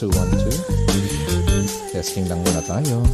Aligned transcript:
two, 0.00 0.08
one, 0.16 0.32
two. 0.32 0.56
Testing 1.92 2.24
lang 2.24 2.40
muna 2.40 2.64
tayo. 2.64 3.04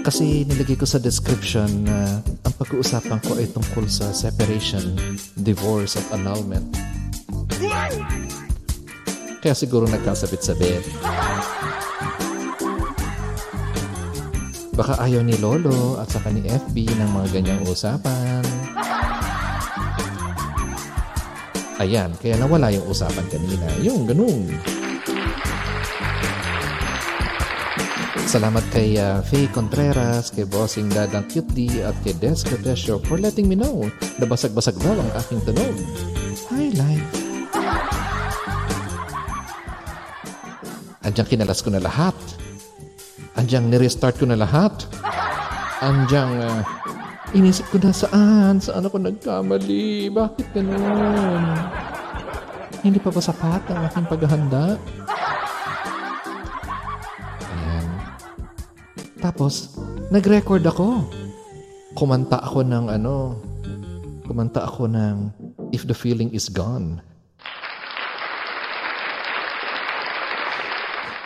Kasi 0.00 0.48
nilagay 0.48 0.80
ko 0.80 0.88
sa 0.88 0.96
description 0.96 1.68
na 1.84 2.24
ang 2.24 2.54
pag-uusapan 2.56 3.20
ko 3.20 3.36
ay 3.36 3.52
tungkol 3.52 3.84
sa 3.84 4.08
separation, 4.16 4.96
divorce 5.36 6.00
at 6.00 6.06
annulment. 6.16 6.64
Kaya 9.44 9.52
siguro 9.52 9.84
nagkasabit-sabit. 9.84 10.88
Baka 14.72 14.96
ayaw 15.04 15.20
ni 15.20 15.36
Lolo 15.36 16.00
at 16.00 16.08
saka 16.08 16.32
ni 16.32 16.48
FB 16.48 16.76
ng 16.96 17.10
mga 17.12 17.26
ganyang 17.36 17.62
usapan. 17.68 18.40
Ayan, 21.80 22.12
kaya 22.20 22.40
nawala 22.40 22.72
yung 22.72 22.88
usapan 22.88 23.24
kanina. 23.28 23.68
Yung 23.84 24.08
ganun. 24.08 24.48
Salamat 28.30 28.62
kay 28.70 28.94
uh, 28.94 29.18
Faye 29.26 29.50
Contreras, 29.50 30.30
kay 30.30 30.46
Bossing 30.46 30.86
Dadang 30.86 31.26
Cute 31.26 31.50
D, 31.50 31.82
at 31.82 31.98
kay 32.06 32.14
Des 32.14 32.46
Catesio 32.46 33.02
for 33.02 33.18
letting 33.18 33.50
me 33.50 33.58
know 33.58 33.90
na 34.22 34.24
basag-basag 34.30 34.78
daw 34.78 34.94
ang 34.94 35.10
aking 35.18 35.42
tunog. 35.42 35.74
Hi, 36.54 36.70
life. 36.78 37.10
Kinalas 41.26 41.58
ko 41.58 41.74
na 41.74 41.82
lahat. 41.82 42.14
Andiyan 43.34 43.66
nirestart 43.66 44.14
ko 44.22 44.30
na 44.30 44.38
lahat. 44.38 44.86
Andiyan 45.82 46.30
uh, 46.38 46.62
inisip 47.34 47.66
ko 47.74 47.82
na 47.82 47.90
saan, 47.90 48.62
saan 48.62 48.86
ako 48.86 49.10
nagkamali, 49.10 50.06
bakit 50.06 50.46
ganun? 50.54 51.66
Hindi 52.86 53.02
pa 53.02 53.10
ba 53.10 53.18
sapat 53.18 53.66
ang 53.74 53.90
aking 53.90 54.06
paghahanda? 54.06 54.78
Tapos, 59.20 59.76
nag-record 60.08 60.64
ako. 60.64 61.04
Kumanta 61.92 62.40
ako 62.40 62.64
ng 62.64 62.88
ano, 62.88 63.36
kumanta 64.24 64.64
ako 64.64 64.88
ng 64.88 65.28
If 65.76 65.84
the 65.84 65.92
Feeling 65.92 66.32
is 66.32 66.48
Gone. 66.48 67.04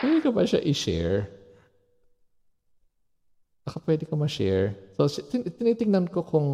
Pwede 0.03 0.19
ka 0.27 0.31
ba 0.34 0.43
siya 0.43 0.59
i-share? 0.66 1.31
Baka 3.65 3.78
pwede 3.87 4.04
ko 4.10 4.19
ma-share. 4.19 4.75
So, 4.99 5.06
tin- 5.09 5.49
tinitingnan 5.49 6.10
ko 6.10 6.27
kung 6.27 6.49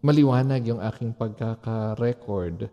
maliwanag 0.00 0.62
yung 0.64 0.80
aking 0.80 1.12
pagkaka-record. 1.18 2.70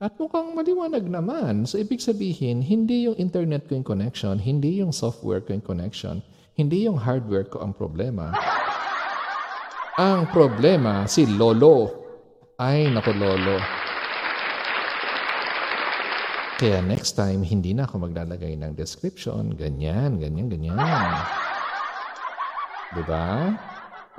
At 0.00 0.16
mukhang 0.16 0.56
maliwanag 0.56 1.04
naman. 1.04 1.68
So, 1.68 1.76
ibig 1.76 2.00
sabihin, 2.00 2.64
hindi 2.64 3.10
yung 3.10 3.18
internet 3.20 3.68
ko 3.68 3.76
yung 3.76 3.84
connection, 3.84 4.40
hindi 4.40 4.80
yung 4.80 4.94
software 4.94 5.44
ko 5.44 5.52
yung 5.52 5.66
connection, 5.66 6.24
hindi 6.60 6.84
yung 6.84 7.00
hardware 7.00 7.48
ko 7.48 7.64
ang 7.64 7.72
problema. 7.72 8.36
Ang 9.96 10.28
problema, 10.28 11.08
si 11.08 11.24
Lolo. 11.24 11.88
Ay, 12.60 12.92
naku 12.92 13.16
Lolo. 13.16 13.56
Kaya 16.60 16.84
next 16.84 17.16
time, 17.16 17.40
hindi 17.40 17.72
na 17.72 17.88
ako 17.88 18.04
maglalagay 18.04 18.52
ng 18.60 18.76
description. 18.76 19.56
Ganyan, 19.56 20.20
ganyan, 20.20 20.52
ganyan. 20.52 20.76
Diba? 22.92 23.56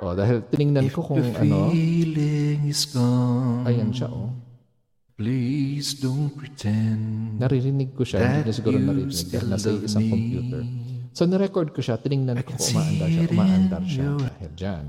O, 0.02 0.18
dahil 0.18 0.42
tiningnan 0.50 0.90
ko 0.90 1.06
kung 1.06 1.22
the 1.22 1.46
ano. 1.46 1.70
is 1.70 2.90
gone, 2.90 3.62
Ayan 3.70 3.94
siya, 3.94 4.10
oh. 4.10 4.34
please 5.14 5.94
don't 5.94 6.34
pretend 6.34 7.38
Naririnig 7.38 7.94
ko 7.94 8.02
siya. 8.02 8.18
Hindi 8.26 8.50
niya 8.50 8.54
siguro 8.58 8.74
you 8.74 8.82
narinig 8.82 9.26
dahil 9.30 9.46
nasa 9.46 9.68
isang 9.78 10.06
computer. 10.10 10.62
So, 11.12 11.28
nirecord 11.28 11.76
ko 11.76 11.84
siya. 11.84 12.00
Tiningnan 12.00 12.40
ko 12.42 12.56
kung 12.56 12.72
umaandar 12.72 13.08
siya. 13.08 13.28
Umaandar 13.28 13.82
siya. 13.84 14.08
Dahil 14.16 14.50
dyan, 14.56 14.84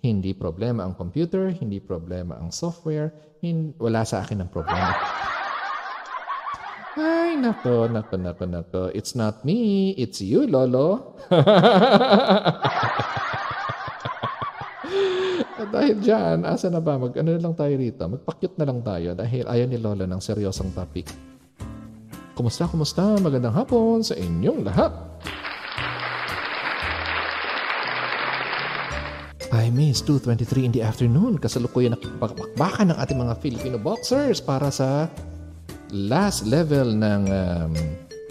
hindi 0.00 0.30
problema 0.32 0.86
ang 0.86 0.94
computer, 0.94 1.50
hindi 1.50 1.82
problema 1.82 2.38
ang 2.38 2.54
software, 2.54 3.10
hin- 3.42 3.74
wala 3.82 4.06
sa 4.06 4.22
akin 4.22 4.46
ang 4.46 4.50
problema. 4.54 4.94
Ay, 6.94 7.34
nako, 7.34 7.90
nako, 7.90 8.14
nako, 8.14 8.44
nako. 8.46 8.82
It's 8.94 9.18
not 9.18 9.42
me. 9.42 9.90
It's 9.98 10.22
you, 10.22 10.46
Lolo. 10.46 11.18
At 15.54 15.74
dahil 15.74 15.98
dyan, 15.98 16.46
asa 16.46 16.70
na 16.70 16.78
ba? 16.78 16.94
Mag, 16.94 17.18
ano 17.18 17.34
na 17.34 17.42
lang 17.42 17.58
tayo 17.58 17.74
rito? 17.74 18.06
Magpakyut 18.06 18.54
na 18.54 18.66
lang 18.70 18.78
tayo 18.86 19.10
dahil 19.18 19.42
ayaw 19.42 19.66
ni 19.66 19.78
Lolo 19.82 20.06
ng 20.06 20.22
seryosong 20.22 20.70
topic. 20.70 21.10
Kumusta, 22.38 22.70
kumusta? 22.70 23.02
Magandang 23.18 23.54
hapon 23.54 24.02
sa 24.02 24.14
inyong 24.14 24.62
lahat. 24.62 24.94
Miss 29.70 30.02
2.23 30.02 30.66
in 30.66 30.72
the 30.74 30.82
afternoon. 30.82 31.38
Kasalukuyan 31.38 31.94
nakipagpakbakan 31.94 32.90
ng 32.90 32.98
ating 32.98 33.18
mga 33.20 33.34
Filipino 33.38 33.76
boxers 33.78 34.42
para 34.42 34.72
sa 34.72 35.06
last 35.94 36.42
level 36.42 36.90
ng 36.90 37.22
um, 37.30 37.72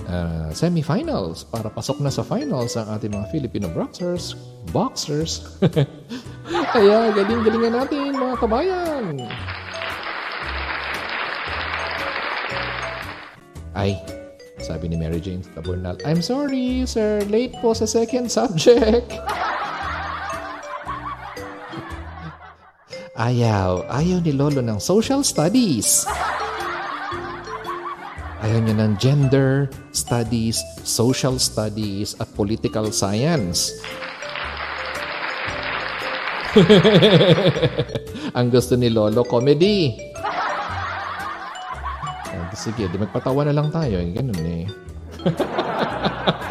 uh, 0.08 0.50
semifinals 0.52 1.48
para 1.48 1.72
pasok 1.72 2.04
na 2.04 2.12
sa 2.12 2.28
finals 2.28 2.76
ang 2.76 2.92
ating 2.92 3.16
mga 3.16 3.28
Filipino 3.32 3.68
boxers. 3.72 4.36
Boxers. 4.76 5.48
Kaya 6.76 7.16
galing-galingan 7.16 7.74
natin 7.80 8.20
mga 8.20 8.36
kabayan. 8.44 9.04
Ay, 13.74 13.98
sabi 14.62 14.92
ni 14.92 15.00
Mary 15.00 15.18
Jane 15.18 15.42
Taburnal, 15.58 15.98
I'm 16.06 16.22
sorry, 16.22 16.86
sir. 16.86 17.24
Late 17.32 17.58
po 17.64 17.74
sa 17.74 17.88
second 17.90 18.30
subject. 18.30 19.08
Ayaw. 23.14 23.86
Ayaw 23.94 24.26
ni 24.26 24.34
Lolo 24.34 24.58
ng 24.66 24.82
social 24.82 25.22
studies. 25.22 26.02
Ayaw 28.42 28.60
niya 28.66 28.74
ng 28.82 28.98
gender 28.98 29.70
studies, 29.94 30.58
social 30.82 31.38
studies, 31.38 32.18
at 32.18 32.26
political 32.34 32.90
science. 32.90 33.70
Ang 38.38 38.50
gusto 38.50 38.74
ni 38.74 38.90
Lolo, 38.90 39.22
comedy. 39.22 39.94
Sige, 42.58 42.90
di 42.90 42.98
magpatawa 42.98 43.46
na 43.46 43.54
lang 43.54 43.70
tayo. 43.70 44.02
Ganun 44.10 44.42
eh. 44.42 44.66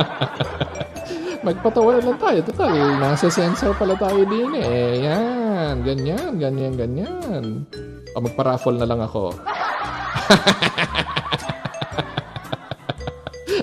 Magpatawa 1.43 1.99
lang 1.99 2.19
tayo. 2.23 2.39
Total, 2.47 2.71
nasa 3.03 3.27
sensor 3.27 3.75
pala 3.75 3.99
tayo 3.99 4.23
din 4.31 4.55
eh. 4.63 5.03
Yan, 5.03 5.83
ganyan, 5.83 6.39
ganyan, 6.39 6.79
ganyan. 6.79 7.67
O 8.15 8.23
magpa-raffle 8.23 8.79
na 8.79 8.87
lang 8.87 9.03
ako. 9.03 9.35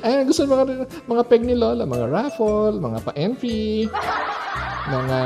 Ay, 0.03 0.23
gusto 0.27 0.43
mga 0.47 0.87
mga 1.07 1.23
peg 1.27 1.43
ni 1.43 1.55
Lola, 1.55 1.87
mga 1.87 2.07
raffle, 2.11 2.79
mga 2.79 2.99
pa-entry, 3.03 3.87
mga 4.91 5.19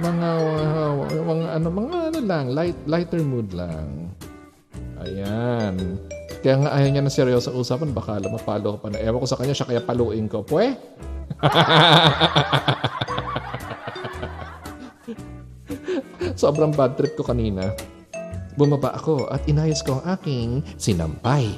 mga 0.00 0.30
mga 1.22 1.46
ano 1.56 1.68
mga 1.68 1.98
ano 2.12 2.18
lang, 2.20 2.52
light 2.52 2.76
lighter 2.84 3.20
mood 3.24 3.52
lang. 3.52 4.12
Ayan. 5.02 5.98
Kaya 6.42 6.58
nga 6.58 6.74
ayaw 6.74 6.88
niya 6.90 7.02
na 7.06 7.12
seryoso 7.12 7.54
usapan, 7.54 7.94
baka 7.94 8.18
mapalo 8.18 8.74
ko 8.74 8.78
pa 8.82 8.88
na. 8.90 8.98
Ewan 8.98 9.22
ko 9.22 9.28
sa 9.30 9.38
kanya, 9.38 9.54
siya 9.54 9.70
kaya 9.70 9.82
paluin 9.82 10.26
ko. 10.26 10.42
Pwe? 10.42 10.74
Sobrang 16.42 16.70
bad 16.70 16.94
trip 16.94 17.18
ko 17.18 17.26
kanina. 17.26 17.74
Bumaba 18.54 18.94
ako 18.94 19.26
at 19.32 19.48
inayos 19.48 19.80
ko 19.82 19.98
ang 19.98 20.04
aking 20.14 20.62
sinampay. 20.78 21.50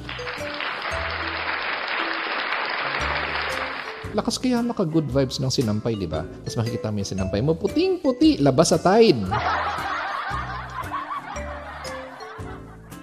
Lakas 4.15 4.39
kaya 4.39 4.63
maka 4.63 4.87
good 4.87 5.11
vibes 5.11 5.43
ng 5.43 5.51
sinampay, 5.51 5.99
di 5.99 6.07
ba? 6.07 6.23
Tapos 6.23 6.55
makikita 6.55 6.87
mo 6.87 7.03
yung 7.03 7.11
sinampay 7.11 7.43
mo, 7.43 7.51
puting-puti, 7.51 8.39
labas 8.39 8.71
sa 8.71 8.79
tide. 8.79 9.19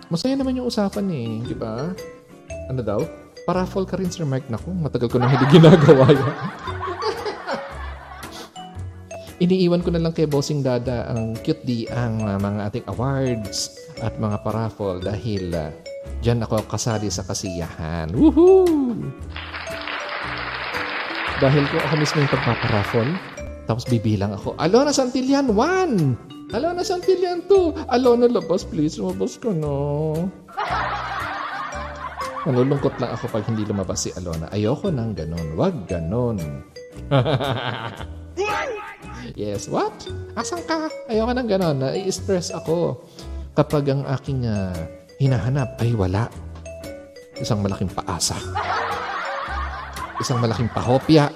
Masaya 0.08 0.40
naman 0.40 0.56
yung 0.56 0.72
usapan 0.72 1.04
eh, 1.12 1.44
di 1.44 1.52
ba? 1.52 1.92
Ano 2.72 2.80
daw? 2.80 3.04
Paraffle 3.44 3.84
ka 3.84 4.00
rin, 4.00 4.08
Sir 4.08 4.24
Mike. 4.24 4.48
Naku, 4.48 4.72
matagal 4.72 5.12
ko 5.12 5.20
na 5.20 5.28
hindi 5.28 5.44
ginagawa 5.52 6.08
yan. 6.08 6.32
Iniiwan 9.42 9.82
ko 9.82 9.90
na 9.90 9.98
lang 9.98 10.14
kay 10.14 10.30
Bossing 10.30 10.62
Dada 10.62 11.10
ang 11.10 11.34
cute 11.42 11.66
di 11.66 11.82
ang 11.90 12.22
uh, 12.22 12.38
mga 12.38 12.70
ating 12.70 12.86
awards 12.94 13.74
at 13.98 14.14
mga 14.14 14.38
paraffle 14.46 15.02
dahil 15.02 15.50
uh, 15.50 15.74
dyan 16.22 16.46
ako 16.46 16.62
kasali 16.70 17.10
sa 17.10 17.26
kasiyahan. 17.26 18.14
Woohoo! 18.14 18.94
Dahil 21.42 21.66
ko 21.66 21.76
ako 21.82 21.94
mismo 21.98 22.22
yung 22.22 22.30
pagpaparaffle, 22.30 23.12
tapos 23.66 23.82
bibilang 23.90 24.30
ako, 24.30 24.54
Alona 24.62 24.94
Santillan, 24.94 25.50
1! 25.50 26.54
Alona 26.54 26.86
Santillan, 26.86 27.42
2! 27.50 27.90
Alona, 27.90 28.30
labas 28.30 28.62
please, 28.62 28.94
lumabas 28.94 29.42
ka 29.42 29.50
no. 29.50 30.30
Manulungkot 32.46 32.94
lang 33.02 33.10
ako 33.10 33.26
pag 33.26 33.42
hindi 33.50 33.66
lumabas 33.66 34.06
si 34.06 34.14
Alona. 34.14 34.46
Ayoko 34.54 34.94
nang 34.94 35.18
ganun. 35.18 35.58
Wag 35.58 35.90
ganun. 35.90 36.38
yes, 39.34 39.68
what? 39.70 39.92
Asan 40.34 40.62
ka? 40.66 40.88
Ayoko 41.08 41.32
nang 41.32 41.48
ganun. 41.48 41.80
Nai-stress 41.80 42.52
ako 42.52 43.02
kapag 43.56 43.88
ang 43.92 44.02
aking 44.08 44.48
uh, 44.48 44.72
hinahanap 45.20 45.78
ay 45.80 45.94
wala. 45.96 46.28
Isang 47.38 47.62
malaking 47.64 47.90
paasa. 47.90 48.36
Isang 50.20 50.38
malaking 50.38 50.70
pahopya. 50.70 51.32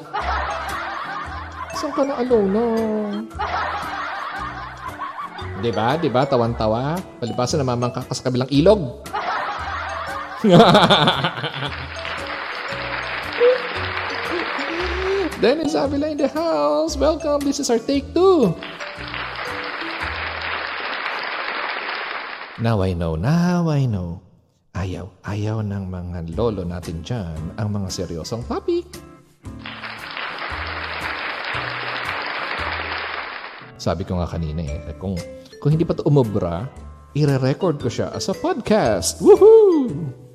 Isang 1.75 1.93
ka 1.93 2.03
na 2.07 2.21
Alona? 2.21 2.67
Diba? 5.65 5.97
Diba? 5.99 6.23
Tawan-tawa. 6.29 7.01
Palibasan 7.19 7.65
namamangka 7.65 8.05
ka 8.07 8.13
sa 8.13 8.29
kabilang 8.29 8.51
ilog. 8.53 9.03
Dennis 15.37 15.77
Avila 15.77 16.09
in 16.09 16.17
the 16.17 16.33
house. 16.33 16.97
Welcome. 16.97 17.45
This 17.45 17.61
is 17.61 17.69
our 17.69 17.77
take 17.77 18.09
two. 18.17 18.57
Now 22.57 22.81
I 22.81 22.97
know, 22.97 23.21
now 23.21 23.69
I 23.69 23.85
know. 23.85 24.25
Ayaw, 24.73 25.13
ayaw 25.29 25.61
ng 25.61 25.93
mga 25.93 26.19
lolo 26.37 26.65
natin 26.65 27.05
dyan 27.05 27.37
ang 27.61 27.69
mga 27.69 27.89
seryosong 27.93 28.49
topic. 28.49 28.89
Sabi 33.77 34.09
ko 34.09 34.17
nga 34.17 34.29
kanina 34.29 34.65
eh, 34.65 34.97
kung, 34.97 35.21
kung 35.61 35.69
hindi 35.69 35.85
pa 35.85 35.93
ito 35.93 36.05
umubra, 36.09 36.65
ire-record 37.13 37.77
ko 37.77 37.93
siya 37.93 38.09
as 38.17 38.33
a 38.33 38.37
podcast. 38.37 39.21
Woohoo! 39.21 40.26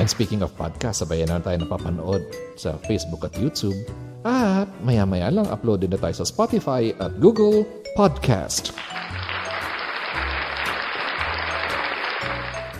And 0.00 0.08
speaking 0.08 0.40
of 0.40 0.56
podcast, 0.56 1.04
sabayan 1.04 1.28
na 1.28 1.44
tayo 1.44 1.60
napapanood 1.60 2.24
sa 2.56 2.80
Facebook 2.88 3.20
at 3.20 3.36
YouTube. 3.36 3.76
At 4.24 4.64
maya-maya 4.80 5.28
lang 5.28 5.44
uploaded 5.52 5.92
na 5.92 6.00
tayo 6.00 6.16
sa 6.16 6.24
Spotify 6.24 6.96
at 6.96 7.20
Google 7.20 7.68
Podcast. 7.92 8.72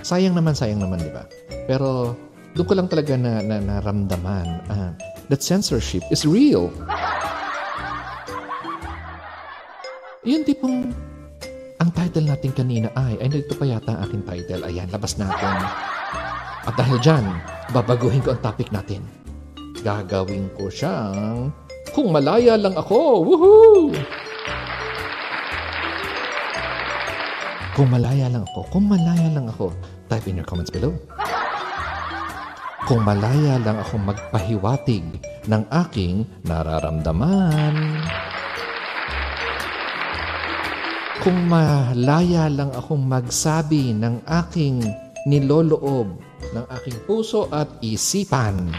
Sayang 0.01 0.33
naman, 0.33 0.57
sayang 0.57 0.81
naman, 0.81 0.97
di 0.97 1.13
ba? 1.13 1.29
Pero 1.69 2.17
doon 2.57 2.65
ko 2.65 2.73
lang 2.73 2.89
talaga 2.89 3.21
na, 3.21 3.45
na 3.45 3.61
naramdaman 3.69 4.65
uh, 4.73 4.97
that 5.29 5.45
censorship 5.45 6.01
is 6.09 6.25
real. 6.25 6.73
Yun 10.25 10.41
tipong 10.49 10.89
ang 11.85 11.91
title 11.93 12.25
natin 12.25 12.57
kanina 12.57 12.89
ay, 12.97 13.21
ay 13.21 13.29
nagto 13.29 13.53
pa 13.61 13.69
yata 13.69 13.93
ang 13.93 14.09
aking 14.09 14.25
title. 14.25 14.65
Ayan, 14.65 14.89
labas 14.89 15.21
natin. 15.21 16.00
At 16.69 16.77
dahil 16.77 17.01
dyan, 17.01 17.25
babaguhin 17.73 18.21
ko 18.21 18.37
ang 18.37 18.43
topic 18.45 18.69
natin. 18.69 19.01
Gagawin 19.81 20.53
ko 20.53 20.69
siyang 20.69 21.49
kung 21.97 22.13
malaya 22.13 22.61
lang 22.61 22.77
ako. 22.77 23.25
Woohoo! 23.25 23.97
Kung 27.73 27.89
malaya 27.89 28.29
lang 28.29 28.45
ako, 28.45 28.61
kung 28.69 28.87
malaya 28.93 29.29
lang 29.33 29.49
ako, 29.49 29.73
type 30.13 30.29
in 30.29 30.37
your 30.37 30.45
comments 30.45 30.69
below. 30.69 30.93
Kung 32.85 33.07
malaya 33.09 33.57
lang 33.57 33.81
ako 33.81 33.97
magpahiwatig 34.03 35.07
ng 35.49 35.63
aking 35.87 36.29
nararamdaman. 36.45 38.05
Kung 41.25 41.39
malaya 41.49 42.53
lang 42.53 42.69
akong 42.75 43.05
magsabi 43.07 43.97
ng 43.97 44.25
aking 44.29 44.85
niloloob 45.25 46.30
ng 46.53 46.65
aking 46.81 46.97
puso 47.05 47.49
at 47.53 47.69
isipan. 47.85 48.73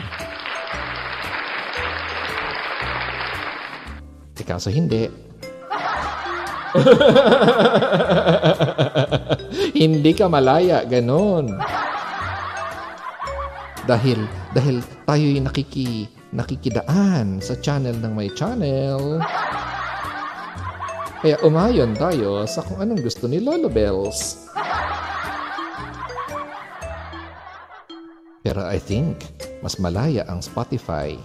E 4.41 4.43
kaso 4.43 4.73
hindi. 4.73 5.05
hindi 9.77 10.11
ka 10.17 10.25
malaya, 10.25 10.81
ganon. 10.81 11.61
Dahil, 13.85 14.25
dahil 14.57 14.81
tayo'y 15.05 15.37
nakiki, 15.45 16.09
nakikidaan 16.33 17.37
sa 17.37 17.53
channel 17.61 17.93
ng 18.01 18.13
may 18.17 18.33
channel. 18.33 19.21
Kaya 21.21 21.37
umayon 21.45 21.93
tayo 21.93 22.41
sa 22.49 22.65
kung 22.65 22.81
anong 22.81 23.05
gusto 23.05 23.29
ni 23.29 23.37
Lolo 23.37 23.69
Bells. 23.69 24.49
Pero 28.51 28.67
I 28.67 28.83
think, 28.83 29.15
mas 29.63 29.79
malaya 29.79 30.27
ang 30.27 30.43
Spotify. 30.43 31.15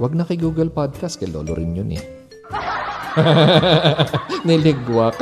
Wag 0.00 0.16
na 0.16 0.24
kay 0.24 0.40
Google 0.40 0.72
Podcast, 0.72 1.20
kay 1.20 1.28
Lolo 1.28 1.52
rin 1.52 1.76
yun 1.76 1.92
eh. 1.92 2.00
Niligwak. 4.48 5.12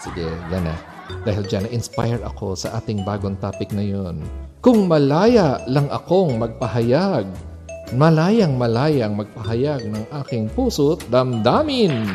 Sige, 0.00 0.32
yan 0.48 0.64
na. 0.64 0.72
Dahil 1.28 1.44
dyan, 1.44 1.68
na-inspire 1.68 2.24
ako 2.24 2.56
sa 2.56 2.80
ating 2.80 3.04
bagong 3.04 3.36
topic 3.36 3.68
na 3.76 3.84
yun. 3.84 4.24
Kung 4.64 4.88
malaya 4.88 5.60
lang 5.68 5.92
akong 5.92 6.40
magpahayag, 6.40 7.28
malayang 7.92 8.56
malayang 8.56 9.12
magpahayag 9.12 9.92
ng 9.92 10.08
aking 10.24 10.48
puso't 10.56 11.04
damdamin. 11.12 12.08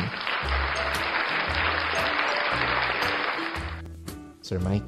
Sir 4.46 4.62
Mike, 4.62 4.86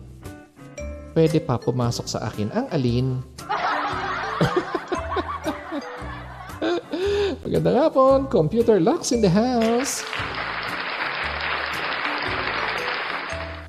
pwede 1.19 1.43
pa 1.43 1.59
pumasok 1.59 2.07
sa 2.07 2.31
akin 2.31 2.55
ang 2.55 2.71
alin? 2.71 3.19
Magandang 7.43 7.79
hapon, 7.83 8.31
computer 8.31 8.79
locks 8.79 9.11
in 9.11 9.19
the 9.19 9.27
house. 9.27 10.07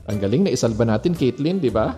Ang 0.06 0.22
galing 0.22 0.46
na 0.46 0.54
isalba 0.54 0.86
natin, 0.86 1.18
Caitlin, 1.18 1.58
di 1.58 1.74
ba? 1.74 1.98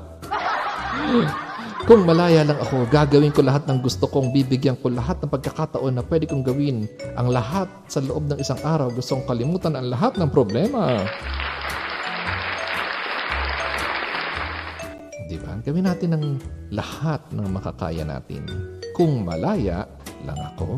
Kung 1.92 2.08
malaya 2.08 2.48
lang 2.48 2.64
ako, 2.64 2.88
gagawin 2.88 3.36
ko 3.36 3.44
lahat 3.44 3.68
ng 3.68 3.84
gusto 3.84 4.08
kong, 4.08 4.32
bibigyan 4.32 4.80
ko 4.80 4.88
lahat 4.88 5.20
ng 5.20 5.36
pagkakataon 5.36 6.00
na 6.00 6.04
pwede 6.08 6.32
kong 6.32 6.48
gawin. 6.48 6.88
Ang 7.20 7.36
lahat 7.36 7.68
sa 7.92 8.00
loob 8.00 8.32
ng 8.32 8.40
isang 8.40 8.64
araw, 8.64 8.88
gusto 8.96 9.20
kong 9.20 9.28
kalimutan 9.28 9.76
ang 9.76 9.92
lahat 9.92 10.16
ng 10.16 10.32
problema. 10.32 11.04
Di 15.32 15.40
ba? 15.40 15.56
Gawin 15.64 15.88
natin 15.88 16.12
ng 16.12 16.26
lahat 16.76 17.24
ng 17.32 17.48
makakaya 17.48 18.04
natin. 18.04 18.44
Kung 18.92 19.24
malaya 19.24 19.88
lang 20.28 20.36
ako. 20.36 20.76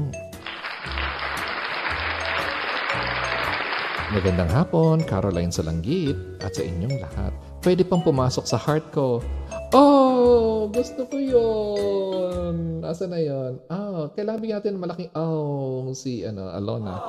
Magandang 4.13 4.53
hapon, 4.53 5.01
Caroline 5.09 5.49
Salanggit 5.49 6.13
at 6.37 6.53
sa 6.53 6.61
inyong 6.61 7.01
lahat. 7.01 7.33
Pwede 7.65 7.81
pang 7.81 8.05
pumasok 8.05 8.45
sa 8.45 8.61
heart 8.61 8.93
ko. 8.93 9.25
Oh, 9.73 10.69
gusto 10.69 11.09
ko 11.09 11.17
yun. 11.17 12.85
Asa 12.85 13.09
na 13.09 13.17
yun? 13.17 13.57
Ah, 13.73 14.05
kailangan 14.13 14.37
bigyan 14.37 14.61
natin 14.61 14.77
ng 14.77 14.83
malaking 14.85 15.09
oh 15.17 15.89
si 15.97 16.21
ano, 16.21 16.53
Alona. 16.53 17.01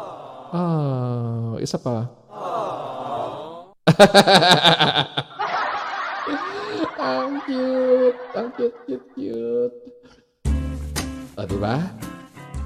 Ah, 0.48 1.60
isa 1.60 1.76
pa. 1.76 2.08
ang 7.04 7.36
cute. 7.44 8.16
Ang 8.32 8.48
cute, 8.56 8.78
cute, 8.88 9.08
cute. 9.12 9.76
Ah, 11.36 11.44
di 11.44 11.60
ba? 11.60 11.76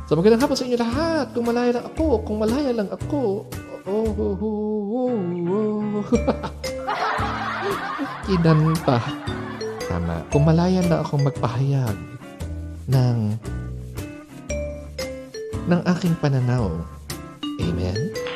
So 0.07 0.15
magandang 0.17 0.47
hapon 0.47 0.57
sa 0.57 0.65
inyo 0.65 0.79
lahat. 0.79 1.27
Kung 1.35 1.51
malaya 1.51 1.71
lang 1.75 1.87
ako, 1.91 2.07
kung 2.23 2.39
malaya 2.39 2.73
lang 2.73 2.89
ako. 2.89 3.45
Oh, 3.89 4.13
oh, 4.13 4.37
oh, 4.37 4.95
oh, 4.95 5.17
oh. 5.49 6.05
Kinanta. 8.29 9.01
Tama. 9.89 10.21
Kung 10.29 10.45
malaya 10.45 10.85
na 10.85 11.01
akong 11.01 11.25
magpahayag 11.25 11.97
ng 12.89 13.19
ng 15.69 15.81
aking 15.97 16.17
pananaw. 16.21 16.69
Amen? 17.61 18.28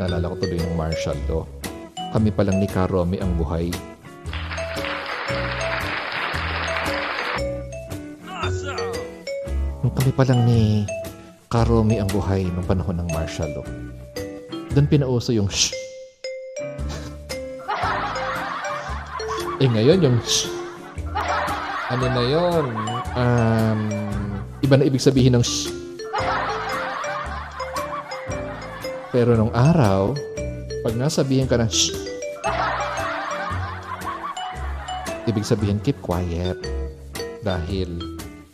Naalala 0.00 0.32
ko 0.32 0.36
tuloy 0.40 0.56
yung 0.56 0.76
Marshall 0.78 1.18
do. 1.28 1.44
Kami 2.12 2.32
pa 2.32 2.44
lang 2.44 2.60
ni 2.60 2.68
Karomi 2.68 3.20
ang 3.20 3.36
buhay. 3.36 3.68
Nung 9.82 9.94
kami 9.96 10.12
pa 10.14 10.24
lang 10.24 10.46
ni 10.48 10.88
Karomi 11.52 12.00
ang 12.00 12.08
buhay 12.08 12.48
nung 12.48 12.64
panahon 12.64 12.96
ng 13.04 13.08
martial 13.12 13.50
law. 13.52 13.66
Doon 14.72 14.88
pinauso 14.88 15.36
yung 15.36 15.52
shh. 15.52 15.76
eh 19.62 19.68
ngayon 19.68 20.00
yung 20.02 20.18
shh. 20.24 20.48
Ano 21.92 22.08
na 22.08 22.22
yon? 22.24 22.64
Um, 23.12 23.80
iba 24.64 24.74
na 24.80 24.88
ibig 24.88 25.04
sabihin 25.04 25.36
ng 25.36 25.44
shh. 25.44 25.81
Pero 29.12 29.36
nung 29.36 29.52
araw, 29.52 30.16
pag 30.80 30.96
nasabihin 30.96 31.44
ka 31.44 31.60
ng 31.60 31.68
shh, 31.68 31.92
ibig 35.28 35.44
sabihin 35.44 35.76
keep 35.84 36.00
quiet. 36.00 36.56
Dahil 37.44 38.00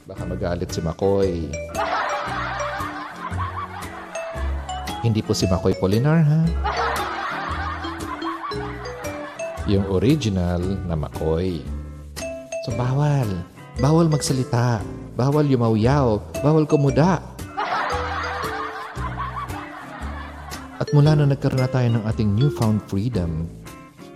baka 0.03 0.27
magalit 0.27 0.75
si 0.75 0.83
Makoy. 0.83 1.47
Hindi 5.07 5.23
po 5.23 5.31
si 5.31 5.47
Makoy 5.47 5.79
Polinar 5.79 6.27
ha. 6.27 6.43
Yung 9.71 9.87
original 9.95 10.59
na 10.91 10.99
Makoy. 10.99 11.63
So 12.67 12.75
bawal. 12.75 13.31
Bawal 13.79 14.11
magsalita. 14.11 14.83
Bawal 15.15 15.47
yumawyaw. 15.47 16.19
Bawal 16.43 16.67
kumuda. 16.67 17.23
At 20.89 20.97
mula 20.97 21.13
na 21.13 21.29
nagkaroon 21.29 21.61
na 21.61 21.69
tayo 21.69 21.85
ng 21.93 22.05
ating 22.09 22.33
newfound 22.33 22.81
freedom, 22.89 23.45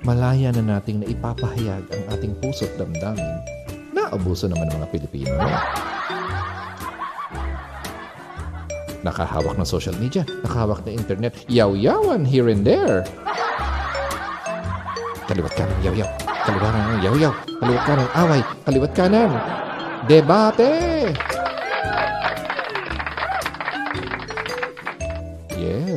malaya 0.09 0.49
na 0.57 0.81
nating 0.81 1.05
naipapahayag 1.05 1.85
ang 1.85 2.03
ating 2.17 2.33
puso't 2.41 2.73
damdamin 2.81 3.45
na 3.93 4.09
abuso 4.09 4.49
naman 4.49 4.73
ng 4.73 4.81
mga 4.81 4.89
Pilipino. 4.89 5.37
Nakahawak 9.05 9.61
ng 9.61 9.69
social 9.69 9.93
media, 10.01 10.25
nakahawak 10.49 10.81
ng 10.89 10.97
internet, 10.97 11.37
yaw-yawan 11.45 12.25
here 12.25 12.49
and 12.49 12.65
there. 12.65 13.05
Kaliwat 15.29 15.53
kanan, 15.53 15.77
yaw-yaw. 15.85 16.09
Kaliwat 16.25 16.63
kanan, 16.73 17.05
yaw-yaw. 17.05 17.33
Kaliwat 17.61 17.85
kanan, 17.85 18.09
away. 18.17 18.41
Kaliwat 18.65 18.93
kanan, 18.97 19.31
debate. 20.09 21.13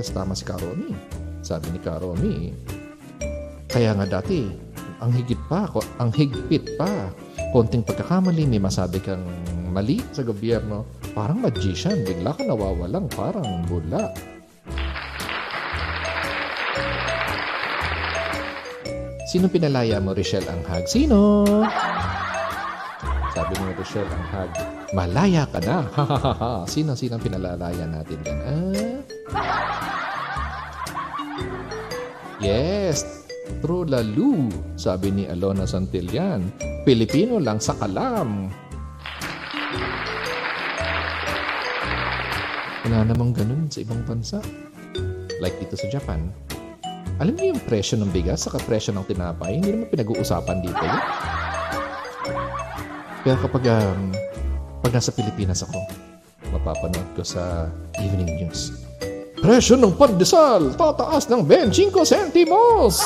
Yes, 0.06 0.14
tama 0.14 0.38
si 0.38 0.46
Karomi. 0.46 0.94
Sabi 1.42 1.74
ni 1.74 1.82
Karomi, 1.82 2.54
kaya 3.66 3.98
nga 3.98 4.06
dati, 4.06 4.46
ang 5.02 5.10
higit 5.10 5.42
pa, 5.50 5.66
ang 5.98 6.14
higpit 6.14 6.78
pa, 6.78 7.10
konting 7.50 7.82
pagkakamali, 7.82 8.46
may 8.46 8.62
masabi 8.62 9.02
kang 9.02 9.26
mali 9.74 10.06
sa 10.14 10.22
gobyerno, 10.22 10.86
parang 11.18 11.42
magician, 11.42 12.06
bigla 12.06 12.38
ka 12.38 12.46
nawawalang 12.46 13.10
parang 13.18 13.66
bula. 13.66 14.14
Sino 19.26 19.50
pinalaya 19.50 19.98
mo, 19.98 20.14
Rochelle 20.14 20.46
Anghag? 20.54 20.86
Sino? 20.86 21.42
Sabi 23.34 23.54
mo, 23.58 23.74
Rochelle 23.74 24.14
Anghag, 24.14 24.54
malaya 24.94 25.50
ka 25.50 25.58
na. 25.66 25.82
Ha, 25.98 26.04
ha, 26.06 26.18
ha, 26.22 26.34
ha. 26.38 26.52
Sino, 26.70 26.94
sino 26.94 27.18
pinalalaya 27.18 27.90
natin 27.90 28.22
yan? 28.22 28.38
Ah? 28.46 28.85
Yes, 32.46 33.26
True 33.66 33.90
lalu, 33.90 34.54
sabi 34.78 35.10
ni 35.10 35.24
Alona 35.26 35.66
Santillan. 35.66 36.54
Pilipino 36.86 37.42
lang 37.42 37.58
sa 37.58 37.74
kalam. 37.74 38.54
Wala 42.86 43.02
namang 43.10 43.34
ganun 43.34 43.66
sa 43.66 43.82
ibang 43.82 44.06
bansa. 44.06 44.38
Like 45.42 45.58
dito 45.58 45.74
sa 45.74 45.90
Japan. 45.90 46.30
Alam 47.18 47.34
niyo 47.34 47.58
yung 47.58 47.64
presyo 47.66 47.98
ng 47.98 48.14
bigas 48.14 48.46
sa 48.46 48.54
presyo 48.62 48.94
ng 48.94 49.10
tinapay? 49.10 49.58
Hindi 49.58 49.74
naman 49.74 49.90
pinag-uusapan 49.90 50.58
dito 50.62 50.78
yun. 50.78 51.04
Pero 53.26 53.38
kapag, 53.42 53.64
um, 53.74 54.14
pag 54.86 54.94
nasa 54.94 55.10
Pilipinas 55.10 55.66
ako, 55.66 55.82
mapapanood 56.54 57.10
ko 57.18 57.26
sa 57.26 57.74
evening 57.98 58.38
news. 58.38 58.85
Presyo 59.46 59.78
ng 59.78 59.94
pandesal, 59.94 60.74
tataas 60.74 61.30
ng 61.30 61.46
25 61.46 62.02
centimos! 62.02 62.98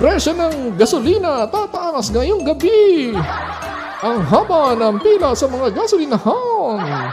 Presyo 0.00 0.32
ng 0.32 0.72
gasolina 0.80 1.44
tataas 1.52 2.08
ngayong 2.08 2.40
gabi. 2.48 3.12
Ang 4.00 4.24
haba 4.24 4.72
ng 4.72 4.96
pila 5.04 5.36
sa 5.36 5.44
mga 5.44 5.76
gasolinahan. 5.76 7.12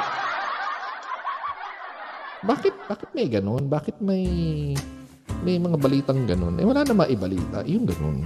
Bakit, 2.47 2.87
bakit 2.87 3.09
may 3.11 3.27
ganun? 3.27 3.67
Bakit 3.67 3.99
may 3.99 4.23
may 5.43 5.59
mga 5.59 5.75
balitang 5.75 6.23
ganun? 6.23 6.55
Eh 6.55 6.63
wala 6.63 6.87
na 6.87 6.95
maibalita. 6.95 7.67
Yung 7.67 7.83
ganun. 7.83 8.23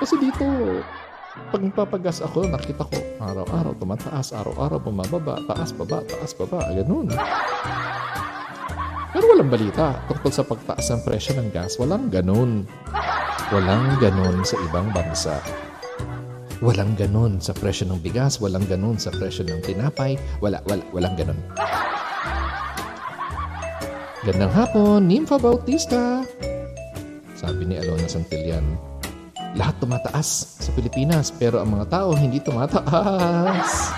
Kasi 0.00 0.16
dito, 0.16 0.46
pag 1.30 1.62
nagpapagas 1.62 2.26
ako, 2.26 2.50
nakita 2.50 2.82
ko, 2.82 2.98
araw-araw 3.22 3.72
tumataas, 3.78 4.34
araw-araw 4.34 4.82
bumababa, 4.82 5.38
taas, 5.46 5.70
baba, 5.70 6.02
taas, 6.02 6.34
baba, 6.34 6.66
ganun. 6.74 7.06
Pero 9.10 9.24
walang 9.26 9.50
balita 9.50 9.98
tungkol 10.06 10.30
sa 10.30 10.46
pagtaas 10.46 10.86
ng 10.90 11.02
presyo 11.02 11.34
ng 11.38 11.50
gas. 11.50 11.78
Walang 11.78 12.10
ganun. 12.14 12.62
Walang 13.50 13.98
ganun 13.98 14.46
sa 14.46 14.54
ibang 14.70 14.90
bansa. 14.94 15.42
Walang 16.62 16.94
ganun 16.94 17.42
sa 17.42 17.50
presyo 17.50 17.90
ng 17.90 17.98
bigas. 17.98 18.38
Walang 18.38 18.70
ganun 18.70 19.02
sa 19.02 19.10
presyo 19.10 19.42
ng 19.46 19.66
tinapay. 19.66 20.14
Wala, 20.38 20.62
wala, 20.66 20.82
walang 20.94 21.18
ganun. 21.18 21.38
Gandang 24.22 24.54
hapon, 24.54 25.10
Nympha 25.10 25.42
Bautista. 25.42 26.22
Sabi 27.34 27.66
ni 27.66 27.82
Alona 27.82 28.06
Santillan, 28.06 28.89
lahat 29.58 29.82
tumataas 29.82 30.58
sa 30.62 30.70
Pilipinas 30.74 31.34
pero 31.34 31.58
ang 31.58 31.74
mga 31.74 31.86
tao 31.90 32.14
hindi 32.14 32.38
tumataas. 32.38 33.90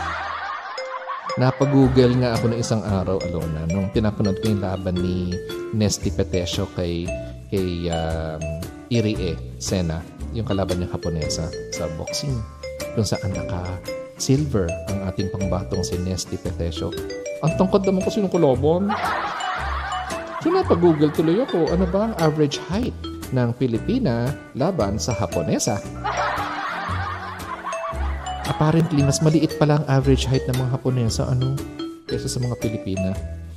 Napag-google 1.40 2.20
nga 2.20 2.36
ako 2.36 2.52
ng 2.52 2.60
isang 2.60 2.84
araw, 2.84 3.16
Alona, 3.24 3.64
nung 3.72 3.88
pinapanood 3.88 4.36
ko 4.44 4.52
yung 4.52 4.60
laban 4.60 5.00
ni 5.00 5.32
Nesty 5.72 6.12
Petesio 6.12 6.68
kay, 6.76 7.08
kay 7.48 7.88
um, 7.88 8.40
Irie 8.92 9.40
Sena, 9.56 10.04
yung 10.36 10.44
kalaban 10.44 10.76
niyang 10.76 10.92
Haponesa 10.92 11.48
sa 11.72 11.88
boxing, 11.96 12.36
kung 12.92 13.08
saan 13.08 13.32
naka-silver 13.32 14.68
ang 14.92 15.08
ating 15.08 15.32
pangbatong 15.32 15.80
si 15.80 15.96
Nesty 16.04 16.36
Petesio. 16.36 16.92
Ang 17.40 17.56
tangkad 17.56 17.88
naman 17.88 18.04
kasi 18.04 18.20
ng 18.20 18.28
kalaban. 18.28 18.92
So 20.44 20.52
napag-google 20.52 21.16
tuloy 21.16 21.40
ako, 21.48 21.72
ano 21.72 21.88
ba 21.88 22.12
ang 22.12 22.14
average 22.20 22.60
height 22.68 23.11
ng 23.32 23.56
Pilipina 23.56 24.30
laban 24.54 25.00
sa 25.00 25.16
Haponesa? 25.16 25.80
Apparently, 28.46 29.00
mas 29.02 29.24
maliit 29.24 29.56
pala 29.56 29.80
ang 29.80 29.86
average 29.88 30.28
height 30.28 30.44
ng 30.46 30.56
mga 30.60 30.70
Haponesa 30.76 31.24
ano, 31.26 31.56
kaysa 32.06 32.28
sa 32.28 32.38
mga 32.38 32.54
Pilipina. 32.60 33.16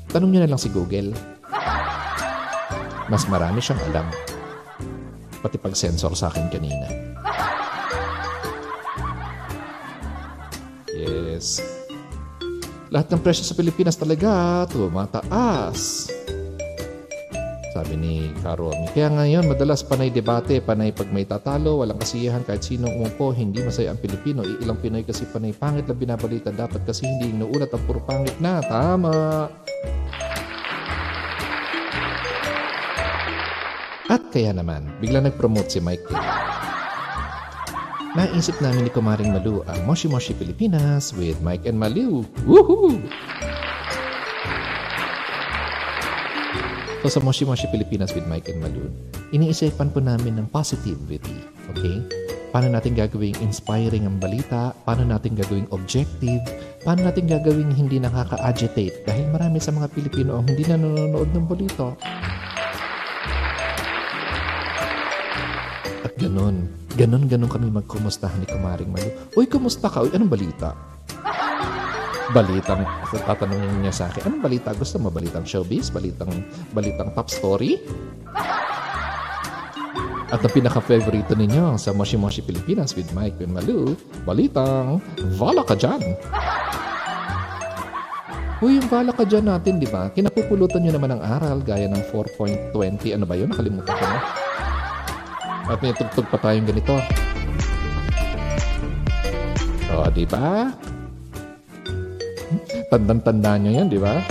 Tanong 0.10 0.32
nyo 0.32 0.40
na 0.42 0.50
lang 0.50 0.62
si 0.62 0.72
Google. 0.72 1.12
Mas 3.12 3.28
marami 3.30 3.60
siyang 3.60 3.82
alam. 3.92 4.08
Pati 5.44 5.60
pag-sensor 5.60 6.16
sa 6.18 6.32
akin 6.32 6.48
kanina. 6.50 6.88
Yes. 10.90 11.60
Lahat 12.90 13.12
ng 13.12 13.22
presyo 13.22 13.44
sa 13.44 13.54
Pilipinas 13.54 14.00
talaga 14.00 14.64
tumataas. 14.72 16.10
Sabi 17.76 18.00
ni 18.00 18.32
Karomi. 18.40 18.88
Kaya 18.96 19.12
ngayon, 19.12 19.52
madalas 19.52 19.84
panay 19.84 20.08
debate, 20.08 20.64
panay 20.64 20.96
pag 20.96 21.12
may 21.12 21.28
tatalo, 21.28 21.84
walang 21.84 22.00
kasiyahan 22.00 22.48
kahit 22.48 22.64
sino 22.64 22.88
umupo, 22.88 23.36
hindi 23.36 23.60
masaya 23.60 23.92
ang 23.92 24.00
Pilipino. 24.00 24.48
Ilang 24.48 24.80
Pinoy 24.80 25.04
kasi 25.04 25.28
panay 25.28 25.52
pangit 25.52 25.84
lang 25.84 26.00
binabalita. 26.00 26.56
Dapat 26.56 26.88
kasi 26.88 27.04
hindi 27.04 27.36
inuulat 27.36 27.76
ang 27.76 27.84
puro 27.84 28.00
pangit 28.00 28.40
na. 28.40 28.64
Tama. 28.64 29.52
At 34.08 34.24
kaya 34.32 34.56
naman, 34.56 34.88
bigla 35.04 35.28
nag-promote 35.28 35.68
si 35.68 35.84
Mike 35.84 36.08
King. 36.08 36.24
Naisip 38.16 38.56
namin 38.64 38.88
ni 38.88 38.92
Kumaring 38.96 39.36
Malu 39.36 39.68
ang 39.68 39.84
Moshi 39.84 40.08
Moshi 40.08 40.32
Pilipinas 40.32 41.12
with 41.12 41.36
Mike 41.44 41.68
and 41.68 41.76
Malu. 41.76 42.24
Woohoo! 42.48 43.04
So 47.06 47.22
sa 47.22 47.22
Moshi 47.22 47.46
Moshi 47.46 47.70
Pilipinas 47.70 48.18
with 48.18 48.26
Mike 48.26 48.50
and 48.50 48.66
Malu, 48.66 48.90
iniisipan 49.30 49.94
po 49.94 50.02
namin 50.02 50.42
ng 50.42 50.50
positivity. 50.50 51.38
Okay? 51.70 52.02
Paano 52.50 52.74
natin 52.74 52.98
gagawing 52.98 53.38
inspiring 53.46 54.10
ang 54.10 54.18
balita? 54.18 54.74
Paano 54.90 55.06
natin 55.06 55.38
gagawing 55.38 55.70
objective? 55.70 56.42
Paano 56.82 57.06
natin 57.06 57.30
gagawing 57.30 57.78
hindi 57.78 58.02
nakaka-agitate? 58.02 59.06
Dahil 59.06 59.30
marami 59.30 59.62
sa 59.62 59.70
mga 59.70 59.86
Pilipino 59.94 60.42
ang 60.42 60.50
hindi 60.50 60.66
na 60.66 60.82
nanonood 60.82 61.30
ng 61.30 61.46
balita. 61.46 61.94
At 66.10 66.14
ganun, 66.18 66.74
ganun 66.98 67.30
kami 67.30 67.70
magkumustahan 67.70 68.42
ni 68.42 68.50
Kumaring 68.50 68.90
Malu. 68.90 69.14
Uy, 69.38 69.46
kumusta 69.46 69.94
ka? 69.94 70.02
Uy, 70.02 70.10
anong 70.10 70.34
balita? 70.34 70.74
Balitang, 72.34 72.82
tatanungin 73.14 73.86
niya 73.86 73.94
sa 73.94 74.10
akin, 74.10 74.26
anong 74.26 74.42
balita? 74.42 74.74
Gusto 74.74 74.98
mo 74.98 75.14
balitang 75.14 75.46
showbiz? 75.46 75.94
Balitang, 75.94 76.32
balitang 76.74 77.14
top 77.14 77.30
story? 77.30 77.78
At 80.34 80.42
ang 80.42 80.50
pinaka-favorito 80.50 81.38
ninyo 81.38 81.78
sa 81.78 81.94
Moshi 81.94 82.18
Moshi 82.18 82.42
Pilipinas 82.42 82.98
with 82.98 83.14
Mike 83.14 83.38
and 83.46 83.54
Malu, 83.54 83.94
balitang, 84.26 84.98
Vala 85.38 85.62
ka 85.62 85.78
dyan! 85.78 86.02
Uy, 88.66 88.82
yung 88.82 88.90
Vala 88.90 89.14
ka 89.14 89.22
dyan 89.22 89.46
natin, 89.46 89.78
di 89.78 89.86
ba? 89.86 90.10
Kinapupulutan 90.10 90.82
nyo 90.82 90.98
naman 90.98 91.14
ng 91.14 91.22
aral 91.22 91.62
gaya 91.62 91.86
ng 91.86 92.02
4.20. 92.10 93.14
Ano 93.14 93.30
ba 93.30 93.38
yun? 93.38 93.54
Nakalimutan 93.54 93.94
ko 93.94 94.06
na. 94.10 94.20
At 95.70 95.78
may 95.84 95.94
tugtog 95.94 96.26
pa 96.34 96.42
tayong 96.42 96.66
ganito. 96.66 96.98
O, 99.94 100.10
di 100.10 100.26
ba? 100.26 100.74
Tandang-tanda 102.96 103.60
nyo 103.60 103.76
yan, 103.76 103.92
di 103.92 104.00
ba? 104.00 104.24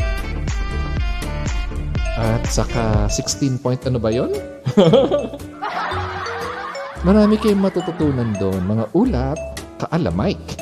At 2.17 2.49
saka 2.49 3.13
16 3.13 3.61
point 3.61 3.77
ano 3.85 4.01
ba 4.01 4.09
yon? 4.09 4.33
Marami 7.05 7.37
kayong 7.37 7.61
matututunan 7.61 8.33
doon. 8.41 8.65
Mga 8.65 8.85
ulat, 8.97 9.37
kaalamike. 9.85 10.57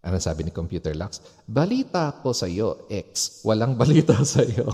Ano 0.00 0.16
sabi 0.16 0.48
ni 0.48 0.52
Computer 0.56 0.96
Lux? 0.96 1.20
Balita 1.44 2.16
ko 2.24 2.32
sa 2.32 2.48
iyo, 2.48 2.88
X. 2.88 3.44
Walang 3.44 3.76
balita 3.76 4.16
sa 4.32 4.40
iyo. 4.40 4.64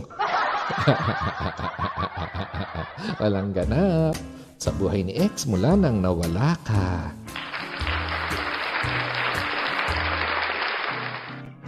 Walang 3.18 3.50
ganap 3.50 4.14
sa 4.54 4.70
buhay 4.70 5.02
ni 5.02 5.18
X 5.18 5.50
mula 5.50 5.74
nang 5.74 5.98
nawala 5.98 6.54
ka. 6.62 7.10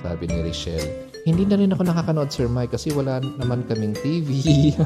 Sabi 0.04 0.28
ni 0.28 0.44
Richelle, 0.44 1.08
hindi 1.24 1.48
na 1.48 1.56
rin 1.56 1.72
ako 1.72 1.88
nakakanood, 1.88 2.28
Sir 2.28 2.44
Mike, 2.44 2.76
kasi 2.76 2.92
wala 2.92 3.24
naman 3.40 3.64
kaming 3.64 3.96
TV. 3.96 4.36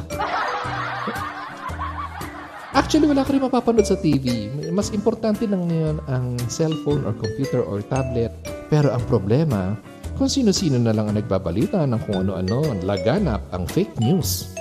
Actually, 2.79 3.11
wala 3.11 3.27
ka 3.27 3.35
rin 3.35 3.43
mapapanood 3.43 3.83
sa 3.83 3.99
TV. 3.99 4.47
Mas 4.71 4.95
importante 4.95 5.43
lang 5.51 5.67
ngayon 5.67 5.99
ang 6.07 6.39
cellphone 6.47 7.03
or 7.03 7.19
computer 7.19 7.67
or 7.67 7.83
tablet. 7.83 8.31
Pero 8.71 8.95
ang 8.95 9.03
problema, 9.11 9.75
kung 10.15 10.31
sino-sino 10.31 10.79
na 10.79 10.95
lang 10.95 11.11
ang 11.11 11.19
nagbabalita 11.19 11.83
ng 11.83 11.99
kung 12.07 12.23
ano-ano, 12.23 12.63
laganap 12.87 13.43
ang 13.51 13.67
fake 13.67 13.99
news. 13.99 14.55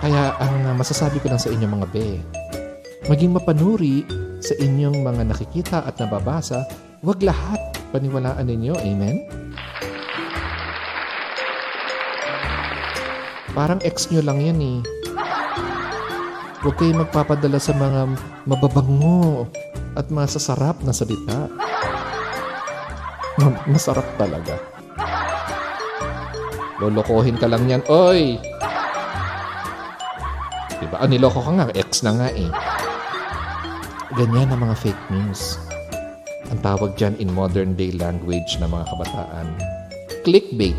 Kaya 0.00 0.32
ang 0.40 0.80
masasabi 0.80 1.20
ko 1.20 1.28
lang 1.28 1.36
sa 1.36 1.52
inyo 1.52 1.68
mga 1.68 1.88
be, 1.92 2.16
maging 3.12 3.36
mapanuri 3.36 4.08
sa 4.40 4.56
inyong 4.56 5.04
mga 5.04 5.28
nakikita 5.28 5.84
at 5.84 6.00
nababasa, 6.00 6.64
wag 7.04 7.20
lahat 7.20 7.79
paniwalaan 7.90 8.46
ninyo. 8.46 8.74
Amen? 8.78 9.16
Parang 13.50 13.82
ex 13.82 14.08
nyo 14.08 14.22
lang 14.22 14.38
yan 14.38 14.58
eh. 14.62 14.78
Huwag 16.60 16.76
kayong 16.76 17.02
magpapadala 17.02 17.56
sa 17.56 17.72
mga 17.72 18.06
mababango 18.44 19.48
at 19.96 20.06
masasarap 20.08 20.78
na 20.84 20.92
salita. 20.92 21.48
Ma- 23.40 23.64
Masarap 23.66 24.04
talaga. 24.14 24.60
Lolokohin 26.78 27.36
ka 27.36 27.48
lang 27.48 27.68
yan. 27.68 27.82
Oy! 27.88 28.36
Diba? 30.80 30.96
Ah, 30.96 31.08
niloko 31.08 31.44
ka 31.44 31.50
nga. 31.52 31.66
Ex 31.76 32.00
na 32.00 32.16
nga 32.16 32.28
eh. 32.32 32.48
Ganyan 34.16 34.48
ang 34.48 34.64
mga 34.64 34.76
fake 34.76 35.04
news. 35.12 35.60
Ang 36.50 36.60
tawag 36.66 36.98
dyan 36.98 37.14
in 37.22 37.30
modern 37.30 37.78
day 37.78 37.94
language 37.94 38.58
ng 38.58 38.66
mga 38.66 38.84
kabataan. 38.90 39.46
Clickbait. 40.26 40.74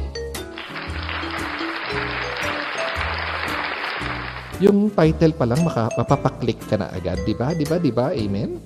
Yung 4.59 4.91
title 4.93 5.33
pa 5.33 5.47
lang, 5.47 5.63
maka, 5.63 5.89
mapapaklik 5.95 6.59
ka 6.67 6.75
na 6.77 6.91
agad. 6.91 7.17
Di 7.23 7.33
ba? 7.33 7.55
Di 7.55 7.65
ba? 7.65 7.79
Di 7.81 7.89
ba? 7.89 8.13
Amen? 8.13 8.61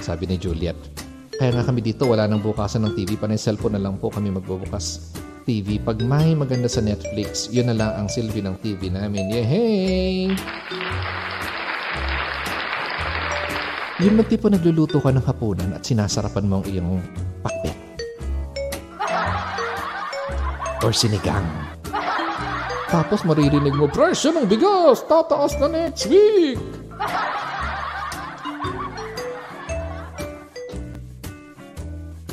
Sabi 0.00 0.24
ni 0.30 0.40
Juliet. 0.40 0.78
Kaya 1.36 1.52
nga 1.52 1.66
kami 1.68 1.84
dito, 1.84 2.08
wala 2.08 2.24
nang 2.24 2.40
bukasan 2.40 2.88
ng 2.88 2.94
TV. 2.96 3.20
Panay 3.20 3.36
cellphone 3.36 3.76
na 3.76 3.82
lang 3.84 4.00
po 4.00 4.08
kami 4.08 4.32
magbubukas 4.32 5.12
TV. 5.44 5.76
Pag 5.82 6.00
may 6.06 6.32
maganda 6.32 6.70
sa 6.70 6.80
Netflix, 6.80 7.52
yun 7.52 7.68
na 7.68 7.76
lang 7.76 7.92
ang 8.00 8.08
silbi 8.08 8.40
ng 8.40 8.56
TV 8.64 8.88
namin. 8.88 9.28
Yehey! 9.28 10.32
Yung 13.98 14.14
magtipo 14.14 14.46
nagluluto 14.46 15.02
ka 15.02 15.10
ng 15.10 15.26
hapunan 15.26 15.74
at 15.74 15.82
sinasarapan 15.82 16.46
mo 16.46 16.62
ang 16.62 16.66
iyong 16.70 17.02
pakpik. 17.42 17.74
Or 20.86 20.94
sinigang. 20.94 21.42
Tapos 22.86 23.26
maririnig 23.26 23.74
mo, 23.74 23.90
presyo 23.90 24.30
ng 24.30 24.46
bigas, 24.46 25.02
tataas 25.02 25.58
na 25.58 25.66
next 25.66 26.06
week. 26.06 26.62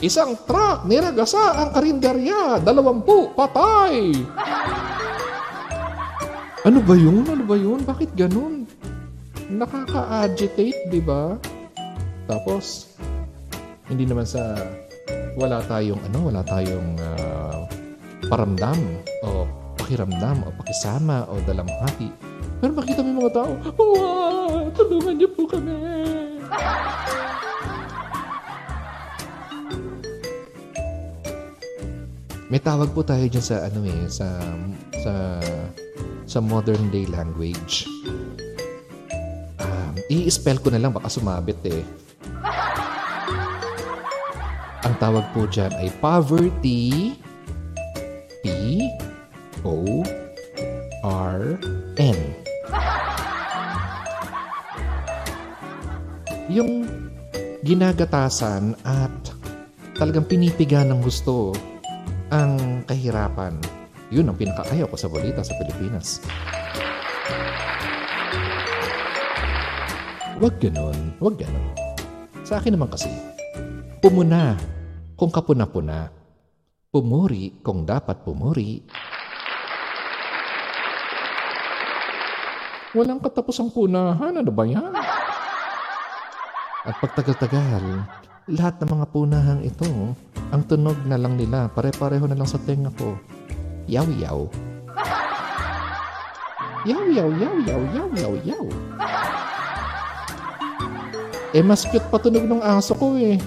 Isang 0.06 0.38
truck 0.46 0.86
niragasa 0.86 1.66
ang 1.66 1.70
karinderya, 1.74 2.62
dalawampu, 2.62 3.34
patay. 3.34 4.14
Ano 6.62 6.78
ba 6.86 6.94
yun? 6.94 7.26
Ano 7.26 7.42
ba 7.42 7.58
yun? 7.58 7.82
Bakit 7.82 8.14
ganun? 8.14 8.70
Nakaka-agitate, 9.50 10.94
di 10.94 11.02
ba? 11.02 11.55
Tapos, 12.26 12.94
hindi 13.90 14.10
naman 14.10 14.26
sa 14.26 14.58
wala 15.38 15.62
tayong 15.68 16.02
ano, 16.10 16.32
wala 16.32 16.42
tayong 16.42 16.98
ah, 16.98 17.68
paramdam 18.32 18.80
o 19.22 19.46
pakiramdam 19.78 20.42
o 20.48 20.50
pakisama 20.64 21.28
o 21.30 21.38
dalamhati. 21.46 22.10
Pero 22.64 22.72
makita 22.74 23.04
mo 23.04 23.08
yung 23.12 23.20
mga 23.22 23.34
tao, 23.36 23.52
wow, 23.78 24.72
tulungan 24.74 25.16
niyo 25.20 25.30
po 25.36 25.46
kami. 25.46 25.76
May 32.46 32.62
tawag 32.62 32.94
po 32.94 33.02
tayo 33.02 33.26
dyan 33.26 33.42
sa 33.42 33.66
ano 33.66 33.84
eh, 33.84 34.06
sa 34.06 34.30
sa 35.02 35.14
sa 36.30 36.40
modern 36.40 36.94
day 36.94 37.10
language. 37.10 37.90
Um, 39.60 39.94
i-spell 40.14 40.62
ko 40.62 40.70
na 40.70 40.80
lang 40.80 40.94
baka 40.94 41.10
sumabit 41.10 41.60
eh. 41.66 41.84
Ang 44.96 45.12
tawag 45.12 45.28
po 45.36 45.44
dyan 45.44 45.76
ay 45.76 45.92
poverty, 46.00 47.20
P-O-R-N. 48.48 48.88
Yung 56.48 56.88
ginagatasan 57.68 58.80
at 58.88 59.12
talagang 60.00 60.24
pinipiga 60.32 60.88
ng 60.88 61.04
gusto 61.04 61.52
ang 62.32 62.56
kahirapan. 62.88 63.60
Yun 64.16 64.32
ang 64.32 64.40
pinakaayaw 64.40 64.88
ko 64.88 64.96
sa 64.96 65.12
balita 65.12 65.44
sa 65.44 65.60
Pilipinas. 65.60 66.24
Huwag 70.40 70.56
ganun, 70.64 71.12
huwag 71.20 71.36
ganun. 71.36 71.68
Sa 72.48 72.64
akin 72.64 72.80
naman 72.80 72.88
kasi, 72.88 73.12
pumuna 74.00 74.56
kung 75.16 75.32
kapuna-puna. 75.32 76.12
Pumuri 76.92 77.60
kung 77.60 77.84
dapat 77.84 78.24
pumuri. 78.24 78.84
Walang 82.96 83.20
katapusang 83.20 83.72
punahan. 83.72 84.40
Ano 84.40 84.52
ba 84.56 84.64
yan? 84.64 84.96
At 86.86 86.96
pagtagal-tagal, 87.04 87.84
lahat 88.48 88.76
ng 88.80 88.90
mga 88.96 89.06
punahang 89.12 89.62
ito, 89.66 90.16
ang 90.54 90.64
tunog 90.70 90.96
na 91.04 91.20
lang 91.20 91.36
nila, 91.36 91.68
pare-pareho 91.74 92.30
na 92.30 92.38
lang 92.38 92.48
sa 92.48 92.62
tenga 92.62 92.94
ko. 92.96 93.20
Yaw-yaw. 93.92 94.48
Yaw-yaw, 96.86 97.30
yaw-yaw, 97.36 97.82
yaw-yaw, 97.92 98.34
yaw. 98.46 98.66
Eh, 101.56 101.64
mas 101.66 101.84
cute 101.90 102.06
pa 102.08 102.22
tunog 102.22 102.46
ng 102.46 102.62
aso 102.62 102.94
ko 102.94 103.18
eh. 103.18 103.42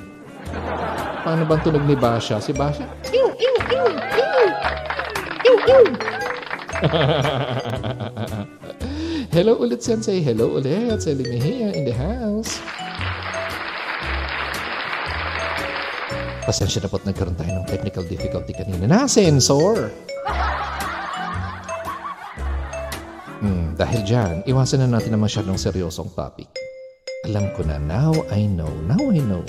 Paano 1.27 1.43
bang 1.47 1.63
tunog 1.67 1.83
ni 1.83 1.99
Basha? 1.99 2.39
Si 2.39 2.55
Basha? 2.55 2.87
Ew, 3.11 3.35
ew, 3.35 3.57
ew, 3.75 3.87
ew. 3.91 4.47
Ew, 5.43 5.57
ew. 5.67 5.85
Hello 9.35 9.59
ulit, 9.59 9.83
Sensei. 9.83 10.23
Hello 10.23 10.59
ulit. 10.59 11.03
Sa 11.03 11.11
Limihia 11.11 11.75
in 11.75 11.83
the 11.83 11.95
house. 11.95 12.63
Pasensya 16.49 16.81
na 16.81 16.89
po't 16.89 17.05
nagkaroon 17.05 17.37
tayo 17.37 17.61
ng 17.61 17.69
technical 17.69 18.01
difficulty 18.09 18.57
kanina 18.57 18.89
na 18.89 19.05
sensor. 19.05 19.93
Hmm, 23.45 23.77
dahil 23.77 24.01
dyan, 24.09 24.41
iwasan 24.49 24.89
na 24.89 24.97
natin 24.97 25.13
na 25.13 25.21
masyadong 25.21 25.61
seryosong 25.61 26.09
topic. 26.17 26.49
Alam 27.29 27.53
ko 27.53 27.69
na, 27.69 27.77
now 27.77 28.17
I 28.33 28.49
know, 28.49 28.73
now 28.89 29.13
I 29.13 29.21
know. 29.21 29.45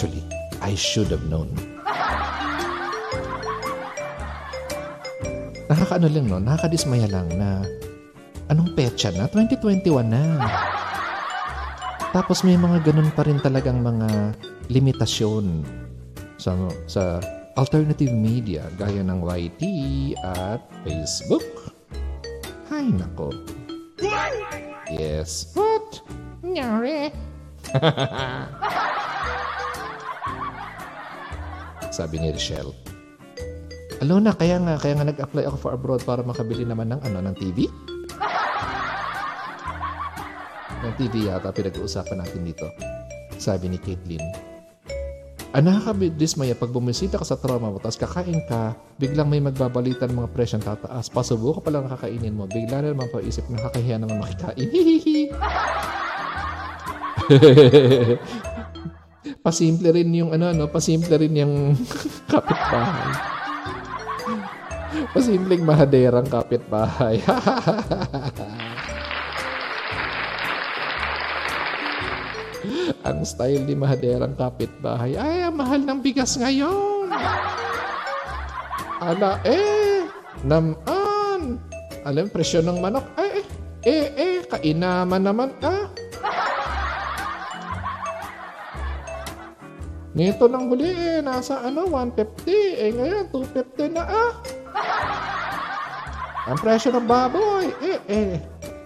Actually, 0.00 0.24
I 0.64 0.72
should 0.72 1.12
have 1.12 1.28
known. 1.28 1.52
Nakakaano 5.68 6.08
lang 6.08 6.24
no, 6.24 6.40
nakakadismaya 6.40 7.04
lang 7.04 7.28
na 7.36 7.68
anong 8.48 8.72
petsa 8.72 9.12
na? 9.12 9.28
2021 9.28 9.92
na. 10.08 10.40
Tapos 12.16 12.40
may 12.48 12.56
mga 12.56 12.80
ganun 12.80 13.12
pa 13.12 13.28
rin 13.28 13.44
talagang 13.44 13.84
mga 13.84 14.32
limitasyon 14.72 15.68
sa, 16.40 16.56
sa 16.88 17.20
alternative 17.60 18.16
media 18.16 18.72
gaya 18.80 19.04
ng 19.04 19.20
YT 19.20 19.62
at 20.24 20.64
Facebook. 20.80 21.44
Hay 22.72 22.88
nako. 22.88 23.36
Yes. 24.88 25.52
What? 25.52 26.00
Nyari. 26.40 27.12
Sabi 31.90 32.22
ni 32.22 32.30
Rochelle. 32.30 32.72
Alona, 34.00 34.32
kaya 34.32 34.56
nga, 34.62 34.80
kaya 34.80 34.96
nga 34.96 35.10
nag-apply 35.12 35.44
ako 35.44 35.56
for 35.60 35.72
abroad 35.76 36.00
para 36.06 36.24
makabili 36.24 36.64
naman 36.64 36.88
ng 36.94 37.00
ano, 37.04 37.18
ng 37.20 37.36
TV? 37.36 37.68
ng 40.80 40.92
TV 40.96 41.28
yata 41.28 41.52
pinag-uusapan 41.52 42.24
natin 42.24 42.40
dito. 42.40 42.64
Sabi 43.36 43.68
ni 43.68 43.76
Caitlin. 43.76 44.24
Ah, 45.50 45.58
nakakabidismaya 45.58 46.54
pag 46.54 46.70
bumisita 46.70 47.18
ka 47.18 47.26
sa 47.26 47.34
trauma 47.34 47.74
mo, 47.74 47.82
tapos 47.82 47.98
kakain 47.98 48.38
ka, 48.46 48.78
biglang 49.02 49.26
may 49.26 49.42
magbabalita 49.42 50.06
ng 50.06 50.22
mga 50.22 50.30
presyong 50.30 50.62
tataas. 50.62 51.10
Pasubo 51.10 51.58
ka 51.58 51.66
palang 51.66 51.90
kakainin 51.90 52.38
mo, 52.38 52.46
bigla 52.46 52.78
na 52.86 52.94
naman 52.94 53.10
paisip 53.10 53.42
na 53.50 53.58
kakahiya 53.66 53.98
naman 53.98 54.22
makikain. 54.22 54.70
pasimple 59.40 59.88
rin 59.92 60.12
yung 60.12 60.30
ano, 60.36 60.52
ano, 60.52 60.68
pasimple 60.68 61.16
rin 61.16 61.34
yung 61.40 61.74
kapitbahay. 62.32 63.10
Pasimpleng 65.10 65.64
mahaderang 65.64 66.28
kapitbahay. 66.28 67.18
Ang 73.00 73.24
style 73.26 73.64
ni 73.66 73.74
Mahaderang 73.74 74.36
kapitbahay, 74.38 75.18
ay, 75.18 75.48
mahal 75.50 75.82
ng 75.82 75.98
bigas 75.98 76.38
ngayon. 76.38 77.10
Ala, 79.02 79.40
eh, 79.42 80.06
naman. 80.46 81.58
Alam, 82.06 82.30
presyo 82.30 82.62
ng 82.62 82.78
manok, 82.78 83.02
ay, 83.18 83.42
eh, 83.82 84.06
eh, 84.14 84.38
kainaman 84.46 85.26
naman, 85.26 85.50
ah. 85.64 85.89
Nito 90.10 90.50
ng 90.50 90.64
huli, 90.66 90.90
eh, 90.90 91.18
nasa 91.22 91.62
ano, 91.62 91.86
150. 91.86 92.50
Eh, 92.82 92.90
ngayon, 92.90 93.30
250 93.30 93.94
na, 93.94 94.02
ah. 94.02 94.32
Ang 96.50 96.58
presyo 96.58 96.90
ng 96.90 97.06
baboy, 97.06 97.70
eh, 97.78 97.98
eh, 98.10 98.34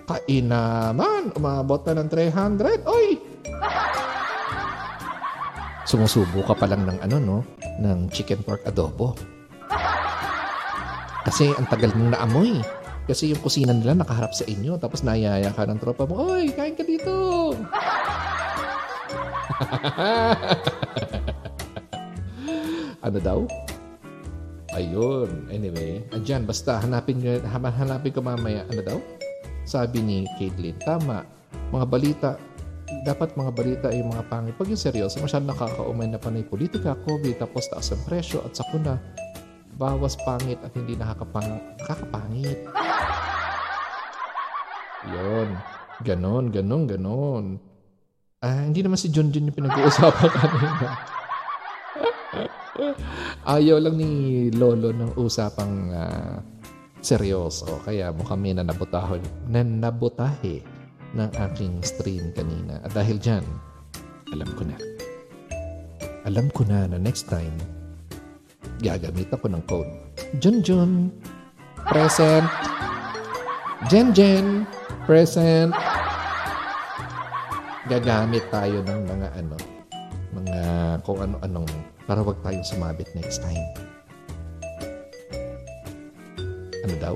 kainaman. 0.05 1.33
Umabot 1.33 1.81
na 1.89 2.05
ng 2.05 2.09
300. 2.13 2.85
Oy, 2.85 3.17
sumusubo 5.89 6.45
ka 6.45 6.53
pa 6.53 6.69
lang 6.69 6.85
ng 6.85 6.99
ano, 7.09 7.17
no? 7.17 7.39
Ng 7.81 8.13
chicken 8.13 8.45
pork 8.45 8.61
adobo. 8.69 9.17
Kasi 11.25 11.57
ang 11.57 11.65
tagal 11.73 11.97
mong 11.97 12.21
naamoy. 12.21 12.61
Kasi 13.09 13.33
yung 13.33 13.41
kusina 13.41 13.73
nila 13.73 13.97
nakaharap 13.97 14.37
sa 14.37 14.45
inyo. 14.45 14.77
Tapos 14.77 15.01
nayaya 15.01 15.53
ka 15.57 15.65
ng 15.65 15.81
tropa 15.81 16.05
mo, 16.05 16.37
Oy, 16.37 16.53
kain 16.53 16.77
ka 16.77 16.85
dito! 16.85 17.53
ano 23.07 23.19
daw? 23.21 23.47
Ayun. 24.75 25.47
Anyway, 25.55 26.03
andyan. 26.11 26.47
Basta 26.47 26.83
hanapin, 26.83 27.23
hanapin 27.47 28.11
ko 28.11 28.21
mamaya. 28.21 28.67
Ano 28.69 28.83
daw? 28.83 28.99
Sabi 29.64 30.03
ni 30.03 30.27
Caitlin, 30.37 30.75
tama. 30.83 31.23
Mga 31.71 31.87
balita, 31.87 32.35
dapat 33.07 33.38
mga 33.38 33.55
balita 33.55 33.87
ay 33.88 34.03
mga 34.03 34.27
pangit. 34.27 34.59
Pag 34.59 34.69
yung 34.69 34.83
seryoso, 34.83 35.23
masyadong 35.23 35.55
nakakaumay 35.55 36.11
na 36.11 36.19
panay 36.19 36.43
politika, 36.43 36.99
COVID, 37.07 37.38
tapos 37.38 37.71
taas 37.71 37.95
ang 37.95 38.03
presyo 38.05 38.43
at 38.43 38.59
sakuna, 38.59 38.99
bawas 39.79 40.19
pangit 40.23 40.59
at 40.67 40.75
hindi 40.75 40.99
nakakapang, 40.99 41.62
nakakapangit. 41.81 42.59
Yun. 45.14 45.49
Ganon, 46.03 46.51
ganon, 46.51 46.90
ganon. 46.90 47.45
Ah, 48.44 48.61
hindi 48.61 48.85
naman 48.85 49.00
si 49.00 49.09
John 49.09 49.33
John 49.33 49.48
yung 49.48 49.57
pinag-uusapan 49.57 50.28
kanina. 50.37 50.88
Ayaw 53.48 53.80
lang 53.80 53.96
ni 53.96 54.11
Lolo 54.52 54.92
ng 54.92 55.16
usapang 55.16 55.88
uh, 55.88 56.44
seryoso. 57.00 57.80
Kaya 57.88 58.12
mukhang 58.12 58.44
may 58.44 58.52
nanabutahon, 58.52 59.24
nanabutahe 59.48 60.61
ng 61.16 61.30
aking 61.48 61.80
stream 61.80 62.37
kanina. 62.37 62.85
At 62.85 62.92
dahil 62.92 63.16
dyan, 63.16 63.48
alam 64.37 64.50
ko 64.52 64.68
na. 64.68 64.76
Alam 66.28 66.52
ko 66.52 66.68
na 66.68 66.85
na 66.85 67.00
next 67.00 67.33
time, 67.33 67.57
gagamit 68.85 69.33
ako 69.33 69.57
ng 69.57 69.64
code. 69.64 69.88
Jun 70.37 70.61
Jun, 70.61 71.09
present. 71.88 72.44
Jen 73.88 74.12
Jen, 74.12 74.68
present. 75.09 75.72
Gagamit 77.85 78.49
tayo 78.49 78.81
ng 78.81 79.01
mga 79.05 79.29
ano, 79.44 79.57
mga 80.33 80.59
kung 81.05 81.20
ano-anong 81.20 81.68
para 82.09 82.25
wag 82.25 82.40
tayong 82.40 82.64
sumabit 82.64 83.12
next 83.12 83.44
time. 83.44 83.61
Ano 86.88 86.94
daw? 86.97 87.14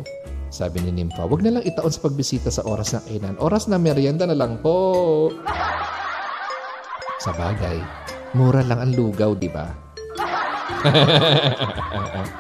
Sabi 0.52 0.85
ni 0.85 0.92
Nympha, 0.92 1.24
wag 1.24 1.40
na 1.40 1.57
lang 1.57 1.64
itaon 1.64 1.88
sa 1.88 2.04
pagbisita 2.04 2.52
sa 2.52 2.68
oras 2.68 2.92
ng 2.92 3.04
kainan. 3.09 3.40
Oras 3.40 3.64
na 3.68 3.81
merienda 3.81 4.28
na 4.28 4.37
lang 4.37 4.61
po. 4.61 5.33
Sa 7.20 7.33
bagay, 7.33 7.81
mura 8.37 8.61
lang 8.61 8.81
ang 8.85 8.92
lugaw, 8.92 9.33
di 9.33 9.48
ba? 9.48 9.72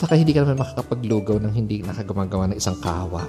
Saka 0.00 0.16
hindi 0.16 0.32
ka 0.32 0.48
naman 0.48 0.64
makakapaglugaw 0.64 1.36
ng 1.44 1.52
hindi 1.52 1.84
nakagumagawa 1.84 2.48
ng 2.48 2.56
isang 2.56 2.80
kawa. 2.80 3.28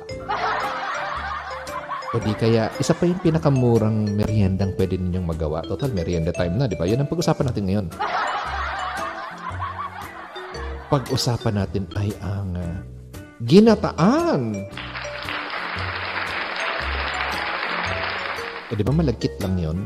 O 2.13 2.21
di 2.21 2.29
kaya, 2.37 2.69
isa 2.77 2.93
pa 2.93 3.09
yung 3.09 3.17
pinakamurang 3.25 4.13
meriendang 4.13 4.77
pwede 4.77 5.01
ninyong 5.01 5.33
magawa. 5.33 5.65
Total, 5.65 5.89
merienda 5.89 6.29
time 6.29 6.61
na, 6.61 6.69
di 6.69 6.77
ba? 6.77 6.85
Yun 6.85 7.01
ang 7.01 7.09
pag-usapan 7.09 7.49
natin 7.49 7.65
ngayon. 7.65 7.87
Pag-usapan 10.93 11.57
natin 11.57 11.89
ay 11.97 12.13
ang 12.21 12.53
uh, 12.53 12.77
ginataan. 13.49 14.61
Eh, 18.69 18.77
di 18.77 18.85
ba 18.85 18.93
malagkit 18.93 19.33
lang 19.41 19.57
yon? 19.57 19.81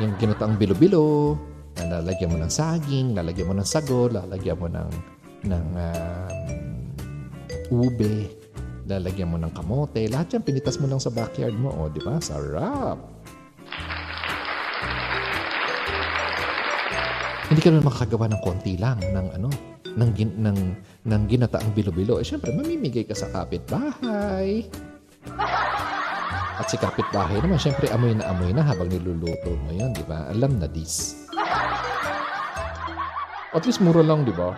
Yung 0.00 0.16
ginataang 0.16 0.56
bilo-bilo, 0.56 1.36
lalagyan 1.76 2.32
mo 2.32 2.40
ng 2.40 2.48
saging, 2.48 3.12
lalagyan 3.12 3.52
mo 3.52 3.60
ng 3.60 3.68
sago, 3.68 4.08
lalagyan 4.08 4.56
mo 4.56 4.72
ng, 4.72 4.88
ng 5.52 5.66
um, 5.76 6.32
ube, 7.76 8.37
lalagyan 8.88 9.28
mo 9.28 9.36
ng 9.36 9.52
kamote. 9.52 10.08
Lahat 10.08 10.32
yan, 10.32 10.42
pinitas 10.42 10.80
mo 10.80 10.88
lang 10.88 10.98
sa 10.98 11.12
backyard 11.12 11.52
mo. 11.52 11.68
O, 11.76 11.92
di 11.92 12.00
ba? 12.00 12.16
Sarap! 12.18 12.96
Hindi 17.48 17.60
ka 17.64 17.68
naman 17.72 17.84
makakagawa 17.88 18.28
ng 18.32 18.40
konti 18.44 18.76
lang 18.76 19.00
ng 19.00 19.26
ano, 19.40 19.48
ng, 19.96 20.10
gin, 20.12 20.30
ng, 20.40 20.58
ng 21.08 21.22
ginataang 21.28 21.72
bilo-bilo. 21.72 22.20
Eh, 22.20 22.24
syempre, 22.24 22.52
mamimigay 22.52 23.08
ka 23.08 23.16
sa 23.16 23.28
kapitbahay. 23.32 24.68
At 26.58 26.66
si 26.68 26.76
kapitbahay 26.76 27.40
naman, 27.40 27.56
syempre, 27.56 27.88
amoy 27.88 28.12
na 28.12 28.28
amoy 28.28 28.52
na 28.52 28.66
habang 28.66 28.92
niluluto 28.92 29.54
mo 29.64 29.70
yun, 29.72 29.96
di 29.96 30.04
ba? 30.04 30.28
Alam 30.28 30.60
na 30.60 30.68
this. 30.68 31.24
At 33.56 33.64
least 33.64 33.80
mura 33.80 34.04
lang, 34.04 34.28
di 34.28 34.34
ba? 34.36 34.52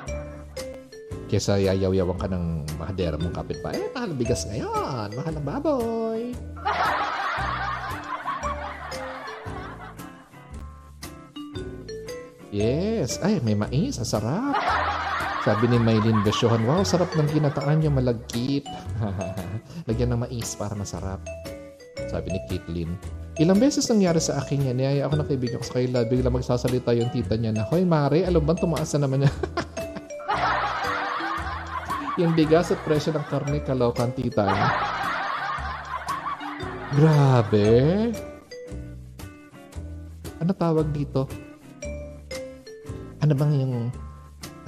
Kesa 1.31 1.62
yayaw-yawan 1.62 2.19
ka 2.19 2.27
ng 2.27 2.66
mahadera 2.75 3.14
mong 3.14 3.38
kapitbahay. 3.38 3.79
Eh, 3.79 3.95
mahal 3.95 4.11
bigas 4.19 4.51
ngayon. 4.51 5.14
Mahal 5.14 5.35
ang 5.38 5.47
baboy. 5.47 6.35
Yes. 12.51 13.23
Ay, 13.23 13.38
may 13.47 13.55
mais. 13.55 14.03
Ang 14.03 14.11
sarap. 14.11 14.59
Sabi 15.47 15.71
ni 15.71 15.79
Maylin 15.79 16.19
Besyohan, 16.27 16.66
wow, 16.66 16.83
sarap 16.83 17.14
ng 17.14 17.31
ginataan 17.31 17.79
yung 17.79 17.95
malagkit. 17.95 18.66
Lagyan 19.87 20.11
ng 20.11 20.27
mais 20.27 20.59
para 20.59 20.75
masarap. 20.75 21.23
Sabi 22.11 22.35
ni 22.35 22.43
Caitlin. 22.51 22.90
Ilang 23.38 23.62
beses 23.62 23.87
nangyari 23.87 24.19
sa 24.19 24.43
akin 24.43 24.66
yan. 24.66 24.83
Niyaya 24.83 25.07
ako 25.07 25.14
ng 25.23 25.29
kaibigan 25.31 25.62
ko 25.62 25.64
sa 25.64 25.79
kaila. 25.79 26.11
Bigla 26.11 26.27
magsasalita 26.27 26.90
yung 26.90 27.14
tita 27.14 27.38
niya 27.38 27.55
na, 27.55 27.62
Hoy, 27.71 27.87
Mare, 27.87 28.27
alam 28.27 28.43
ba 28.43 28.59
tumaas 28.59 28.90
na 28.99 29.07
naman 29.07 29.23
niya? 29.23 29.31
yung 32.20 32.37
bigas 32.37 32.68
at 32.68 32.80
presyo 32.85 33.16
ng 33.16 33.24
karne, 33.33 33.64
kalokan 33.64 34.12
tita 34.12 34.44
niya. 34.44 34.68
Grabe. 36.92 37.68
Ano 40.37 40.52
tawag 40.52 40.92
dito? 40.92 41.24
Ano 43.24 43.33
bang 43.33 43.52
yung 43.56 43.74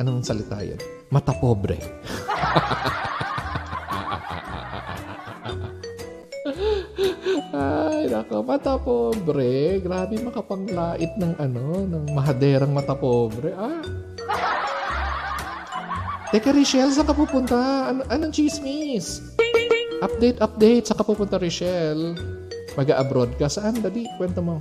anong 0.01 0.25
salita 0.25 0.65
yun? 0.65 0.81
Mata 1.13 1.37
pobre. 1.37 1.77
Ay, 7.53 8.09
nako, 8.09 8.41
mata 8.41 8.81
pobre. 8.81 9.77
Grabe 9.85 10.17
makapanglait 10.25 11.13
ng 11.21 11.37
ano, 11.37 11.85
ng 11.85 12.17
mahaderang 12.17 12.73
mata 12.73 12.97
pobre. 12.97 13.53
Ah. 13.53 13.85
Teka, 16.33 16.49
Richelle, 16.57 16.89
saan 16.89 17.05
ka 17.05 17.13
pupunta? 17.13 17.93
An 17.93 18.01
anong 18.09 18.33
chismis? 18.33 19.21
Update, 20.01 20.41
update. 20.41 20.89
Saan 20.89 20.97
ka 20.97 21.05
pupunta, 21.05 21.37
Richelle? 21.37 22.17
Mag-abroad 22.73 23.37
ka? 23.37 23.53
Saan? 23.53 23.85
Dali, 23.85 24.09
kwento 24.17 24.41
mo. 24.41 24.57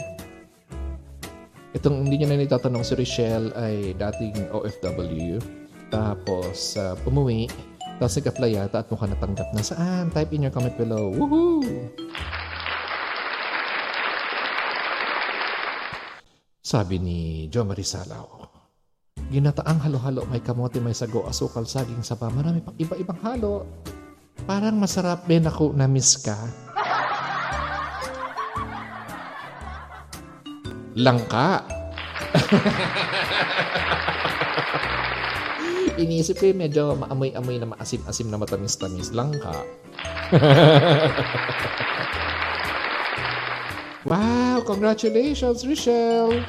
Itong 1.71 2.03
hindi 2.03 2.19
niya 2.19 2.35
na 2.35 2.43
nitatanong 2.43 2.83
si 2.83 2.91
Richelle 2.99 3.55
ay 3.55 3.95
dating 3.95 4.51
OFW. 4.51 5.39
Tapos, 5.87 6.75
uh, 6.75 6.91
pumuwi. 7.07 7.47
Tapos 8.03 8.19
nag-apply 8.19 8.51
yata 8.51 8.83
at 8.83 8.91
mukhang 8.91 9.15
natanggap 9.15 9.47
na. 9.55 9.63
Saan? 9.63 10.11
Type 10.11 10.35
in 10.35 10.43
your 10.43 10.51
comment 10.51 10.75
below. 10.75 11.07
Woohoo! 11.15 11.63
Sabi 16.59 16.99
ni 16.99 17.47
Jo 17.47 17.63
Marisalao, 17.63 18.40
Ginataang 19.31 19.79
halo-halo, 19.79 20.27
may 20.27 20.43
kamote, 20.43 20.83
may 20.83 20.91
sago, 20.91 21.23
asukal, 21.23 21.63
saging, 21.63 22.03
saba, 22.03 22.27
marami 22.27 22.59
pang 22.59 22.75
iba-ibang 22.75 23.15
halo. 23.23 23.63
Parang 24.43 24.75
masarap 24.75 25.23
din 25.23 25.47
ako 25.47 25.71
na 25.71 25.87
miss 25.87 26.19
ka. 26.19 26.35
Langka. 30.99 31.63
Iniisip 36.03 36.35
ko 36.35 36.51
yung 36.51 36.59
medyo 36.59 36.99
maamoy-amoy 36.99 37.55
na 37.55 37.71
maasim-asim 37.71 38.27
na 38.27 38.35
matamis-tamis. 38.35 39.15
Langka. 39.15 39.63
wow! 44.11 44.59
Congratulations, 44.67 45.63
Richelle! 45.63 46.43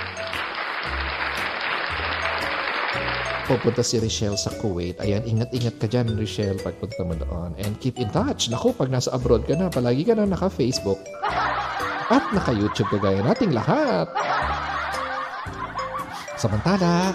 Pupunta 3.47 3.83
si 3.83 3.99
Richelle 3.99 4.39
sa 4.39 4.51
Kuwait. 4.59 4.99
Ayan, 5.03 5.23
ingat-ingat 5.27 5.79
ka 5.79 5.87
dyan, 5.91 6.15
Richelle, 6.15 6.61
pagpunta 6.61 7.03
mo 7.03 7.15
doon. 7.17 7.55
And 7.59 7.75
keep 7.83 7.99
in 7.99 8.11
touch. 8.11 8.51
Naku, 8.53 8.75
pag 8.75 8.91
nasa 8.91 9.15
abroad 9.15 9.47
ka 9.47 9.55
na, 9.59 9.71
palagi 9.71 10.07
ka 10.07 10.15
na 10.15 10.27
naka-Facebook. 10.27 10.99
At 12.13 12.25
naka-YouTube 12.35 12.93
kagaya 12.93 13.25
nating 13.25 13.57
lahat. 13.57 14.11
Samantala, 16.37 17.15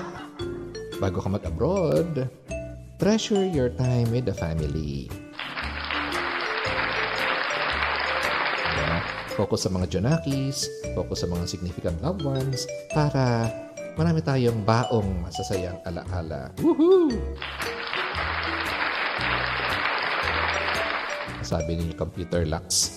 bago 1.04 1.20
ka 1.20 1.30
mag-abroad, 1.30 2.32
treasure 2.98 3.44
your 3.44 3.70
time 3.76 4.08
with 4.10 4.24
the 4.24 4.36
family. 4.36 5.12
Focus 9.38 9.70
sa 9.70 9.70
mga 9.70 9.94
Jonakis, 9.94 10.66
focus 10.98 11.22
sa 11.22 11.30
mga 11.30 11.46
significant 11.46 11.94
loved 12.02 12.26
ones, 12.26 12.66
para 12.90 13.54
marami 13.98 14.22
tayong 14.22 14.62
baong 14.62 15.26
masasayang 15.26 15.82
alaala. 15.82 16.54
Woohoo! 16.62 17.10
Sabi 21.42 21.82
ni 21.82 21.98
Computer 21.98 22.46
Lux. 22.46 22.94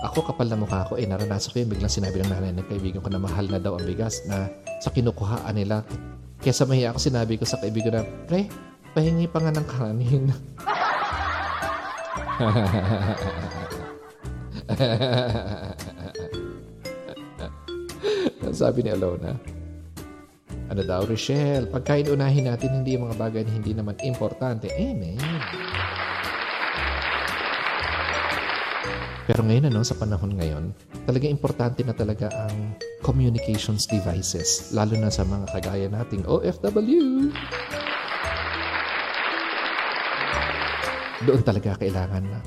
Ako 0.00 0.24
kapal 0.24 0.48
na 0.48 0.56
mukha 0.56 0.88
ko, 0.88 0.96
eh 0.96 1.04
naranasan 1.04 1.52
ko 1.52 1.60
yung 1.60 1.76
biglang 1.76 1.92
sinabi 1.92 2.24
ng 2.24 2.32
nanay 2.32 2.56
ng 2.56 2.64
kaibigan 2.68 3.04
ko 3.04 3.08
na 3.12 3.20
mahal 3.20 3.44
na 3.48 3.60
daw 3.60 3.76
ang 3.76 3.84
bigas 3.84 4.24
na 4.24 4.48
sa 4.80 4.90
kinukuhaan 4.92 5.56
nila. 5.56 5.84
Kaya 6.40 6.54
sa 6.56 6.64
mahiya 6.68 6.92
ako 6.92 6.98
sinabi 7.00 7.38
ko 7.40 7.44
sa 7.48 7.56
kaibigan 7.60 7.92
na, 8.00 8.04
Pre, 8.28 8.48
pahingi 8.96 9.28
pa 9.28 9.40
nga 9.44 9.52
ng 9.52 9.66
kanin. 9.68 10.32
Sabi 18.54 18.86
ni 18.86 18.90
Alona, 18.92 19.34
ano 20.74 20.82
daw, 20.82 21.06
Rochelle, 21.06 21.70
pagkain 21.70 22.10
unahin 22.10 22.50
natin 22.50 22.82
hindi 22.82 22.98
yung 22.98 23.06
mga 23.06 23.14
bagay 23.14 23.46
na 23.46 23.52
hindi 23.54 23.70
naman 23.70 23.94
importante. 24.02 24.66
Amen. 24.74 25.22
Pero 29.24 29.40
ngayon, 29.46 29.70
ano, 29.70 29.86
sa 29.86 29.94
panahon 29.94 30.34
ngayon, 30.34 30.74
talaga 31.06 31.30
importante 31.30 31.86
na 31.86 31.94
talaga 31.94 32.26
ang 32.28 32.74
communications 33.06 33.86
devices, 33.86 34.74
lalo 34.74 34.98
na 34.98 35.14
sa 35.14 35.22
mga 35.22 35.46
kagaya 35.54 35.86
nating 35.86 36.26
OFW. 36.26 37.30
Doon 41.24 41.42
talaga 41.46 41.78
kailangan 41.78 42.26
na 42.26 42.42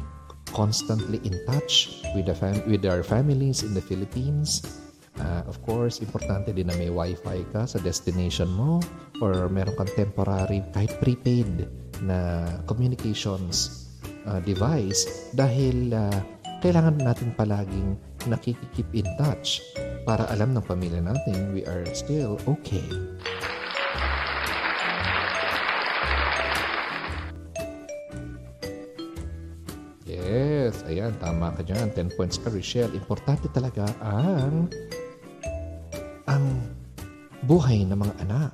constantly 0.51 1.23
in 1.23 1.33
touch 1.47 2.03
with, 2.11 2.27
the 2.27 2.35
fam- 2.35 2.61
with 2.67 2.83
our 2.83 3.01
families 3.01 3.63
in 3.63 3.71
the 3.71 3.81
Philippines, 3.81 4.61
Uh, 5.17 5.41
of 5.49 5.57
course, 5.65 5.97
importante 5.99 6.53
din 6.53 6.69
na 6.69 6.75
may 6.77 6.93
wifi 6.93 7.41
ka 7.49 7.65
sa 7.65 7.81
destination 7.81 8.47
mo 8.53 8.77
or 9.17 9.49
meron 9.49 9.73
kang 9.73 9.89
temporary, 9.97 10.61
kahit 10.77 10.93
prepaid 11.01 11.65
na 12.05 12.45
communications 12.69 13.89
uh, 14.29 14.37
device 14.45 15.33
dahil 15.33 15.89
uh, 15.89 16.21
kailangan 16.61 17.01
natin 17.01 17.33
palaging 17.33 17.97
nakikikeep 18.29 18.85
in 18.93 19.07
touch 19.17 19.61
para 20.05 20.29
alam 20.29 20.53
ng 20.53 20.63
pamilya 20.63 21.01
natin 21.01 21.51
we 21.51 21.65
are 21.65 21.85
still 21.97 22.37
okay. 22.45 22.85
Yes, 30.07 30.83
ayan, 30.87 31.15
tama 31.23 31.55
ka 31.55 31.63
dyan. 31.63 31.91
10 31.95 32.15
points 32.19 32.35
ka, 32.39 32.51
Richelle. 32.51 32.91
Importante 32.95 33.47
talaga 33.51 33.87
ang 34.03 34.67
ang 36.27 36.59
buhay 37.47 37.87
ng 37.87 37.95
mga 37.95 38.15
anak. 38.27 38.53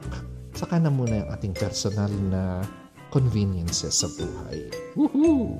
Saka 0.53 0.77
na 0.77 0.93
muna 0.93 1.25
ang 1.25 1.29
ating 1.33 1.57
personal 1.57 2.13
na 2.29 2.61
conveniences 3.09 4.05
sa 4.05 4.07
buhay. 4.13 4.69
Woohoo! 4.93 5.57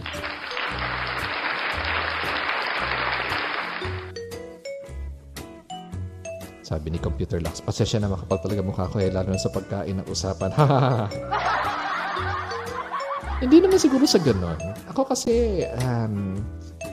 Sabi 6.64 6.96
ni 6.96 7.00
Computer 7.02 7.42
Lux, 7.42 7.60
pasensya 7.60 8.00
na 8.00 8.10
makapal 8.10 8.40
talaga 8.40 8.62
mukha 8.66 8.90
ko 8.90 8.98
eh, 9.02 9.10
lalo 9.12 9.34
na 9.34 9.42
sa 9.42 9.52
pagkain 9.52 10.00
ng 10.00 10.08
usapan. 10.10 10.54
Hindi 13.44 13.58
naman 13.60 13.76
siguro 13.76 14.08
sa 14.08 14.24
ganon. 14.24 14.56
Ako 14.88 15.04
kasi, 15.04 15.68
um, 15.84 16.40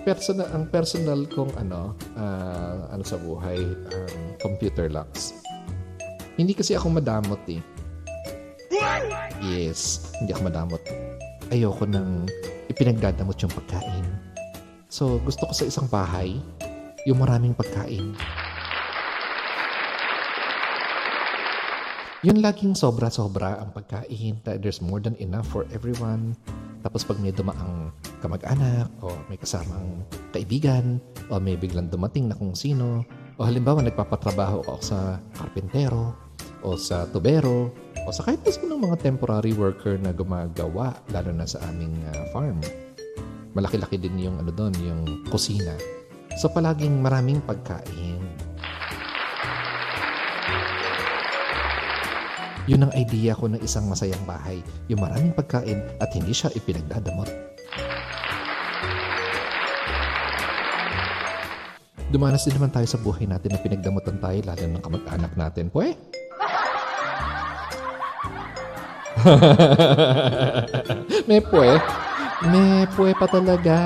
personal 0.02 0.48
ang 0.56 0.64
personal 0.72 1.28
kong 1.28 1.52
ano 1.60 1.92
ah, 2.16 2.88
ano 2.92 3.04
sa 3.04 3.20
buhay 3.20 3.60
um, 3.60 4.20
computer 4.40 4.88
locks. 4.88 5.36
Hindi 6.40 6.56
kasi 6.56 6.72
ako 6.72 6.96
madamot 6.96 7.40
eh. 7.52 7.60
Yes, 9.40 10.12
hindi 10.20 10.32
ako 10.32 10.48
madamot. 10.48 10.82
Ayoko 11.52 11.84
nang 11.84 12.28
ipinagdadamot 12.72 13.36
yung 13.40 13.52
pagkain. 13.52 14.06
So, 14.88 15.20
gusto 15.20 15.48
ko 15.48 15.52
sa 15.52 15.64
isang 15.68 15.88
bahay, 15.88 16.36
yung 17.08 17.20
maraming 17.20 17.56
pagkain. 17.56 18.16
Yun 22.20 22.44
laging 22.44 22.76
sobra-sobra 22.76 23.64
ang 23.64 23.72
pagkain. 23.72 24.44
that 24.44 24.60
There's 24.60 24.84
more 24.84 25.00
than 25.00 25.16
enough 25.16 25.48
for 25.48 25.64
everyone. 25.72 26.36
Tapos 26.80 27.04
pag 27.04 27.20
may 27.20 27.32
dumaang 27.32 27.92
kamag-anak 28.24 28.88
o 29.04 29.12
may 29.28 29.36
kasamang 29.36 30.04
kaibigan 30.32 31.00
o 31.28 31.36
may 31.36 31.56
biglang 31.56 31.92
dumating 31.92 32.32
na 32.32 32.36
kung 32.36 32.56
sino 32.56 33.04
o 33.36 33.44
halimbawa 33.44 33.84
nagpapatrabaho 33.84 34.64
ako 34.64 34.74
sa 34.80 35.20
karpentero 35.36 36.16
o 36.60 36.76
sa 36.76 37.08
tubero 37.08 37.72
o 38.04 38.08
sa 38.12 38.24
kahit 38.24 38.40
ng 38.44 38.80
mga 38.80 39.12
temporary 39.12 39.52
worker 39.52 40.00
na 40.00 40.12
gumagawa 40.12 40.96
lalo 41.12 41.30
na 41.36 41.44
sa 41.44 41.60
aming 41.68 42.00
ah, 42.08 42.24
farm. 42.32 42.56
Malaki-laki 43.52 44.00
din 44.00 44.16
yung 44.16 44.40
ano 44.40 44.48
doon, 44.48 44.72
yung 44.80 45.02
kusina. 45.28 45.76
So 46.40 46.48
palaging 46.48 47.04
maraming 47.04 47.44
pagkain. 47.44 48.39
Yun 52.70 52.86
ang 52.86 52.94
idea 52.94 53.34
ko 53.34 53.50
ng 53.50 53.58
isang 53.66 53.90
masayang 53.90 54.22
bahay. 54.30 54.62
Yung 54.86 55.02
maraming 55.02 55.34
pagkain 55.34 55.82
at 55.98 56.14
hindi 56.14 56.30
siya 56.30 56.54
ipinagdadamot. 56.54 57.26
Dumanas 62.14 62.46
din 62.46 62.54
naman 62.54 62.70
tayo 62.70 62.86
sa 62.86 63.02
buhay 63.02 63.26
natin 63.26 63.54
na 63.54 63.58
pinagdamutan 63.58 64.22
tayo 64.22 64.38
lalo 64.46 64.64
ng 64.70 64.82
kamag-anak 64.86 65.34
natin. 65.34 65.66
Pwe? 65.66 65.98
May 71.26 71.42
pwe? 71.42 71.74
May 72.54 72.86
pwe 72.94 73.10
pa 73.18 73.26
talaga. 73.26 73.78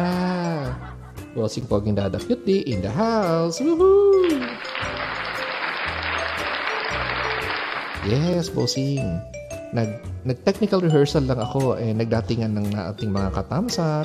Bossing 1.32 1.64
poging 1.64 1.96
dada 1.96 2.20
cutie 2.20 2.68
in 2.68 2.84
the 2.84 2.92
house. 2.92 3.64
Woohoo! 3.64 4.63
Yes, 8.04 8.52
bossing. 8.52 9.00
Nag, 9.72 10.04
nag-technical 10.28 10.84
rehearsal 10.84 11.24
lang 11.24 11.40
ako 11.40 11.80
eh 11.80 11.96
nagdatingan 11.96 12.52
ng 12.52 12.76
ating 12.76 13.08
mga 13.08 13.32
katamsak. 13.32 14.04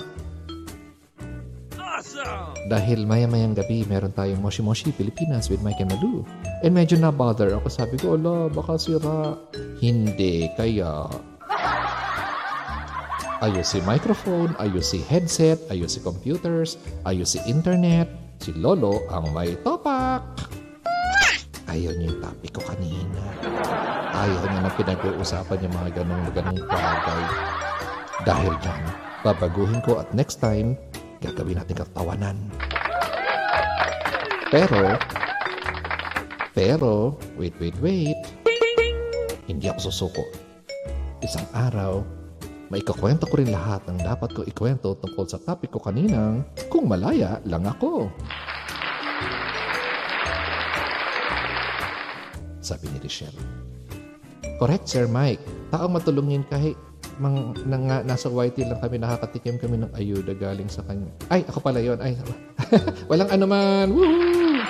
Dahil 2.72 3.04
maya-mayang 3.04 3.60
gabi, 3.60 3.84
meron 3.92 4.16
tayong 4.16 4.40
Moshi 4.40 4.64
Moshi 4.64 4.96
Pilipinas 4.96 5.52
with 5.52 5.60
Mike 5.68 5.84
and 5.84 5.92
Malu. 5.92 6.24
And 6.64 6.72
medyo 6.72 6.96
na-bother 6.96 7.52
ako. 7.60 7.68
Sabi 7.68 8.00
ko, 8.00 8.16
ala, 8.16 8.48
baka 8.48 8.80
sira. 8.80 9.36
Hindi, 9.84 10.48
kaya... 10.56 11.12
Ayos 13.40 13.72
si 13.72 13.80
microphone, 13.88 14.52
ayos 14.60 14.92
si 14.92 15.00
headset, 15.08 15.60
ayos 15.72 15.96
si 15.96 16.04
computers, 16.04 16.76
ayos 17.08 17.36
si 17.36 17.40
internet. 17.48 18.12
Si 18.40 18.52
Lolo 18.56 19.04
ang 19.12 19.32
may 19.36 19.56
topak. 19.64 20.59
Ayaw 21.70 21.94
niya 21.94 22.10
yung 22.10 22.22
topic 22.26 22.52
ko 22.58 22.62
kanina. 22.66 23.22
Ayaw 24.10 24.42
niya 24.42 24.60
na 24.66 24.74
pinag-uusapan 24.74 25.64
yung 25.70 25.76
mga 25.78 25.90
ganong-ganong 26.02 26.62
bagay. 26.66 27.24
Dahil 28.26 28.54
dyan, 28.58 28.84
babaguhin 29.22 29.82
ko 29.86 30.02
at 30.02 30.10
next 30.18 30.42
time, 30.42 30.74
gagawin 31.22 31.62
natin 31.62 31.78
katawanan. 31.78 32.38
Pero, 34.50 34.98
pero, 36.58 36.94
wait, 37.38 37.54
wait, 37.62 37.78
wait. 37.86 38.18
Hindi 39.46 39.70
ako 39.70 39.94
susuko. 39.94 40.26
Isang 41.22 41.46
araw, 41.54 42.02
maikakwento 42.74 43.30
ko 43.30 43.38
rin 43.38 43.54
lahat 43.54 43.86
ng 43.86 44.02
dapat 44.02 44.34
ko 44.34 44.42
ikwento 44.42 44.98
tungkol 44.98 45.30
sa 45.30 45.38
topic 45.38 45.70
ko 45.70 45.78
kaninang 45.78 46.42
kung 46.66 46.90
malaya 46.90 47.38
lang 47.46 47.70
ako. 47.70 48.10
Sabi 52.70 52.86
ni 52.94 53.02
Richelle. 53.02 53.42
Correct, 54.62 54.86
Sir 54.86 55.10
Mike. 55.10 55.42
Taong 55.74 55.90
matulungin 55.90 56.46
kahit 56.46 56.78
mang, 57.18 57.58
nang, 57.66 57.90
nga- 57.90 58.06
nasa 58.06 58.30
YT 58.30 58.62
lang 58.62 58.78
kami, 58.78 59.02
nakakatikim 59.02 59.58
kami 59.58 59.82
ng 59.82 59.92
ayuda 59.98 60.38
galing 60.38 60.70
sa 60.70 60.86
kanya. 60.86 61.10
Ay, 61.34 61.42
ako 61.50 61.66
pala 61.66 61.82
yon 61.82 61.98
Ay, 61.98 62.14
walang 63.10 63.34
anuman. 63.34 63.90
Woohoo! 63.90 64.62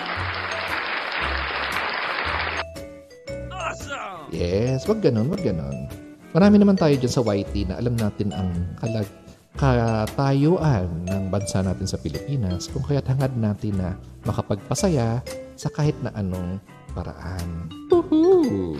Yes, 4.29 4.87
wag 4.87 5.03
ganon, 5.03 5.27
wag 5.27 5.43
ganon. 5.43 5.89
Marami 6.31 6.61
naman 6.61 6.77
tayo 6.77 6.93
dyan 6.95 7.11
sa 7.11 7.25
YT 7.25 7.67
na 7.67 7.81
alam 7.81 7.97
natin 7.97 8.29
ang 8.31 8.53
kalag 8.79 9.09
katayuan 9.57 10.87
ng 11.09 11.27
bansa 11.27 11.59
natin 11.59 11.89
sa 11.89 11.99
Pilipinas 11.99 12.71
kung 12.71 12.85
kaya't 12.85 13.09
hangad 13.09 13.33
natin 13.35 13.75
na 13.75 13.97
makapagpasaya 14.23 15.19
sa 15.59 15.67
kahit 15.73 15.97
na 15.99 16.13
anong 16.15 16.61
paraan. 16.93 17.69
Woohoo! 17.89 18.77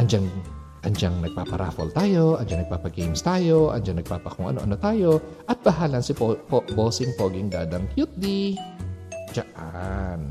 Andiyan, 0.00 0.24
andiyan 0.86 1.14
nagpaparaffle 1.20 1.92
tayo, 1.92 2.40
andiyan 2.40 2.64
nagpapagames 2.64 3.20
tayo, 3.20 3.68
andiyan 3.74 4.00
nagpapa 4.00 4.32
kung 4.32 4.48
ano-ano 4.48 4.74
tayo, 4.80 5.20
at 5.44 5.60
bahalan 5.60 6.00
si 6.00 6.16
po, 6.16 6.38
po, 6.48 6.64
bossing 6.72 7.12
poging 7.20 7.52
dadang 7.52 7.84
cute 7.92 8.14
di. 8.16 8.56
Diyan. 9.36 10.30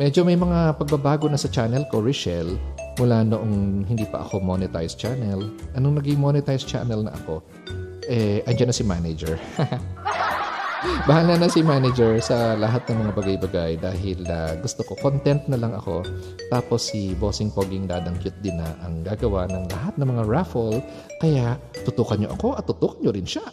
Medyo 0.00 0.24
may 0.24 0.32
mga 0.32 0.80
pagbabago 0.80 1.28
na 1.28 1.36
sa 1.36 1.52
channel 1.52 1.84
ko, 1.92 2.00
Richelle, 2.00 2.56
mula 3.00 3.24
noong 3.24 3.88
hindi 3.88 4.04
pa 4.04 4.20
ako 4.20 4.44
monetized 4.44 5.00
channel. 5.00 5.48
Anong 5.72 6.04
naging 6.04 6.20
monetized 6.20 6.68
channel 6.68 7.00
na 7.00 7.16
ako? 7.16 7.40
Eh, 8.04 8.44
andyan 8.44 8.68
na 8.68 8.76
si 8.76 8.84
manager. 8.84 9.40
Bahala 11.08 11.36
na 11.36 11.48
si 11.48 11.64
manager 11.64 12.20
sa 12.20 12.56
lahat 12.56 12.84
ng 12.88 13.04
mga 13.04 13.12
bagay-bagay 13.16 13.72
dahil 13.80 14.20
ah, 14.28 14.52
gusto 14.60 14.84
ko 14.84 14.96
content 15.00 15.40
na 15.48 15.56
lang 15.56 15.72
ako. 15.72 16.04
Tapos 16.52 16.92
si 16.92 17.16
Bossing 17.16 17.48
Poging 17.52 17.88
Dadang 17.88 18.20
Cute 18.20 18.36
din 18.44 18.60
na 18.60 18.68
ang 18.84 19.00
gagawa 19.00 19.48
ng 19.48 19.64
lahat 19.72 19.96
ng 19.96 20.08
mga 20.08 20.24
raffle. 20.28 20.84
Kaya 21.24 21.56
tutukan 21.88 22.20
niyo 22.20 22.32
ako 22.36 22.56
at 22.56 22.64
tutukan 22.68 23.00
niyo 23.00 23.12
rin 23.16 23.28
siya. 23.28 23.44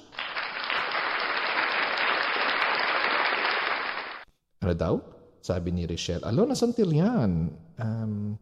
Ano 4.63 4.75
daw? 4.75 4.95
Sabi 5.39 5.71
ni 5.71 5.87
Richelle, 5.87 6.27
Alo, 6.27 6.43
nasan 6.43 6.75
till 6.75 6.91
yan? 6.91 7.51
Um, 7.79 8.35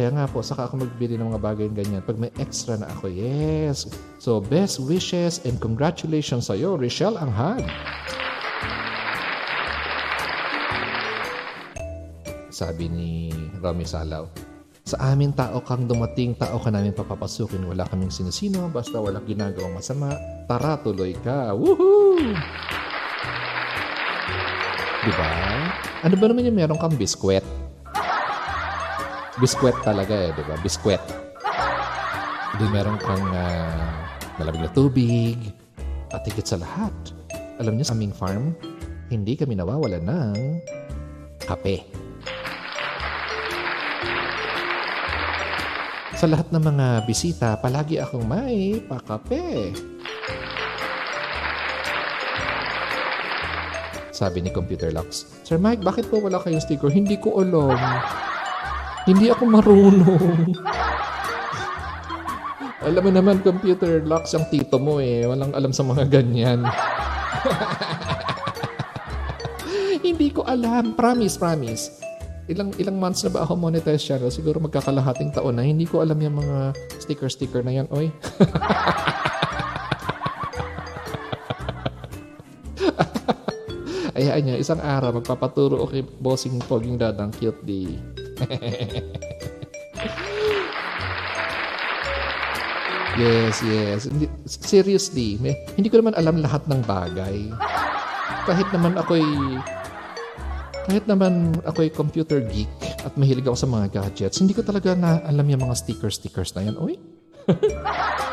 kaya 0.00 0.16
nga 0.16 0.24
po, 0.32 0.40
saka 0.40 0.64
ako 0.64 0.88
magbili 0.88 1.20
ng 1.20 1.28
mga 1.28 1.44
bagay 1.44 1.68
ganyan. 1.76 2.00
Pag 2.00 2.16
may 2.16 2.32
extra 2.40 2.80
na 2.80 2.88
ako, 2.88 3.12
yes. 3.12 3.84
So, 4.16 4.40
best 4.40 4.80
wishes 4.80 5.44
and 5.44 5.60
congratulations 5.60 6.48
sa'yo, 6.48 6.80
Richelle 6.80 7.20
Anghad. 7.20 7.68
Sabi 12.48 12.88
ni 12.88 13.28
Romy 13.60 13.84
Salaw, 13.84 14.24
sa 14.88 14.96
amin 15.12 15.36
tao 15.36 15.60
kang 15.60 15.84
dumating, 15.84 16.32
tao 16.32 16.56
ka 16.56 16.72
namin 16.72 16.96
papapasukin. 16.96 17.60
Wala 17.68 17.84
kaming 17.84 18.08
sinisino, 18.08 18.72
basta 18.72 18.96
walang 18.96 19.28
ginagawang 19.28 19.76
masama. 19.76 20.16
Tara, 20.48 20.80
tuloy 20.80 21.12
ka. 21.20 21.52
Woohoo! 21.52 22.24
Diba? 25.04 25.32
Ano 26.08 26.14
ba 26.16 26.24
naman 26.24 26.48
yung 26.48 26.56
meron 26.56 26.80
kang 26.80 26.96
biskwet? 26.96 27.59
Biskwet 29.40 29.72
talaga 29.80 30.12
eh, 30.12 30.36
di 30.36 30.44
ba? 30.44 30.52
Biskwet. 30.60 31.00
Hindi 32.52 32.66
meron 32.76 33.00
kang 33.00 33.24
uh, 33.24 33.88
malamig 34.36 34.68
na 34.68 34.70
tubig. 34.76 35.40
At 36.12 36.28
higit 36.28 36.44
sa 36.44 36.60
lahat, 36.60 36.92
alam 37.56 37.80
niyo 37.80 37.88
sa 37.88 37.96
aming 37.96 38.12
farm, 38.12 38.52
hindi 39.08 39.40
kami 39.40 39.56
nawawala 39.56 39.96
ng 39.96 40.60
kape. 41.40 41.88
Sa 46.20 46.28
lahat 46.28 46.52
ng 46.52 46.60
mga 46.60 46.86
bisita, 47.08 47.56
palagi 47.56 47.96
akong 47.96 48.28
may 48.28 48.76
pakape. 48.84 49.72
Sabi 54.12 54.44
ni 54.44 54.52
Computer 54.52 54.92
Lux, 54.92 55.24
Sir 55.48 55.56
Mike, 55.56 55.80
bakit 55.80 56.12
po 56.12 56.20
wala 56.20 56.36
kayong 56.44 56.60
sticker? 56.60 56.92
Hindi 56.92 57.16
ko 57.16 57.40
alam. 57.40 57.80
Hindi 59.10 59.26
ako 59.26 59.42
marunong. 59.42 60.54
alam 62.86 63.02
mo 63.02 63.10
naman, 63.10 63.42
Computer 63.42 64.06
Lux, 64.06 64.38
ang 64.38 64.46
tito 64.54 64.78
mo 64.78 65.02
eh. 65.02 65.26
Walang 65.26 65.50
alam 65.50 65.74
sa 65.74 65.82
mga 65.82 66.06
ganyan. 66.06 66.62
Hindi 70.06 70.30
ko 70.30 70.46
alam. 70.46 70.94
Promise, 70.94 71.42
promise. 71.42 71.98
ilang 72.50 72.74
ilang 72.82 72.98
months 72.98 73.22
na 73.26 73.30
ba 73.30 73.46
ako 73.46 73.54
monetize 73.58 74.02
channel? 74.02 74.30
Siguro 74.30 74.62
magkakalahating 74.62 75.34
taon 75.34 75.58
na. 75.58 75.66
Hindi 75.66 75.90
ko 75.90 76.06
alam 76.06 76.22
yung 76.22 76.38
mga 76.38 76.70
sticker-sticker 77.02 77.66
na 77.66 77.82
yan. 77.82 77.90
Oy. 77.90 78.14
Ayaan 84.18 84.42
niya, 84.46 84.56
isang 84.58 84.82
araw, 84.82 85.14
magpapaturo 85.18 85.82
ako 85.82 85.86
kay 85.94 86.02
bossing 86.18 86.58
poging 86.66 86.98
dadang 86.98 87.30
cute 87.34 87.62
di. 87.66 87.98
yes, 93.20 93.60
yes. 93.62 94.08
Seriously, 94.46 95.38
may, 95.40 95.56
hindi 95.76 95.90
ko 95.92 95.98
naman 96.00 96.14
alam 96.16 96.40
lahat 96.40 96.68
ng 96.68 96.82
bagay. 96.84 97.52
Kahit 98.48 98.72
naman 98.72 98.96
ako'y 98.96 99.60
kahit 100.90 101.06
naman 101.06 101.54
ako'y 101.62 101.86
computer 101.92 102.40
geek 102.40 102.72
at 103.04 103.14
mahilig 103.14 103.46
ako 103.46 103.54
sa 103.54 103.68
mga 103.68 103.86
gadgets, 103.94 104.42
hindi 104.42 104.56
ko 104.56 104.64
talaga 104.66 104.96
na 104.96 105.20
alam 105.22 105.46
yung 105.46 105.62
mga 105.68 105.76
sticker-stickers 105.76 106.56
na 106.56 106.62
yan. 106.66 106.74
Uy! 106.80 106.98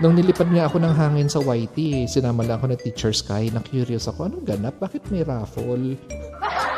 Nung 0.00 0.12
nilipad 0.12 0.52
niya 0.52 0.68
ako 0.68 0.76
ng 0.84 0.92
hangin 0.92 1.28
sa 1.28 1.40
YT, 1.40 2.04
sinama 2.04 2.44
lang 2.44 2.60
ako 2.60 2.68
ng 2.68 2.80
Teacher 2.84 3.16
Sky. 3.16 3.48
Na-curious 3.48 4.12
ako, 4.12 4.28
anong 4.28 4.44
ganap? 4.44 4.76
Bakit 4.76 5.08
may 5.08 5.24
raffle? 5.24 5.96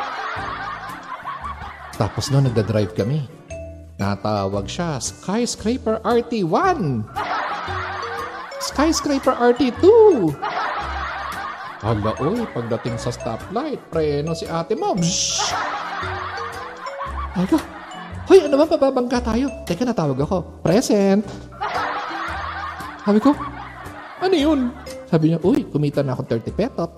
Tapos 1.99 2.31
noon, 2.31 2.47
nagda-drive 2.47 2.95
kami. 2.95 3.27
Natawag 3.99 4.71
siya, 4.71 5.03
Skyscraper 5.03 5.99
RT1! 6.07 7.03
Skyscraper 8.63 9.35
RT2! 9.35 9.83
Hala, 11.83 12.11
oy, 12.23 12.47
pagdating 12.55 12.95
sa 12.95 13.11
stoplight, 13.11 13.83
preno 13.91 14.31
si 14.31 14.47
ate 14.47 14.79
mo. 14.79 14.95
Ay 17.35 17.43
ko, 17.51 17.59
Hoy, 18.29 18.45
ano 18.45 18.61
ba, 18.61 18.69
pababangga 18.69 19.25
tayo? 19.25 19.49
Teka, 19.65 19.83
natawag 19.83 20.21
ako. 20.21 20.61
Present! 20.61 21.25
Sabi 23.01 23.17
ko, 23.17 23.33
ano 24.21 24.35
yun? 24.37 24.69
Sabi 25.09 25.33
niya, 25.33 25.41
uy, 25.41 25.65
kumita 25.65 26.05
na 26.05 26.13
ako 26.13 26.29
30 26.37 26.53
petot. 26.53 26.91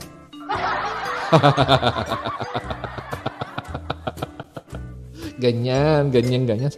ganyan, 5.42 6.14
ganyan, 6.14 6.46
ganyan. 6.46 6.70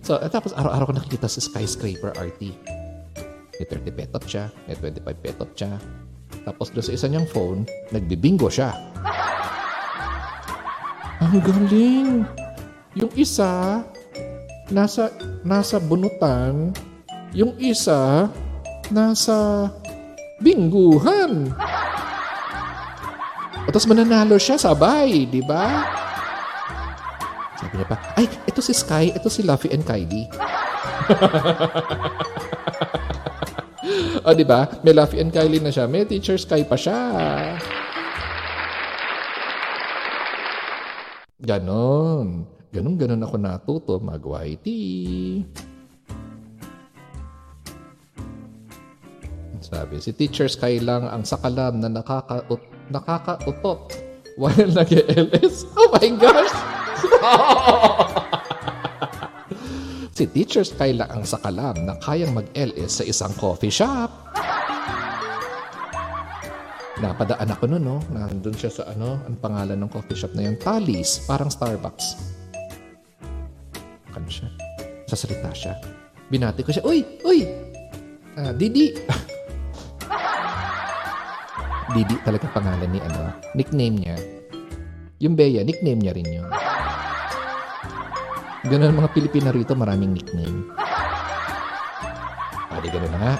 So, 0.00 0.16
at 0.16 0.32
tapos 0.32 0.56
araw-araw 0.56 0.88
ko 0.88 0.94
nakikita 0.96 1.28
sa 1.28 1.44
skyscraper 1.44 2.16
RT. 2.16 2.56
May 3.56 3.66
30 3.68 3.92
petot 3.92 4.24
siya, 4.24 4.48
may 4.64 4.76
25 4.80 5.04
petot 5.20 5.50
siya. 5.52 5.76
Tapos 6.48 6.72
doon 6.72 6.84
sa 6.84 6.94
isa 6.96 7.06
niyang 7.12 7.28
phone, 7.28 7.68
nagbibingo 7.92 8.48
siya. 8.48 8.72
Ang 11.20 11.40
galing! 11.44 12.24
Yung 12.96 13.12
isa, 13.12 13.84
nasa, 14.72 15.12
nasa 15.44 15.76
bunutan. 15.76 16.72
Yung 17.36 17.52
isa, 17.60 18.32
nasa 18.88 19.68
bingguhan. 20.40 21.52
O 23.66 23.68
tapos 23.68 23.88
mananalo 23.90 24.38
siya 24.38 24.54
sabay, 24.54 25.26
di 25.26 25.42
ba? 25.42 25.82
Sabi 27.66 27.82
niya 27.82 27.90
pa, 27.90 27.98
ay, 28.14 28.30
ito 28.46 28.62
si 28.62 28.70
Sky, 28.70 29.10
ito 29.10 29.26
si 29.26 29.42
Luffy 29.42 29.74
and 29.74 29.82
Kylie. 29.82 30.30
o, 34.22 34.30
di 34.30 34.46
ba? 34.46 34.70
May 34.86 34.94
Luffy 34.94 35.18
and 35.18 35.34
Kylie 35.34 35.58
na 35.58 35.74
siya. 35.74 35.90
May 35.90 36.06
teacher 36.06 36.38
Sky 36.38 36.62
pa 36.62 36.78
siya. 36.78 36.94
Ganon. 41.42 42.46
Ganon-ganon 42.70 43.26
ako 43.26 43.34
natuto 43.34 43.98
mag-YT. 43.98 44.66
Sabi, 49.58 49.98
si 49.98 50.14
Teacher 50.14 50.46
Sky 50.46 50.78
lang 50.78 51.10
ang 51.10 51.26
sakalam 51.26 51.82
na 51.82 51.90
nakakaut 51.90 52.62
nakakautot 52.94 53.90
while 54.38 54.70
nag-LS. 54.70 55.66
Oh 55.74 55.90
my 55.90 56.06
gosh! 56.14 56.54
Si 60.16 60.24
Teacher 60.32 60.64
Sky 60.64 60.96
lang 60.96 61.12
ang 61.12 61.24
sakalam 61.28 61.84
na 61.84 61.94
kayang 62.00 62.32
mag-LS 62.32 63.02
sa 63.02 63.04
isang 63.04 63.32
coffee 63.36 63.72
shop. 63.72 64.08
Napadaan 66.96 67.52
ako 67.52 67.68
noon, 67.68 67.84
no? 67.84 68.00
Nandun 68.08 68.56
siya 68.56 68.72
sa 68.72 68.88
ano, 68.88 69.20
ang 69.28 69.36
pangalan 69.36 69.76
ng 69.76 69.90
coffee 69.92 70.16
shop 70.16 70.32
na 70.32 70.48
yun. 70.48 70.56
Talis, 70.56 71.20
parang 71.28 71.52
Starbucks. 71.52 72.16
Ano 74.16 74.28
siya? 74.32 74.48
Sasalita 75.04 75.52
siya. 75.52 75.76
Binati 76.32 76.64
ko 76.64 76.72
siya, 76.72 76.82
Uy! 76.88 77.04
Uy! 77.20 77.44
Ah, 78.40 78.56
Didi! 78.56 78.96
Didi 81.94 82.16
talaga 82.24 82.48
pangalan 82.50 82.88
ni 82.88 83.00
ano, 83.04 83.28
nickname 83.52 83.96
niya. 84.00 84.16
Yung 85.20 85.36
Bea, 85.36 85.64
nickname 85.64 86.00
niya 86.00 86.16
rin 86.16 86.28
yun. 86.28 86.48
Ganun 88.66 88.98
mga 88.98 89.14
Pilipina 89.14 89.54
rito, 89.54 89.78
maraming 89.78 90.10
nickname. 90.10 90.66
Ah, 92.66 92.82
di 92.82 92.90
ganun 92.90 93.14
na 93.14 93.18
nga. 93.22 93.34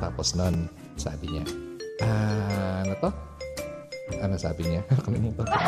Tapos 0.00 0.32
nun, 0.32 0.72
sabi 0.96 1.36
niya, 1.36 1.44
ah, 2.00 2.80
ano 2.80 2.94
to? 2.96 3.10
Ano 4.24 4.40
sabi 4.40 4.64
niya? 4.64 4.80
Kalimutan 5.04 5.44
ko. 5.44 5.58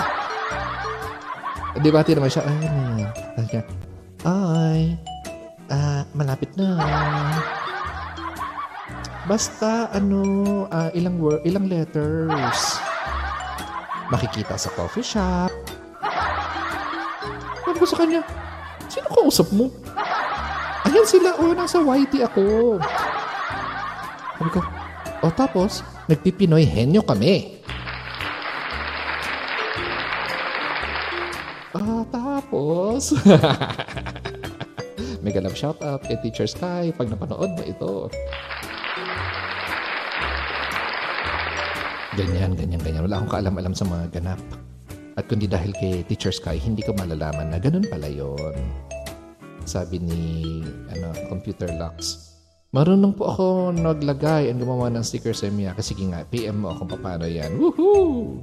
Di 1.76 1.88
ba, 1.92 2.00
naman 2.00 2.30
siya, 2.32 2.42
ay, 2.48 2.56
ano? 2.64 3.04
Sabi 3.36 3.48
niya, 3.52 3.62
ay, 4.24 4.82
ah, 5.68 6.02
malapit 6.16 6.48
na. 6.56 6.80
Basta 9.28 9.92
ano, 9.92 10.64
uh, 10.72 10.90
ilang 10.96 11.20
word, 11.20 11.44
ilang 11.44 11.68
letters. 11.68 12.80
Makikita 14.08 14.56
sa 14.56 14.72
coffee 14.74 15.04
shop. 15.06 15.52
Sabi 17.62 17.76
ko 17.78 17.86
sa 17.86 18.00
kanya, 18.00 18.26
sino 18.90 19.06
kausap 19.08 19.48
mo? 19.54 19.70
Ayan 20.90 21.06
sila, 21.06 21.38
oh, 21.38 21.54
nasa 21.54 21.78
YT 21.78 22.26
ako. 22.26 22.76
Sabi 24.36 24.50
ko, 24.50 24.60
oh 25.22 25.32
tapos, 25.32 25.86
nagpipinoy 26.10 26.66
henyo 26.66 27.00
kami. 27.06 27.62
Ah, 31.70 32.02
tapos, 32.10 33.14
Mega 35.20 35.44
love 35.44 35.54
shoutout 35.54 36.00
kay 36.00 36.16
Teacher 36.24 36.48
Sky 36.48 36.96
pag 36.96 37.12
napanood 37.12 37.52
mo 37.52 37.62
ito. 37.62 38.08
Ganyan, 42.16 42.56
ganyan, 42.56 42.80
ganyan. 42.80 43.04
Wala 43.04 43.20
akong 43.20 43.32
kaalam-alam 43.38 43.76
sa 43.76 43.84
mga 43.84 44.04
ganap. 44.16 44.40
At 45.20 45.28
kundi 45.28 45.44
dahil 45.44 45.76
kay 45.76 46.00
Teacher 46.08 46.32
Sky, 46.32 46.56
hindi 46.56 46.80
ko 46.80 46.96
malalaman 46.96 47.52
na 47.52 47.60
ganun 47.60 47.84
pala 47.84 48.08
yon. 48.08 48.56
Sabi 49.68 50.00
ni 50.00 50.64
ano, 50.88 51.12
Computer 51.28 51.68
Lux. 51.76 52.32
Marunong 52.72 53.12
po 53.12 53.28
ako 53.28 53.76
naglagay 53.76 54.48
and 54.48 54.56
gumawa 54.56 54.88
ng 54.88 55.04
sticker 55.04 55.36
sa 55.36 55.52
Mia. 55.52 55.76
Kasi 55.76 55.92
nga, 56.08 56.24
PM 56.24 56.64
mo 56.64 56.72
kung 56.72 56.88
paano 56.88 57.28
yan. 57.28 57.52
Woohoo! 57.60 58.40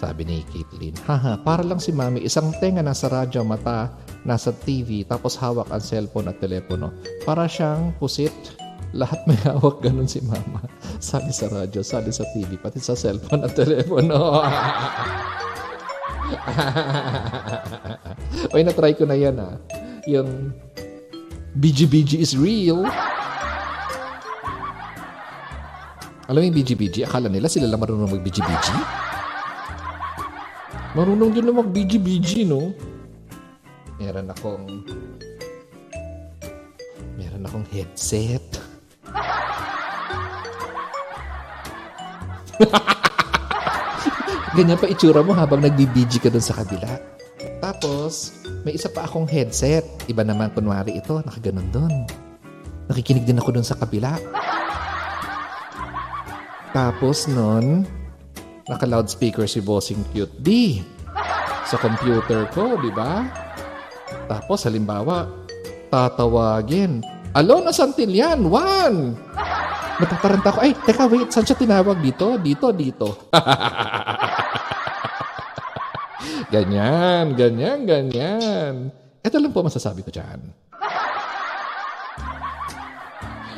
Sabi 0.00 0.24
ni 0.24 0.48
Caitlin, 0.48 0.96
haha, 1.04 1.44
para 1.44 1.60
lang 1.60 1.76
si 1.76 1.92
mami, 1.92 2.24
isang 2.24 2.56
tenga 2.56 2.80
nasa 2.80 3.12
radyo, 3.12 3.44
mata 3.44 3.92
nasa 4.24 4.48
TV, 4.64 5.04
tapos 5.04 5.36
hawak 5.36 5.68
ang 5.68 5.84
cellphone 5.84 6.32
at 6.32 6.40
telepono. 6.40 6.88
Para 7.28 7.44
siyang 7.44 7.92
pusit. 8.00 8.32
Lahat 8.94 9.18
may 9.26 9.34
hawak 9.42 9.82
ganun 9.82 10.06
si 10.06 10.22
mama. 10.22 10.62
Sabi 11.04 11.36
sa 11.36 11.52
radyo, 11.52 11.84
sabi 11.84 12.08
sa 12.08 12.24
TV, 12.32 12.56
pati 12.56 12.80
sa 12.80 12.96
cellphone 12.96 13.44
at 13.44 13.52
telepono. 13.52 14.40
Oy, 18.56 18.64
na-try 18.64 18.96
ko 18.96 19.04
na 19.04 19.12
yan 19.12 19.36
ah. 19.36 19.60
Yung 20.08 20.56
BGBG 21.60 22.24
is 22.24 22.32
real. 22.32 22.88
Alam 26.24 26.40
mo 26.40 26.46
yung 26.48 26.56
BGBG? 26.56 27.04
Akala 27.04 27.28
nila 27.28 27.52
sila 27.52 27.68
lang 27.68 27.84
marunong 27.84 28.08
mag-BGBG? 28.16 28.66
Marunong 30.96 31.36
din 31.36 31.44
na 31.44 31.52
mag-BGBG, 31.52 32.48
no? 32.48 32.72
meron 33.98 34.26
akong 34.30 34.66
meron 37.14 37.46
akong 37.46 37.66
headset. 37.70 38.63
Ganyan 44.56 44.78
pa 44.78 44.86
itsura 44.86 45.26
mo 45.26 45.34
habang 45.34 45.58
nagbibiji 45.58 46.22
ka 46.22 46.30
dun 46.30 46.44
sa 46.44 46.54
kabila. 46.54 46.86
Tapos, 47.58 48.38
may 48.62 48.76
isa 48.78 48.86
pa 48.86 49.08
akong 49.08 49.26
headset. 49.26 49.82
Iba 50.06 50.22
naman, 50.22 50.54
kunwari 50.54 50.94
ito, 50.94 51.18
nakaganon 51.24 51.68
dun. 51.74 51.94
Nakikinig 52.86 53.26
din 53.26 53.40
ako 53.40 53.50
dun 53.56 53.66
sa 53.66 53.74
kabila. 53.74 54.14
Tapos 56.74 57.30
nun, 57.30 57.86
naka-loudspeaker 58.66 59.46
si 59.46 59.62
Bossing 59.62 60.02
Cute 60.10 60.34
D 60.42 60.48
sa 61.64 61.78
computer 61.78 62.50
ko, 62.50 62.76
di 62.82 62.90
ba? 62.90 63.24
Tapos 64.26 64.66
halimbawa, 64.66 65.30
tatawagin, 65.88 67.00
Alona 67.34 67.70
Santillan, 67.70 68.46
one! 68.46 69.14
Natataranta 69.94 70.50
ko, 70.50 70.58
ay, 70.58 70.74
teka, 70.74 71.06
wait, 71.06 71.30
saan 71.30 71.46
siya 71.46 71.54
tinawag 71.54 72.02
dito? 72.02 72.34
Dito, 72.42 72.74
dito. 72.74 73.30
ganyan, 76.54 77.38
ganyan, 77.38 77.86
ganyan. 77.86 78.90
Ito 79.22 79.38
lang 79.38 79.54
po 79.54 79.62
masasabi 79.62 80.02
ko 80.02 80.10
dyan. 80.10 80.50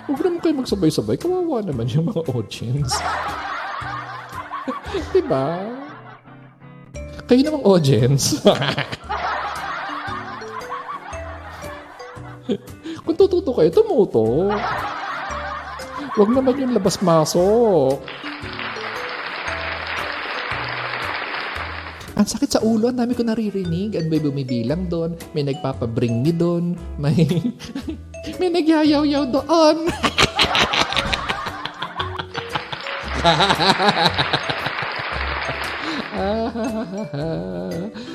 Huwag 0.06 0.22
naman 0.22 0.38
kayo 0.38 0.54
magsabay-sabay. 0.62 1.18
Kawawa 1.18 1.66
naman 1.66 1.90
yung 1.90 2.06
mga 2.12 2.22
audience. 2.30 2.94
diba? 5.16 5.66
Kayo 7.26 7.42
namang 7.42 7.66
audience. 7.66 8.38
Kung 13.02 13.18
tututo 13.18 13.50
kayo, 13.50 13.66
tumuto. 13.74 14.54
Huwag 16.16 16.32
naman 16.32 16.56
yung 16.56 16.72
labas-masok. 16.72 18.00
Ang 22.16 22.24
sakit 22.24 22.56
sa 22.56 22.64
ulo, 22.64 22.88
ang 22.88 22.96
dami 22.96 23.12
ko 23.12 23.20
naririnig. 23.20 24.00
Ang 24.00 24.08
may 24.08 24.16
bumibilang 24.16 24.88
doon, 24.88 25.12
may 25.36 25.44
nagpapabring 25.44 26.24
me 26.24 26.32
doon, 26.32 26.72
may, 26.96 27.28
may 28.40 28.48
nagyayaw-yaw 28.48 29.28
doon. 29.28 29.76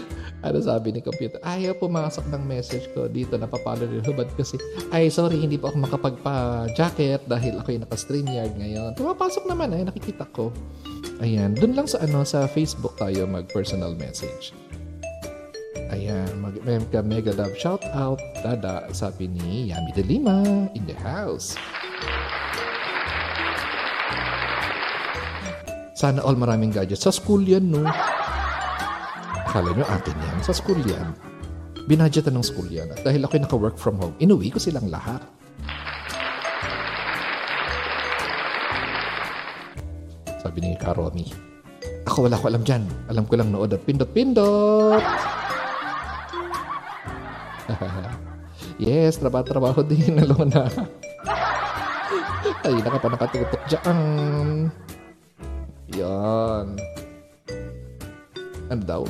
ano 0.42 0.58
sabi 0.58 0.90
ni 0.90 1.02
computer? 1.06 1.38
Ayaw 1.46 1.78
pumasok 1.78 2.26
ng 2.34 2.44
message 2.50 2.90
ko 2.98 3.06
dito. 3.06 3.38
Napapalo 3.38 3.86
rin 3.86 4.02
hubad 4.02 4.26
kasi, 4.34 4.58
ay 4.90 5.14
sorry, 5.14 5.38
hindi 5.38 5.62
po 5.62 5.70
ako 5.70 5.86
makapagpa-jacket 5.86 7.30
dahil 7.30 7.62
ako 7.62 7.68
yung 7.78 7.84
naka-StreamYard 7.86 8.54
ngayon. 8.58 8.92
Pumapasok 8.98 9.46
naman 9.46 9.78
ay 9.78 9.86
nakikita 9.86 10.26
ko. 10.34 10.50
Ayan, 11.22 11.54
dun 11.54 11.78
lang 11.78 11.86
sa 11.86 12.02
ano 12.02 12.26
sa 12.26 12.50
Facebook 12.50 12.98
tayo 12.98 13.30
mag-personal 13.30 13.94
message. 13.94 14.58
Ayan, 15.94 16.40
mag 16.40 16.56
mega, 16.64 17.04
mega 17.04 17.36
love 17.38 17.54
shout 17.60 17.84
out. 17.94 18.18
Dada, 18.42 18.90
sabi 18.96 19.28
ni 19.30 19.70
Yami 19.70 19.92
de 19.94 20.04
Lima 20.08 20.42
in 20.74 20.88
the 20.88 20.96
house. 20.98 21.54
Sana 25.94 26.26
all 26.26 26.34
maraming 26.34 26.74
gadgets. 26.74 27.06
Sa 27.06 27.14
school 27.14 27.46
yan, 27.46 27.70
no? 27.70 27.86
Akala 29.52 29.76
nyo 29.76 29.84
atin 29.84 30.16
yan. 30.16 30.40
Sa 30.48 30.56
school 30.56 30.80
yan. 30.80 31.12
Binadgetan 31.84 32.40
ng 32.40 32.46
school 32.48 32.72
yan. 32.72 32.88
At 32.88 33.04
dahil 33.04 33.28
ako'y 33.28 33.44
naka-work 33.44 33.76
from 33.76 34.00
home, 34.00 34.16
inuwi 34.16 34.48
ko 34.48 34.64
silang 34.64 34.88
lahat. 34.88 35.20
Sabi 40.40 40.64
ni 40.64 40.72
Karomi. 40.80 41.36
Ako 42.08 42.32
wala 42.32 42.40
ko 42.40 42.48
alam 42.48 42.64
dyan. 42.64 42.88
Alam 43.12 43.28
ko 43.28 43.36
lang 43.36 43.52
nood 43.52 43.76
at 43.76 43.84
pindot-pindot. 43.84 45.04
yes, 48.88 49.20
trabaho-trabaho 49.20 49.84
din. 49.84 50.16
Alona. 50.24 50.72
Ay, 52.64 52.80
naka 52.80 53.04
pa 53.04 53.08
nakatutok 53.12 53.64
dyan. 53.68 54.00
Yan. 56.00 56.80
Ano 58.72 58.84
daw? 58.88 59.04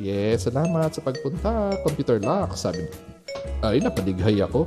Yes, 0.00 0.48
salamat 0.48 0.96
sa 0.96 1.04
pagpunta. 1.04 1.76
Computer 1.84 2.16
lock, 2.24 2.56
sabi 2.56 2.88
niya. 2.88 2.96
Ay, 3.60 3.84
napadighay 3.84 4.40
ako. 4.40 4.64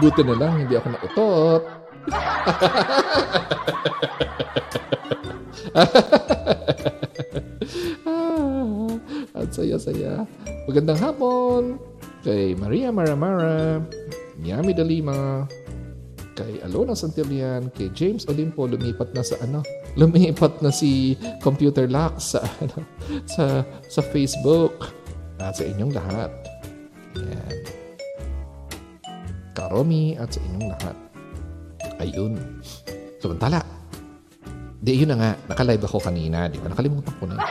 Buti 0.00 0.24
na 0.24 0.32
lang, 0.32 0.64
hindi 0.64 0.80
ako 0.80 0.96
nautot. 0.96 1.60
At 9.36 9.52
saya-saya. 9.52 10.24
Magandang 10.64 11.04
hapon 11.04 11.76
kay 12.24 12.56
Maria 12.56 12.88
Maramara, 12.88 13.84
Yami 14.40 14.72
Dalima, 14.72 15.44
kay 16.34 16.60
Alona 16.66 16.98
Santillan, 16.98 17.70
kay 17.72 17.88
James 17.94 18.26
Olimpo, 18.26 18.66
lumipat 18.66 19.14
na 19.14 19.22
sa 19.22 19.38
ano, 19.40 19.62
lumipat 20.00 20.60
na 20.60 20.74
si 20.74 21.14
Computer 21.40 21.86
Lock 21.86 22.18
sa 22.18 22.42
ano, 22.62 22.82
sa 23.26 23.62
sa 23.88 24.00
Facebook. 24.02 24.90
At 25.42 25.58
sa 25.58 25.66
inyong 25.66 25.92
lahat. 25.94 26.30
Ayan. 27.18 27.56
Karomi 29.54 30.14
at 30.14 30.30
sa 30.30 30.38
inyong 30.42 30.68
lahat. 30.70 30.96
Ayun. 31.98 32.38
Samantala, 33.18 33.62
di 34.78 34.94
yun 34.94 35.10
na 35.10 35.18
nga, 35.18 35.30
nakalive 35.50 35.84
ako 35.88 35.98
kanina, 35.98 36.46
di 36.46 36.60
ba? 36.62 36.70
Nakalimutan 36.70 37.14
ko 37.18 37.24
na. 37.26 37.42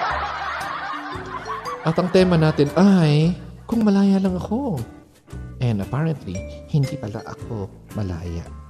At 1.83 1.95
ang 1.99 2.07
tema 2.15 2.39
natin 2.39 2.71
ay, 2.79 3.35
kung 3.67 3.83
malaya 3.83 4.15
lang 4.15 4.39
ako. 4.39 4.79
And 5.59 5.83
apparently, 5.83 6.39
hindi 6.71 6.95
pala 6.95 7.19
ako 7.23 7.67
malaya. 7.95 8.62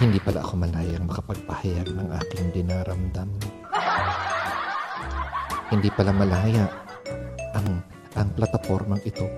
Hindi 0.00 0.16
pala 0.16 0.40
ako 0.40 0.56
malayang 0.56 1.04
makapagpahayag 1.04 1.92
ng 1.92 2.08
aking 2.24 2.56
dinaramdam. 2.56 3.28
Hindi 5.68 5.92
pala 5.92 6.16
malaya 6.16 6.72
ang 7.52 7.84
ang 8.16 8.32
platapormang 8.32 9.04
ito. 9.04 9.28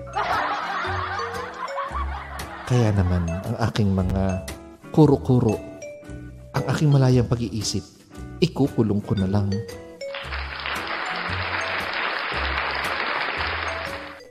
Kaya 2.63 2.95
naman 2.95 3.27
ang 3.27 3.57
aking 3.67 3.91
mga 3.91 4.47
kuro-kuro, 4.95 5.59
ang 6.55 6.63
aking 6.71 6.95
malayang 6.95 7.27
pag-iisip, 7.27 7.83
ikukulong 8.39 9.03
ko 9.03 9.19
na 9.19 9.27
lang. 9.27 9.51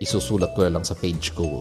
Isusulat 0.01 0.57
ko 0.57 0.65
na 0.65 0.81
lang 0.81 0.85
sa 0.89 0.97
page 0.97 1.37
ko. 1.37 1.61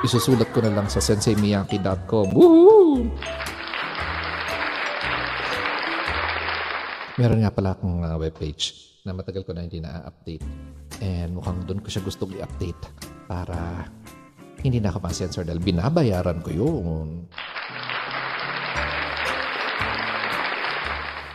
Isusulat 0.00 0.48
ko 0.56 0.64
na 0.64 0.72
lang 0.72 0.88
sa 0.88 0.96
senseimiyaki.com. 0.96 2.32
Woohoo! 2.32 3.04
Meron 7.20 7.44
nga 7.44 7.52
pala 7.52 7.76
akong 7.76 8.00
uh, 8.00 8.16
webpage 8.16 8.96
na 9.04 9.12
matagal 9.12 9.44
ko 9.44 9.52
na 9.52 9.60
hindi 9.60 9.76
na-update. 9.84 10.40
And 11.04 11.36
mukhang 11.36 11.68
doon 11.68 11.84
ko 11.84 11.92
siya 11.92 12.00
gustong 12.00 12.32
i-update 12.32 12.80
para 13.28 13.84
hindi 14.64 14.80
na 14.80 14.88
ako 14.88 15.04
ma-censor 15.04 15.44
dahil 15.44 15.60
binabayaran 15.60 16.40
ko 16.40 16.48
yun. 16.48 17.28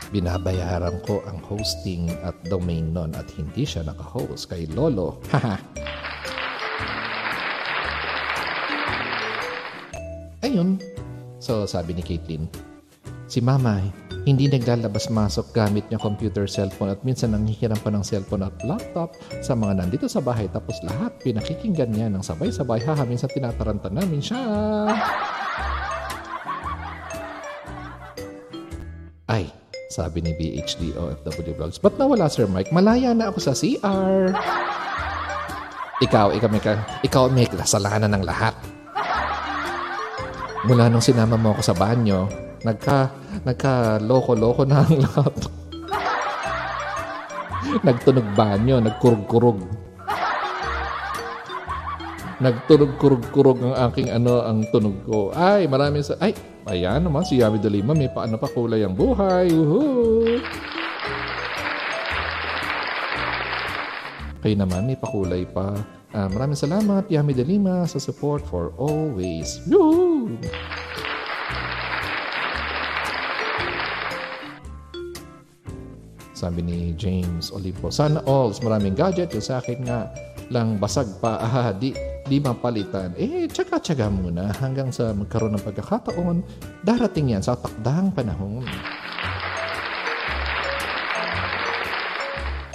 Binabayaran 0.10 1.06
ko 1.06 1.22
ang 1.30 1.38
hosting 1.46 2.10
at 2.26 2.34
domain 2.50 2.90
nun 2.90 3.14
at 3.14 3.30
hindi 3.38 3.62
siya 3.62 3.86
naka-host 3.86 4.50
kay 4.50 4.66
Lolo. 4.74 5.22
Haha. 5.30 5.62
Ayun. 10.46 10.78
So, 11.42 11.66
sabi 11.66 11.98
ni 11.98 12.06
Caitlin, 12.06 12.46
si 13.26 13.42
Mama, 13.42 13.82
hindi 14.30 14.46
naglalabas-masok 14.46 15.58
gamit 15.58 15.90
niya 15.90 15.98
computer, 15.98 16.46
cellphone 16.46 16.94
at 16.94 17.02
minsan 17.02 17.34
nanghihiram 17.34 17.78
pa 17.82 17.90
ng 17.90 18.06
cellphone 18.06 18.46
at 18.46 18.54
laptop 18.62 19.18
sa 19.42 19.58
mga 19.58 19.82
nandito 19.82 20.06
sa 20.06 20.22
bahay 20.22 20.46
tapos 20.50 20.78
lahat 20.86 21.18
pinakikinggan 21.26 21.90
niya 21.90 22.14
ng 22.14 22.22
sabay-sabay 22.22 22.78
haha 22.86 23.06
minsan 23.10 23.30
tinataranta 23.34 23.90
namin 23.90 24.22
siya. 24.22 24.42
Ay, 29.26 29.50
sabi 29.90 30.22
ni 30.22 30.34
BHD 30.38 30.94
OFW 30.94 31.58
Vlogs, 31.58 31.82
ba't 31.82 31.98
nawala 31.98 32.30
Sir 32.30 32.46
Mike? 32.46 32.70
Malaya 32.70 33.18
na 33.18 33.34
ako 33.34 33.42
sa 33.42 33.54
CR. 33.58 34.30
Ikaw, 36.06 36.38
ikaw 36.38 36.50
may, 36.54 36.62
ka, 36.62 36.74
ikaw 37.02 37.26
may 37.34 37.50
kasalanan 37.50 38.14
ng 38.14 38.22
lahat. 38.22 38.54
Mula 40.66 40.90
nung 40.90 41.04
sinama 41.04 41.38
mo 41.38 41.54
ako 41.54 41.62
sa 41.62 41.78
banyo, 41.78 42.26
nagka, 42.66 43.14
nagka 43.46 44.02
loko-loko 44.02 44.66
na 44.66 44.82
ang 44.82 44.98
lahat. 44.98 45.36
Nagtunog 47.86 48.26
banyo, 48.34 48.82
nagkurug-kurug. 48.82 49.62
Nagtunog-kurug-kurug 52.42 53.62
ang 53.62 53.76
aking 53.90 54.10
ano, 54.10 54.42
ang 54.42 54.66
tunog 54.74 55.06
ko. 55.06 55.30
Ay, 55.38 55.70
marami 55.70 56.02
sa... 56.02 56.18
Ay, 56.18 56.34
ayan 56.66 57.06
naman, 57.06 57.22
si 57.30 57.40
Yami 57.40 57.62
Dalima, 57.62 57.94
may 57.94 58.10
paano 58.10 58.42
pa 58.42 58.50
kulay 58.50 58.82
ang 58.82 58.98
buhay. 58.98 59.54
Woohoo! 59.54 60.42
Kayo 64.42 64.56
naman, 64.58 64.90
may 64.90 64.98
pakulay 64.98 65.46
pa. 65.46 65.78
Ah, 66.14 66.30
maraming 66.30 66.58
salamat, 66.58 67.10
Yami 67.10 67.34
De 67.34 67.42
Lima, 67.42 67.86
sa 67.90 67.98
support 67.98 68.46
for 68.46 68.74
always. 68.78 69.58
Yoo! 70.42 70.76
Sabi 76.36 76.68
ni 76.68 76.92
James 77.00 77.48
Olimpo, 77.56 77.88
sana 77.88 78.20
all, 78.28 78.52
maraming 78.60 78.92
gadget. 78.92 79.32
Yung 79.32 79.42
sa 79.42 79.64
akin 79.64 79.88
nga 79.88 80.12
lang 80.52 80.76
basag 80.76 81.08
pa, 81.24 81.40
ah, 81.40 81.72
di, 81.72 81.96
di 82.28 82.44
mapalitan. 82.44 83.16
Eh, 83.16 83.48
tsaga-tsaga 83.48 84.12
muna 84.12 84.52
hanggang 84.60 84.92
sa 84.92 85.16
magkaroon 85.16 85.56
ng 85.56 85.64
pagkakataon. 85.64 86.44
Darating 86.84 87.32
yan 87.32 87.42
sa 87.42 87.56
takdang 87.56 88.12
panahon. 88.12 88.68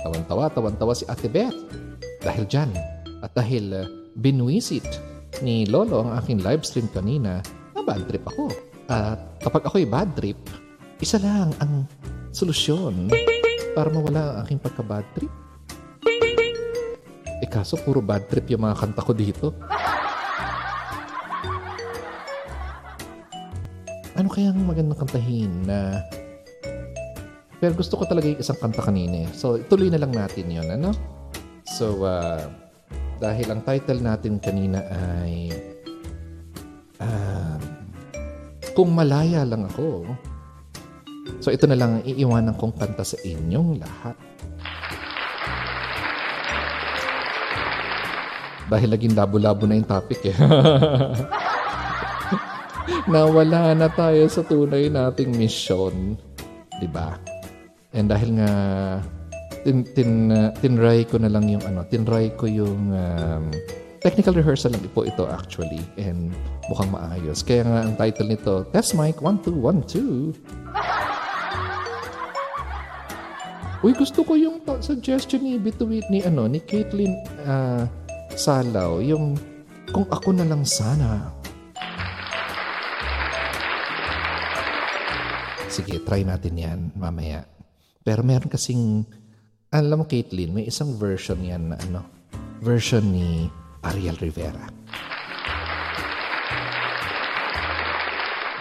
Tawan-tawa, 0.01 0.49
tawan-tawa 0.57 0.97
si 0.97 1.05
Ate 1.05 1.29
Beth. 1.29 1.55
Dahil 2.25 2.49
dyan, 2.49 2.73
at 3.21 3.37
dahil 3.37 3.65
uh, 3.77 3.85
binwisit 4.17 5.10
ni 5.39 5.65
Lolo 5.71 6.03
ang 6.03 6.19
aking 6.19 6.43
live 6.43 6.67
stream 6.67 6.91
kanina, 6.91 7.39
na 7.75 7.81
bad 7.87 8.03
trip 8.11 8.27
ako. 8.27 8.51
At 8.91 9.39
kapag 9.39 9.63
ako'y 9.71 9.87
bad 9.87 10.11
trip, 10.19 10.37
isa 10.99 11.23
lang 11.23 11.55
ang 11.63 11.87
solusyon 12.35 13.09
para 13.73 13.89
mawala 13.95 14.35
ang 14.35 14.37
aking 14.45 14.61
pagka-bad 14.61 15.07
trip. 15.15 15.33
Eh 17.41 17.49
kaso 17.49 17.79
puro 17.81 18.03
bad 18.05 18.29
trip 18.29 18.51
yung 18.53 18.67
mga 18.67 18.77
kanta 18.77 19.01
ko 19.01 19.13
dito. 19.15 19.47
Ano 24.19 24.29
kayang 24.29 24.61
magandang 24.69 25.01
kantahin 25.01 25.65
na 25.65 26.05
pero 27.61 27.77
gusto 27.77 28.01
ko 28.01 28.09
talaga 28.09 28.25
yung 28.25 28.41
isang 28.41 28.57
kanta 28.57 28.81
kanina. 28.81 29.29
eh. 29.29 29.29
So, 29.37 29.61
ituloy 29.61 29.93
na 29.93 30.01
lang 30.01 30.17
natin 30.17 30.49
yon 30.49 30.65
ano? 30.73 30.97
So, 31.69 32.09
uh, 32.09 32.49
dahil 33.21 33.53
ang 33.53 33.61
title 33.61 34.01
natin 34.01 34.41
kanina 34.41 34.81
ay 34.89 35.53
um, 36.97 37.61
Kung 38.73 38.97
Malaya 38.97 39.45
Lang 39.45 39.69
Ako. 39.69 40.09
So, 41.45 41.53
ito 41.53 41.69
na 41.69 41.77
lang 41.77 42.01
ang 42.01 42.05
iiwanan 42.09 42.57
kong 42.57 42.81
kanta 42.81 43.05
sa 43.05 43.21
inyong 43.21 43.77
lahat. 43.77 44.17
Dahil 48.73 48.89
laging 48.89 49.19
labo-labo 49.19 49.69
na 49.69 49.77
yung 49.77 49.91
topic 49.91 50.33
eh. 50.33 50.37
Nawala 53.13 53.77
na 53.77 53.89
tayo 53.93 54.25
sa 54.33 54.41
tunay 54.47 54.89
nating 54.89 55.37
mission. 55.37 56.17
ba? 56.89 57.21
And 57.93 58.09
dahil 58.09 58.39
nga 58.39 58.51
tin, 59.65 59.85
tin, 59.97 60.33
uh, 60.33 60.51
tinry 60.61 61.05
ko 61.05 61.19
na 61.21 61.29
lang 61.29 61.49
yung 61.49 61.63
ano, 61.65 61.85
tinry 61.89 62.33
ko 62.37 62.47
yung 62.49 62.93
um, 62.93 63.51
technical 64.01 64.33
rehearsal 64.33 64.73
lang 64.73 64.81
po 64.97 65.05
ito 65.05 65.29
actually 65.29 65.85
and 66.01 66.33
mukhang 66.73 66.89
maayos. 66.93 67.45
Kaya 67.45 67.65
nga 67.69 67.85
ang 67.85 67.95
title 68.01 68.29
nito, 68.33 68.65
Test 68.73 68.97
Mic 68.97 69.21
1212. 69.21 70.37
Uy, 73.81 73.97
gusto 73.97 74.21
ko 74.21 74.37
yung 74.37 74.61
suggestion 74.85 75.41
ni 75.41 75.57
Bituit 75.57 76.05
ni 76.13 76.21
ano, 76.21 76.45
ni 76.45 76.61
Caitlin 76.61 77.17
uh, 77.49 77.89
Salaw, 78.37 79.01
yung 79.01 79.41
kung 79.89 80.05
ako 80.13 80.37
na 80.37 80.45
lang 80.45 80.63
sana. 80.69 81.33
Sige, 85.71 86.03
try 86.05 86.27
natin 86.27 86.55
yan 86.61 86.81
mamaya. 86.93 87.47
Pero 88.05 88.21
meron 88.21 88.53
kasing, 88.53 89.07
alam 89.71 90.03
mo 90.03 90.05
Caitlin, 90.07 90.51
may 90.51 90.67
isang 90.67 90.99
version 90.99 91.39
yan 91.39 91.71
na 91.71 91.79
ano, 91.87 92.03
version 92.59 93.07
ni 93.07 93.47
Ariel 93.87 94.19
Rivera. 94.19 94.67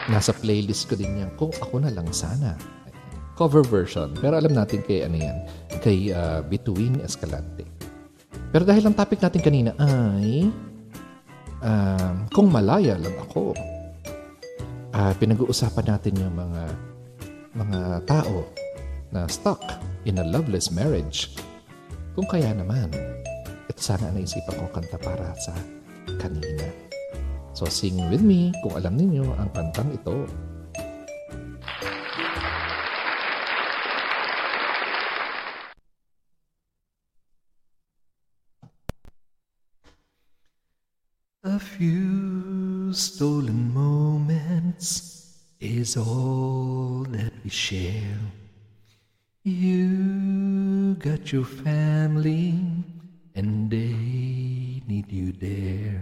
Nasa 0.09 0.33
playlist 0.37 0.85
ko 0.85 0.93
din 0.93 1.25
yan, 1.25 1.33
kung 1.33 1.49
ako 1.57 1.81
na 1.81 1.89
lang 1.89 2.05
sana. 2.13 2.53
Cover 3.33 3.65
version. 3.65 4.13
Pero 4.21 4.37
alam 4.37 4.53
natin 4.53 4.85
kay 4.85 5.01
ano 5.01 5.17
yan, 5.17 5.37
kay 5.81 6.13
uh, 6.13 6.45
Bituin 6.45 7.01
Escalante. 7.01 7.65
Pero 8.53 8.65
dahil 8.65 8.85
ang 8.85 8.97
topic 8.97 9.21
natin 9.21 9.41
kanina 9.41 9.71
ay 9.81 10.45
uh, 11.65 12.13
kung 12.29 12.53
malaya 12.53 12.97
lang 13.01 13.17
ako, 13.29 13.57
uh, 14.93 15.13
pinag-uusapan 15.17 15.85
natin 15.89 16.13
yung 16.21 16.35
mga 16.37 16.63
mga 17.49 17.79
tao 18.05 18.45
na 19.09 19.25
stuck 19.25 19.88
in 20.05 20.19
a 20.19 20.25
loveless 20.27 20.71
marriage. 20.71 21.35
Kung 22.15 22.27
kaya 22.27 22.51
naman, 22.55 22.91
ito 23.67 23.79
sana 23.79 24.11
naisipan 24.11 24.55
kong 24.55 24.71
kanta 24.71 24.97
para 24.99 25.31
sa 25.39 25.55
kanina. 26.19 26.67
So 27.55 27.67
sing 27.67 27.99
with 28.07 28.23
me 28.23 28.55
kung 28.63 28.79
alam 28.79 28.95
ninyo 28.95 29.35
ang 29.35 29.51
kantang 29.51 29.91
ito. 29.91 30.27
A 41.43 41.59
few 41.59 42.91
stolen 42.95 43.71
moments 43.75 45.19
is 45.59 45.99
all 45.99 47.03
that 47.11 47.31
we 47.43 47.51
share. 47.51 48.38
You 49.43 50.95
got 50.95 51.31
your 51.31 51.45
family, 51.45 52.59
and 53.33 53.71
they 53.71 53.93
need 54.85 55.09
you 55.09 55.31
there. 55.31 56.01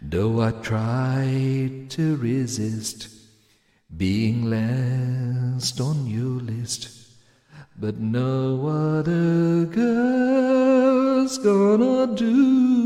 Though 0.00 0.40
I 0.40 0.52
tried 0.52 1.90
to 1.90 2.16
resist 2.18 3.08
being 3.96 4.48
last 4.48 5.80
on 5.80 6.06
your 6.06 6.40
list, 6.40 6.90
but 7.76 7.98
no 7.98 8.68
other 8.68 9.64
girl's 9.64 11.38
gonna 11.38 12.14
do. 12.14 12.76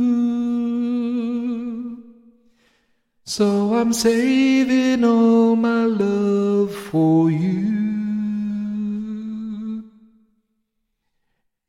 So 3.25 3.75
I'm 3.75 3.93
saving 3.93 5.05
all 5.05 5.55
my 5.55 5.85
love 5.85 6.75
for 6.75 7.31
you. 7.31 7.80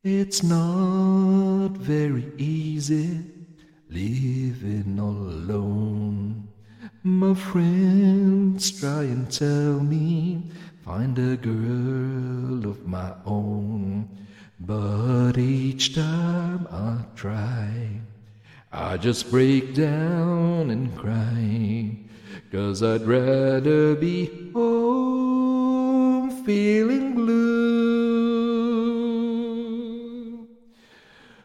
It's 0.04 0.42
not 0.42 1.76
very 1.78 2.32
easy 2.36 3.20
living 3.88 4.98
all 4.98 5.12
alone. 5.12 6.48
My 7.04 7.34
friends 7.34 8.80
try 8.80 9.04
and 9.04 9.30
tell 9.30 9.78
me 9.78 10.50
find 10.84 11.16
a 11.20 11.36
girl 11.36 12.68
of 12.68 12.84
my 12.84 13.12
own, 13.24 14.08
but 14.58 15.38
each 15.38 15.94
time 15.94 16.66
I 16.72 17.04
try. 17.14 18.00
I 18.72 18.96
just 18.96 19.30
break 19.30 19.72
down 19.72 20.70
and 20.70 20.98
cry, 20.98 21.96
cause 22.50 22.82
I'd 22.82 23.02
rather 23.02 23.94
be 23.94 24.50
home 24.52 26.44
feeling 26.44 27.14
blue. 27.14 28.51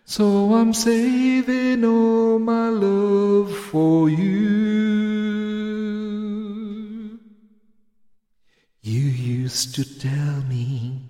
So 0.10 0.55
I'm 0.55 0.72
saving 0.72 1.84
all 1.84 2.39
my 2.39 2.70
love 2.70 3.51
for 3.51 4.08
you. 4.08 4.39
You 8.80 9.03
used 9.03 9.76
to 9.76 9.84
tell 9.84 10.41
me 10.47 11.03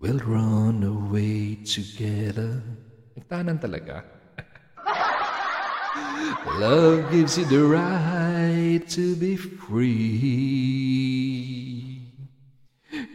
we'll 0.00 0.24
run 0.24 0.80
away 0.80 1.60
together. 1.60 2.64
Nagtahanan 3.20 3.60
talaga. 3.60 4.00
Love 6.56 7.12
gives 7.12 7.36
you 7.36 7.44
the 7.44 7.68
right 7.68 8.80
to 8.96 9.12
be 9.20 9.36
free. 9.36 10.88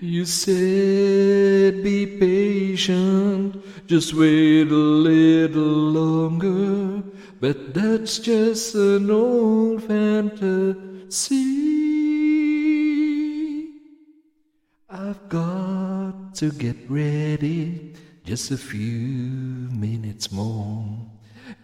You 0.04 0.26
said 0.26 1.82
be 1.82 2.06
patient, 2.06 3.56
just 3.88 4.14
wait 4.14 4.68
a 4.70 4.74
little 4.74 5.92
longer. 5.92 7.04
But 7.40 7.74
that's 7.74 8.20
just 8.20 8.76
an 8.76 9.12
old 9.12 9.84
fantasy. 9.84 11.44
I've 14.90 15.28
got 15.28 16.36
to 16.36 16.52
get 16.52 16.78
ready, 16.90 17.94
just 18.24 18.52
a 18.52 18.58
few 18.58 19.68
minutes 19.72 20.32
more. 20.32 20.86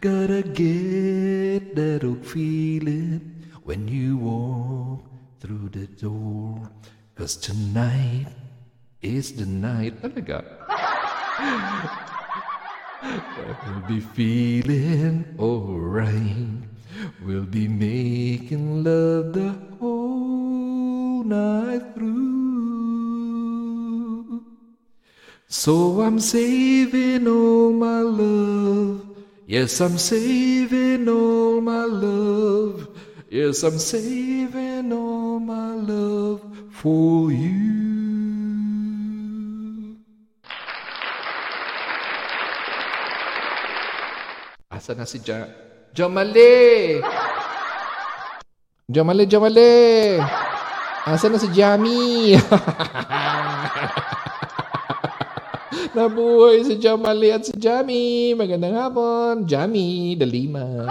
Gotta 0.02 0.44
get 0.44 1.76
that 1.76 2.04
old 2.04 2.26
feeling 2.26 3.46
when 3.64 3.88
you 3.88 4.18
walk 4.18 5.06
through 5.40 5.70
the 5.70 5.88
door. 5.88 6.70
Cause 7.16 7.36
tonight 7.38 8.28
is 9.02 9.34
the 9.34 9.46
night. 9.46 10.02
Talaga. 10.02 11.26
We'll 13.66 13.88
be 13.88 14.00
feeling 14.00 15.26
alright. 15.40 16.70
We'll 17.26 17.46
be 17.46 17.68
making 17.68 18.84
love 18.84 19.34
the 19.34 19.56
whole 19.80 21.24
night 21.24 21.96
through. 21.96 22.40
So 25.48 26.02
I'm 26.02 26.20
saving 26.20 27.28
all 27.28 27.72
my 27.72 28.02
love. 28.02 29.06
Yes, 29.48 29.80
I'm 29.82 29.98
saving 29.98 31.08
all 31.10 31.62
my 31.62 31.86
love. 31.86 32.88
Yes, 33.30 33.64
I'm 33.64 33.80
saving 33.80 34.92
all 34.94 35.40
my 35.40 35.74
love 35.74 36.42
for 36.72 37.32
you. 37.32 37.79
Asa 44.90 44.98
na 44.98 45.06
si 45.06 45.22
ja 45.22 45.46
Jomali? 45.94 46.98
Jomali, 48.90 49.30
Jomali! 49.30 50.18
Asa 51.06 51.30
na 51.30 51.38
si 51.38 51.46
Jami? 51.54 52.34
Nabuhay 55.94 56.66
si 56.66 56.82
Jomali 56.82 57.30
at 57.30 57.46
si 57.46 57.54
Jami. 57.54 58.34
Magandang 58.34 58.82
hapon. 58.82 59.46
Jami, 59.46 60.18
dalima. 60.18 60.90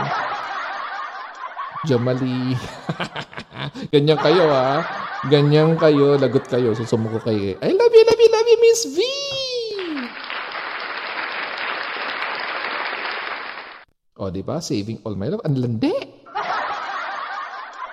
Jomali. 1.82 2.54
Ganyan 3.90 4.22
kayo 4.22 4.46
ha. 4.46 4.86
Ganyan 5.26 5.74
kayo. 5.74 6.14
Lagot 6.22 6.46
kayo. 6.46 6.70
Susumuko 6.78 7.18
kayo. 7.18 7.58
I 7.58 7.74
love 7.74 7.90
you, 7.90 8.06
love 8.06 8.22
you, 8.22 8.30
love 8.30 8.46
you, 8.46 8.58
Miss 8.62 8.86
V! 8.94 9.02
O, 14.18 14.34
di 14.34 14.42
ba? 14.42 14.58
Saving 14.58 14.98
all 15.06 15.14
my 15.14 15.30
love. 15.30 15.46
Ang 15.46 15.62
landi. 15.62 15.94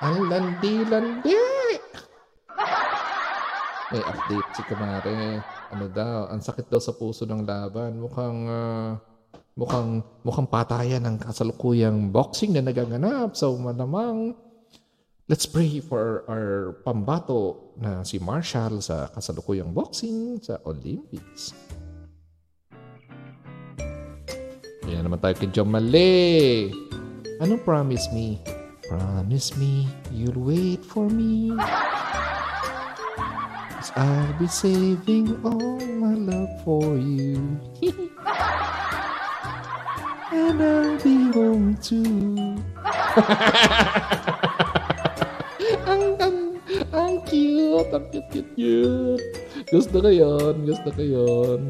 Ang 0.02 0.26
landi-landi. 0.26 1.38
May 3.94 4.02
update 4.02 4.50
si 4.58 4.62
Kumare. 4.66 5.46
Ano 5.70 5.86
daw, 5.86 6.34
ang 6.34 6.42
sakit 6.42 6.66
daw 6.66 6.82
sa 6.82 6.98
puso 6.98 7.30
ng 7.30 7.46
laban. 7.46 8.02
Mukhang, 8.02 8.38
ah, 8.50 8.98
mukhang, 9.54 10.02
mukhang 10.26 10.50
patayan 10.50 11.06
ng 11.06 11.22
kasalukuyang 11.22 12.10
boxing 12.10 12.58
na 12.58 12.66
nagaganap. 12.66 13.38
So, 13.38 13.54
malamang, 13.62 14.34
let's 15.30 15.46
pray 15.46 15.78
for 15.78 16.26
our 16.26 16.82
pambato 16.82 17.74
na 17.78 18.02
si 18.02 18.18
Marshall 18.18 18.82
sa 18.82 19.14
kasalukuyang 19.14 19.70
boxing 19.70 20.42
sa 20.42 20.58
Olympics. 20.66 21.54
Yan 24.86 25.10
naman 25.10 25.18
tayo 25.18 25.34
kay 25.34 25.50
John 25.50 25.74
Malay. 25.74 26.70
Anong 27.42 27.66
promise 27.66 28.06
me? 28.14 28.38
Promise 28.86 29.58
me 29.58 29.90
you'll 30.14 30.38
wait 30.38 30.86
for 30.86 31.10
me. 31.10 31.50
'Cause 33.76 33.92
I'll 33.98 34.34
be 34.38 34.46
saving 34.50 35.34
all 35.46 35.78
my 35.98 36.14
love 36.14 36.50
for 36.66 36.98
you. 36.98 37.38
And 40.36 40.60
I'll 40.62 40.98
be 41.00 41.32
home 41.32 41.78
too. 41.82 42.36
ang, 45.90 46.04
ang, 46.20 46.38
ang 46.92 47.14
cute. 47.26 47.90
Ang 47.94 48.06
cute, 48.12 48.30
cute, 48.34 48.52
cute. 48.58 49.24
Gusto 49.70 50.02
ko 50.02 50.10
yun. 50.12 50.66
Gusto 50.66 50.90
ko 50.92 51.02
yun. 51.02 51.62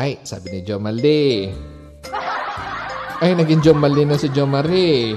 Ay, 0.00 0.16
sabi 0.24 0.48
ni 0.48 0.60
Jo 0.64 0.80
Mali. 0.80 1.52
Ay, 3.20 3.36
naging 3.36 3.60
Jo 3.60 3.76
Mali 3.76 4.08
na 4.08 4.16
si 4.16 4.32
Jo 4.32 4.48
Marie. 4.48 5.12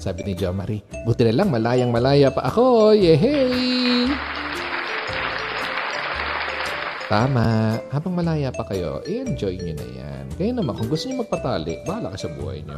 Sabi 0.00 0.24
ni 0.24 0.32
Jo 0.32 0.56
Marie, 0.56 0.80
buti 1.04 1.28
na 1.28 1.36
lang 1.36 1.52
malayang 1.52 1.92
malaya 1.92 2.32
pa 2.32 2.48
ako. 2.48 2.96
Yehey! 2.96 4.08
Tama. 7.12 7.76
Habang 7.92 8.16
malaya 8.16 8.48
pa 8.56 8.64
kayo, 8.64 9.04
i-enjoy 9.04 9.60
nyo 9.60 9.76
na 9.76 9.86
yan. 10.00 10.24
Kaya 10.40 10.50
naman, 10.56 10.80
kung 10.80 10.88
gusto 10.88 11.12
nyo 11.12 11.20
magpatali, 11.20 11.84
bahala 11.84 12.16
ka 12.16 12.24
sa 12.24 12.32
buhay 12.32 12.64
nyo. 12.64 12.72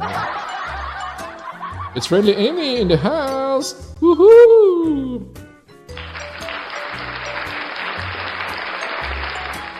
It's 1.95 2.11
Friendly 2.11 2.35
Amy 2.35 2.83
in 2.83 2.91
the 2.91 2.99
house! 2.99 3.95
Woohoo! 4.03 5.23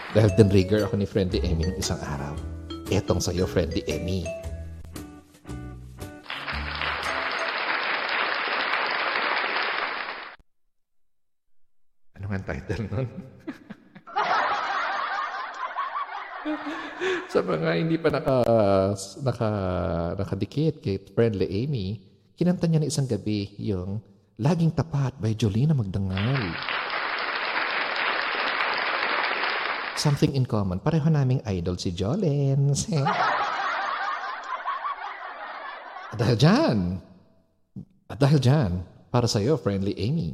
Dahil 0.09 0.33
din-rigger 0.33 0.89
ako 0.89 0.97
ni 0.97 1.05
Friendly 1.05 1.37
Emmy 1.45 1.69
ng 1.69 1.77
isang 1.77 2.01
araw. 2.01 2.33
Etong 2.89 3.21
sa'yo, 3.21 3.45
Friendly 3.45 3.85
Emmy. 3.85 4.25
Ano 12.17 12.25
nga 12.25 12.41
title 12.41 12.89
nun? 12.89 13.05
Sa 17.29 17.45
mga 17.45 17.77
hindi 17.77 18.01
pa 18.01 18.09
naka, 18.09 18.41
naka, 19.21 19.49
nakadikit 20.17 20.81
kay 20.81 20.97
Friendly 21.13 21.45
Amy, 21.45 22.01
kinanta 22.33 22.65
niya 22.65 22.81
na 22.81 22.89
isang 22.89 23.05
gabi 23.05 23.53
yung 23.61 24.01
Laging 24.41 24.73
Tapat 24.73 25.21
by 25.21 25.37
Jolina 25.37 25.77
Magdangal. 25.77 26.49
Something 29.99 30.31
in 30.31 30.47
common. 30.47 30.79
Pareho 30.79 31.11
naming 31.11 31.43
idol 31.43 31.75
si 31.75 31.91
Jolens. 31.91 32.87
At 36.09 36.17
dahil 36.17 36.37
dyan, 36.41 36.77
at 38.09 38.17
dahil 38.17 38.41
dyan, 38.41 38.81
para 39.13 39.29
sa'yo, 39.29 39.61
friendly 39.61 39.93
Amy. 39.93 40.33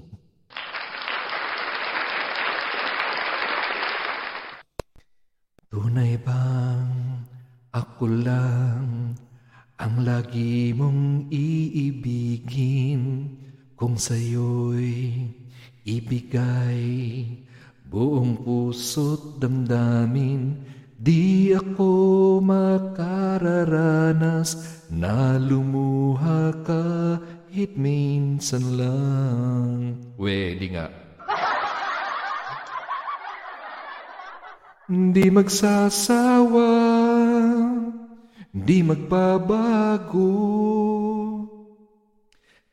Magsasawa, 35.46 36.74
di 38.50 38.82
magbabago, 38.82 40.34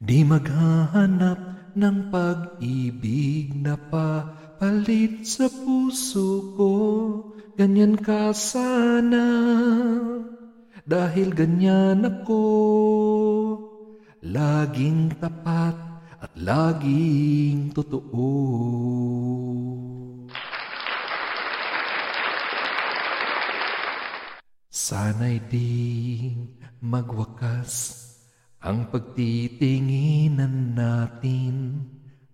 di 0.00 0.24
maghahanap 0.24 1.68
ng 1.76 2.08
pag-ibig 2.08 3.52
na 3.60 3.76
papalit 3.76 5.20
sa 5.28 5.52
puso 5.52 6.56
ko. 6.56 6.72
Ganyan 7.60 8.00
ka 8.00 8.32
sana, 8.32 9.28
dahil 10.88 11.36
ganyan 11.36 12.08
ako, 12.08 12.40
laging 14.24 15.12
tapat 15.20 15.76
at 16.24 16.32
laging 16.40 17.68
totoo. 17.76 18.32
Sana'y 24.82 25.38
di 25.46 26.34
magwakas 26.82 28.02
ang 28.58 28.90
pagtitinginan 28.90 30.74
natin. 30.74 31.86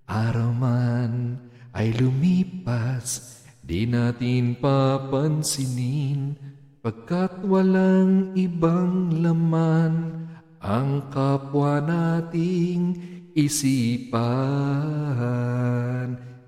Araw 0.09 0.57
man 0.57 1.37
ay 1.77 1.93
lumipas, 2.01 3.45
di 3.61 3.85
natin 3.85 4.57
papansinin. 4.65 6.41
Pagkat 6.81 7.45
walang 7.45 8.33
ibang 8.33 9.13
laman 9.21 10.25
ang 10.65 11.05
kapwa 11.13 11.85
nating 11.85 12.97
isipan. 13.37 14.17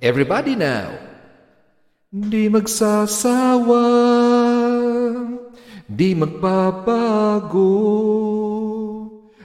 Everybody 0.00 0.56
now! 0.56 0.96
Di 2.08 2.48
magsasawa, 2.50 3.86
di 5.90 6.14
magbabago, 6.14 7.74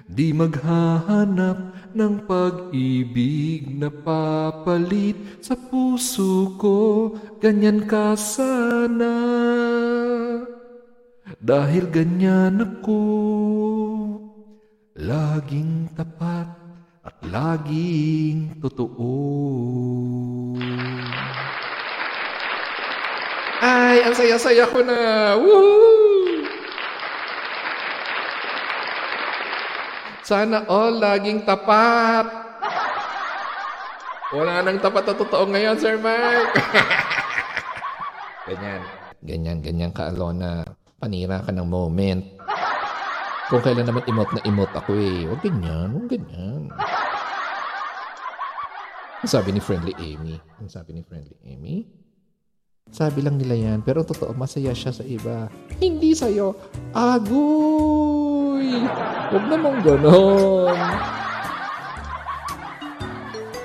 di 0.05 0.29
maghahanap 0.29 1.73
ng 1.97 2.13
pag-ibig 2.29 3.73
na 3.73 3.89
papalit 3.89 5.17
sa 5.41 5.57
puso 5.57 6.53
ko, 6.61 6.77
ganyan 7.41 7.89
ka 7.89 8.13
sana. 8.13 9.17
Dahil 11.41 11.89
ganyan 11.89 12.61
ako, 12.61 13.01
laging 15.01 15.89
tapat 15.97 16.45
at 17.01 17.17
laging 17.25 18.61
totoo. 18.61 19.13
Ay, 23.65 24.05
ang 24.05 24.13
saya-saya 24.13 24.69
ko 24.69 24.85
na! 24.85 25.33
Woohoo! 25.41 26.24
Sana 30.25 30.65
all 30.65 30.97
laging 30.97 31.45
tapat. 31.45 32.25
Wala 34.33 34.65
nang 34.65 34.81
tapat 34.81 35.05
na 35.05 35.13
totoo 35.13 35.45
ngayon, 35.53 35.77
Sir 35.77 36.01
Mike. 36.01 36.49
ganyan. 38.49 38.81
Ganyan, 39.21 39.57
ganyan 39.61 39.91
ka, 39.93 40.09
Alona. 40.09 40.65
Panira 40.97 41.45
ka 41.45 41.53
ng 41.53 41.69
moment. 41.69 42.25
Kung 43.53 43.61
kailan 43.61 43.85
naman 43.85 44.01
emote 44.09 44.33
na 44.33 44.41
emote 44.49 44.73
ako 44.73 44.97
eh. 44.97 45.29
Huwag 45.29 45.45
ganyan, 45.45 45.93
huwag 45.93 46.09
ganyan. 46.09 46.73
Ang 49.21 49.29
sabi 49.29 49.53
ni 49.53 49.61
Friendly 49.61 49.93
Amy. 50.01 50.41
Ang 50.57 50.69
sabi 50.73 50.97
ni 50.97 51.05
Friendly 51.05 51.37
Amy. 51.45 51.85
Sabi 52.89 53.21
lang 53.21 53.37
nila 53.37 53.53
yan, 53.53 53.85
pero 53.85 54.01
totoo, 54.01 54.33
masaya 54.33 54.73
siya 54.73 54.89
sa 54.89 55.05
iba. 55.05 55.53
Hindi 55.79 56.15
sa'yo. 56.15 56.55
Agoy! 56.95 58.87
Huwag 59.31 59.45
namang 59.51 59.83
ganon. 59.83 60.77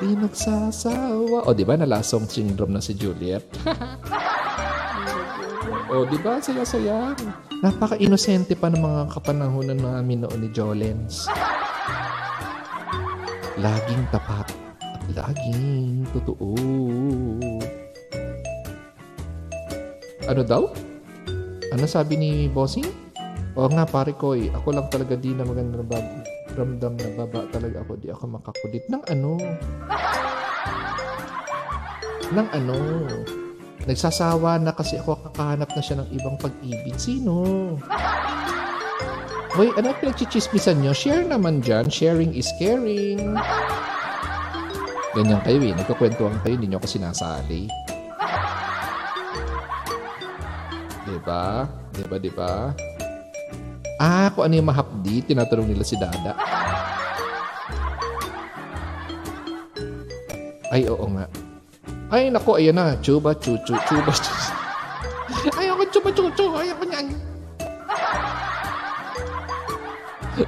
Di 0.01 0.17
nagsasawa. 0.17 1.47
O, 1.47 1.55
di 1.55 1.63
ba 1.63 1.77
nalasong 1.77 2.27
syndrome 2.27 2.75
na 2.75 2.83
si 2.83 2.97
Juliet? 2.97 3.45
o, 5.93 6.09
di 6.09 6.19
ba? 6.19 6.43
Saya-saya. 6.43 7.15
Napaka-inosente 7.61 8.57
pa 8.57 8.73
ng 8.73 8.81
mga 8.81 9.03
kapanahonan 9.13 9.79
namin 9.79 10.25
noon 10.25 10.41
ni 10.41 10.49
Jolens. 10.51 11.29
Laging 13.61 14.09
tapat 14.09 14.49
at 14.81 15.03
laging 15.13 16.09
totoo. 16.17 16.57
Ano 20.25 20.41
daw? 20.41 20.90
Ano 21.71 21.87
sabi 21.87 22.19
ni 22.19 22.31
Bossing? 22.51 22.87
Oo 23.55 23.71
nga 23.71 23.87
pare 23.87 24.15
ko 24.15 24.35
eh. 24.35 24.51
Ako 24.51 24.75
lang 24.75 24.91
talaga 24.91 25.15
di 25.15 25.31
na 25.35 25.47
maganda 25.47 25.79
na 25.79 25.87
bab- 25.87 26.27
ramdam 26.55 26.99
na 26.99 27.09
baba 27.15 27.47
talaga 27.51 27.83
ako. 27.87 27.93
Di 27.99 28.11
ako 28.11 28.25
makakulit. 28.27 28.83
Ng 28.91 29.03
ano? 29.07 29.39
Ng 32.31 32.49
ano? 32.51 32.77
Nagsasawa 33.87 34.59
na 34.59 34.75
kasi 34.75 34.99
ako 34.99 35.19
kakahanap 35.31 35.71
na 35.71 35.83
siya 35.83 36.03
ng 36.03 36.09
ibang 36.11 36.37
pag-ibig. 36.43 36.99
Sino? 36.99 37.35
Hoy, 39.55 39.71
ano 39.75 39.95
pinagchichismisan 39.99 40.83
nyo? 40.83 40.95
Share 40.95 41.27
naman 41.27 41.63
dyan. 41.63 41.87
Sharing 41.91 42.35
is 42.35 42.51
caring. 42.59 43.35
Ganyan 45.15 45.43
kayo 45.43 45.59
eh. 45.59 45.75
Nagkakwentuhan 45.75 46.39
kayo. 46.43 46.55
Hindi 46.55 46.71
nyo 46.71 46.79
ako 46.79 46.87
sinasali. 46.99 47.67
Diba? 51.11 51.67
Diba, 51.91 52.17
diba? 52.23 52.53
Ah, 53.99 54.31
kung 54.31 54.47
ano 54.47 54.55
yung 54.55 54.71
mahapdi, 54.71 55.27
tinatanong 55.27 55.75
nila 55.75 55.83
si 55.83 55.99
Dada. 55.99 56.39
Ay, 60.71 60.87
oo 60.87 61.03
nga. 61.19 61.27
Ay, 62.15 62.31
nako, 62.31 62.63
ayan 62.63 62.79
na. 62.79 62.95
Chuba, 63.03 63.35
chuchu, 63.35 63.75
chuba, 63.91 64.15
chuchu. 64.15 64.55
Ayoko, 65.59 65.85
chuba, 65.91 66.11
chuchu. 66.15 66.47
Ayoko 66.55 66.87
niyan. 66.87 67.07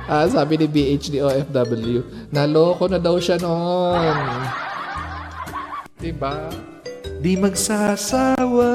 Ah, 0.07 0.25
sabi 0.31 0.57
ni 0.57 0.67
BH 0.71 1.11
ni 1.11 1.19
OFW, 1.21 2.31
naloko 2.31 2.87
na 2.87 3.03
daw 3.03 3.19
siya 3.19 3.37
noon. 3.43 4.17
Diba? 5.99 6.49
Di 7.23 7.39
magsasawa, 7.39 8.73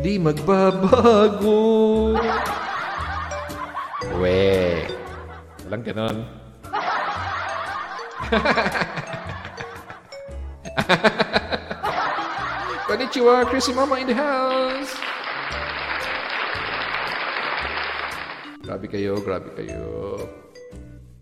di 0.00 0.16
magbabago. 0.16 1.60
We. 4.16 4.80
Walang 5.68 5.84
ganon. 5.84 6.24
Konnichiwa, 12.90 13.46
Chrissy 13.46 13.70
Mama 13.76 14.00
in 14.00 14.08
the 14.08 14.16
house. 14.16 14.96
Grabe 18.64 18.88
kayo, 18.88 19.20
grabe 19.20 19.52
kayo. 19.54 20.16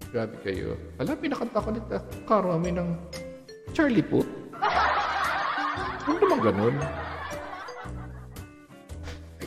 Grabe 0.08 0.40
kayo. 0.40 0.78
Alam, 1.02 1.18
pinakanta 1.20 1.60
ko 1.60 1.68
nito. 1.74 1.98
Karami 2.24 2.72
ng 2.72 2.88
Charlie 3.76 4.06
Puth. 4.06 4.30
Ano 6.08 6.16
naman 6.24 6.40
ganun? 6.40 6.74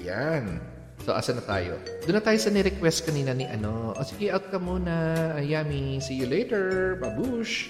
Ayan. 0.01 0.57
So, 1.05 1.13
asa 1.13 1.37
na 1.37 1.45
tayo? 1.45 1.77
Doon 2.05 2.17
na 2.17 2.25
tayo 2.25 2.37
sa 2.41 2.49
ni-request 2.49 3.05
kanina 3.05 3.37
ni 3.37 3.45
ano. 3.45 3.93
O 3.93 4.01
sige, 4.01 4.33
out 4.33 4.49
ka 4.49 4.57
muna. 4.57 5.33
Ayami, 5.37 6.01
see 6.01 6.17
you 6.17 6.25
later. 6.25 6.97
Babush. 6.97 7.69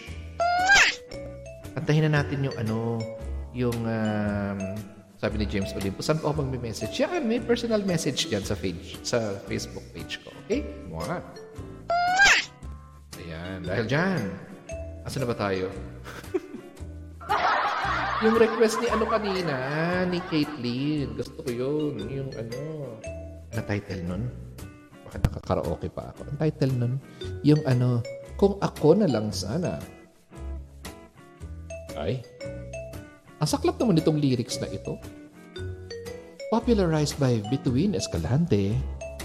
Kantahin 1.75 2.07
na 2.07 2.23
natin 2.23 2.47
yung 2.47 2.55
ano, 2.55 2.99
yung 3.51 3.75
um, 3.83 4.59
sabi 5.19 5.43
ni 5.43 5.45
James 5.47 5.71
Olympus, 5.75 6.07
saan 6.07 6.19
pa 6.23 6.31
ako 6.31 6.43
magme-message? 6.43 6.91
Yan, 7.03 7.27
may 7.27 7.39
personal 7.43 7.83
message 7.83 8.27
dyan 8.27 8.43
sa 8.43 8.55
page, 8.55 8.99
sa 9.03 9.35
Facebook 9.47 9.83
page 9.95 10.19
ko. 10.23 10.31
Okay? 10.47 10.67
Mwah! 10.91 11.23
Ayan, 13.19 13.63
dahil 13.63 13.85
dyan. 13.87 14.23
Asa 15.03 15.19
na 15.19 15.27
ba 15.27 15.35
tayo? 15.35 15.71
yung 18.21 18.37
request 18.37 18.77
ni 18.81 18.87
ano 18.93 19.05
kanina, 19.09 19.55
ni 20.05 20.21
Caitlyn. 20.29 21.17
Gusto 21.17 21.41
ko 21.41 21.49
yun. 21.49 21.97
Yung 22.05 22.29
ano, 22.37 22.59
na 23.51 23.61
title 23.65 24.03
nun? 24.05 24.23
Baka 25.09 25.17
nakakaraoke 25.25 25.89
pa 25.89 26.13
ako. 26.13 26.29
Ang 26.29 26.37
title 26.37 26.73
nun, 26.77 26.93
yung 27.41 27.61
ano, 27.65 28.05
kung 28.37 28.61
ako 28.61 29.01
na 29.01 29.09
lang 29.09 29.33
sana. 29.33 29.81
Ay, 31.97 32.23
ang 33.41 33.49
saklap 33.49 33.81
naman 33.81 33.97
itong 33.97 34.21
lyrics 34.21 34.61
na 34.61 34.69
ito. 34.69 35.01
Popularized 36.53 37.17
by 37.17 37.41
Bituin 37.49 37.97
Escalante, 37.97 38.77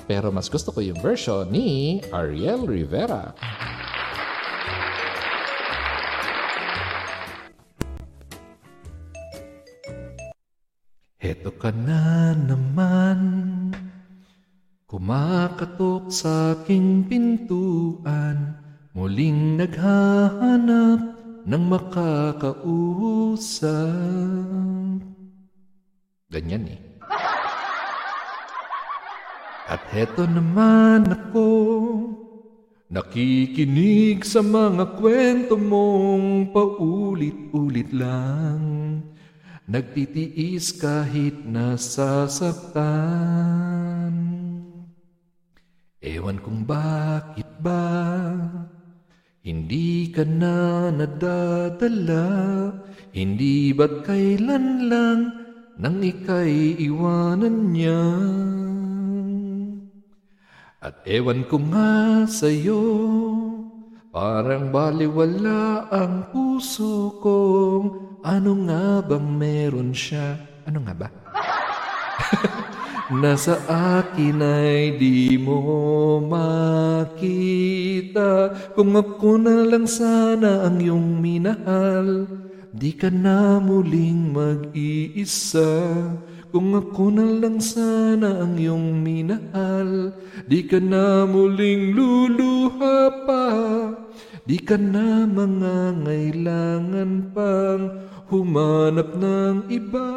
pero 0.08 0.32
mas 0.32 0.48
gusto 0.48 0.72
ko 0.72 0.80
yung 0.80 0.96
version 1.04 1.44
ni 1.52 2.00
Ariel 2.16 2.64
Rivera. 2.64 3.36
Heto 3.36 3.65
ka 11.66 11.74
na 11.74 12.30
naman, 12.30 13.18
kumakatok 14.86 16.14
sa 16.14 16.54
aking 16.54 17.10
pintuan, 17.10 18.54
muling 18.94 19.58
naghahanap 19.58 21.18
ng 21.42 21.64
makakausap. 21.66 22.62
Ganyan 26.30 26.70
eh. 26.70 26.78
At 29.66 29.82
heto 29.90 30.22
naman 30.22 31.10
ako, 31.10 31.50
nakikinig 32.94 34.22
sa 34.22 34.38
mga 34.38 35.02
kwento 35.02 35.58
mong 35.58 36.54
paulit-ulit 36.54 37.90
lang. 37.90 39.02
Nagtitiis 39.66 40.78
kahit 40.78 41.42
nasasaktan. 41.42 42.86
Ewan 45.98 46.38
kung 46.38 46.62
bakit 46.62 47.50
ba, 47.58 48.30
hindi 49.42 50.14
ka 50.14 50.22
na 50.22 50.94
nadadala, 50.94 52.30
hindi 53.10 53.74
ba't 53.74 54.06
kailan 54.06 54.86
lang 54.86 55.34
nang 55.74 55.98
ika'y 55.98 56.78
iwanan 56.86 57.74
niya. 57.74 58.06
At 60.78 61.02
ewan 61.10 61.42
ko 61.50 61.58
nga 61.74 62.22
sa'yo, 62.30 62.82
parang 64.16 64.72
baliwala 64.72 65.92
ang 65.92 66.32
puso 66.32 67.20
kong 67.20 68.16
ano 68.24 68.52
nga 68.64 69.04
bang 69.04 69.28
meron 69.28 69.92
siya. 69.92 70.40
Ano 70.64 70.80
nga 70.88 70.96
ba? 70.96 71.08
Nasa 73.20 73.60
akin 73.68 74.40
ay 74.40 74.96
di 74.96 75.36
mo 75.38 76.18
makita 76.26 77.30
Kung 78.74 78.98
ako 78.98 79.38
na 79.38 79.62
lang 79.62 79.86
sana 79.86 80.66
ang 80.66 80.82
iyong 80.82 81.22
minahal 81.22 82.26
Di 82.74 82.98
ka 82.98 83.06
na 83.06 83.62
muling 83.62 84.34
mag-iisa 84.34 85.70
Kung 86.50 86.74
ako 86.74 87.14
na 87.14 87.30
lang 87.30 87.62
sana 87.62 88.42
ang 88.42 88.58
iyong 88.58 88.98
minahal 88.98 90.10
Di 90.50 90.66
ka 90.66 90.82
na 90.82 91.30
muling 91.30 91.94
luluha 91.94 93.22
pa 93.22 93.46
Di 94.46 94.62
ka 94.62 94.78
na 94.78 95.26
mangangailangan 95.26 97.34
pang 97.34 97.82
humanap 98.30 99.18
ng 99.18 99.66
iba 99.74 100.10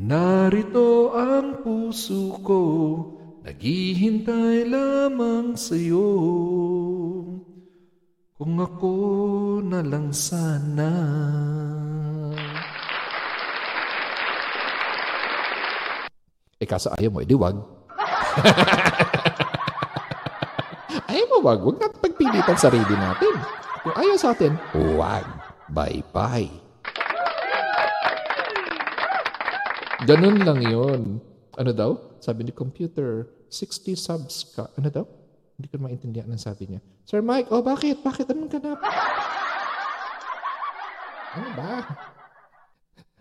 Narito 0.00 1.12
ang 1.12 1.60
puso 1.60 2.40
ko, 2.40 2.62
naghihintay 3.44 4.64
lamang 4.64 5.52
sa'yo. 5.54 6.10
Kung 8.34 8.56
ako 8.56 8.96
na 9.60 9.84
lang 9.84 10.08
sana. 10.10 10.90
Eh 16.56 16.66
kaso 16.66 16.88
ayaw 16.96 17.12
mo, 17.12 17.20
edi 17.20 17.36
wag. 17.36 17.54
ayaw 21.10 21.26
mo 21.26 21.36
wag, 21.42 21.60
wag 21.66 21.76
natin 21.82 21.98
pagpilitan 21.98 22.58
sarili 22.64 22.94
natin. 22.94 23.34
Kung 23.82 23.94
ayaw 23.98 24.16
sa 24.16 24.32
atin, 24.32 24.54
wag. 24.94 25.26
Bye-bye. 25.70 26.50
Ganun 30.06 30.42
lang 30.42 30.60
yon. 30.64 31.02
Ano 31.58 31.70
daw? 31.74 31.98
Sabi 32.22 32.48
ni 32.48 32.52
computer, 32.54 33.28
60 33.52 33.98
subs 33.98 34.56
ka. 34.56 34.70
Ano 34.78 34.88
daw? 34.88 35.04
Hindi 35.60 35.68
ko 35.68 35.76
maintindihan 35.76 36.30
ang 36.32 36.40
sabi 36.40 36.72
niya. 36.72 36.80
Sir 37.04 37.20
Mike, 37.20 37.52
oh 37.52 37.60
bakit? 37.60 38.00
Bakit? 38.00 38.32
Anong 38.32 38.48
ganap? 38.48 38.80
Ano 41.36 41.48
ba? 41.52 41.84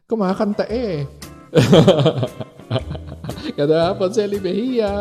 Kumakanta 0.07 0.63
eh. 0.71 1.03
Kada 3.59 3.91
hapon 3.91 4.13
si 4.13 4.23
Mejia. 4.39 4.93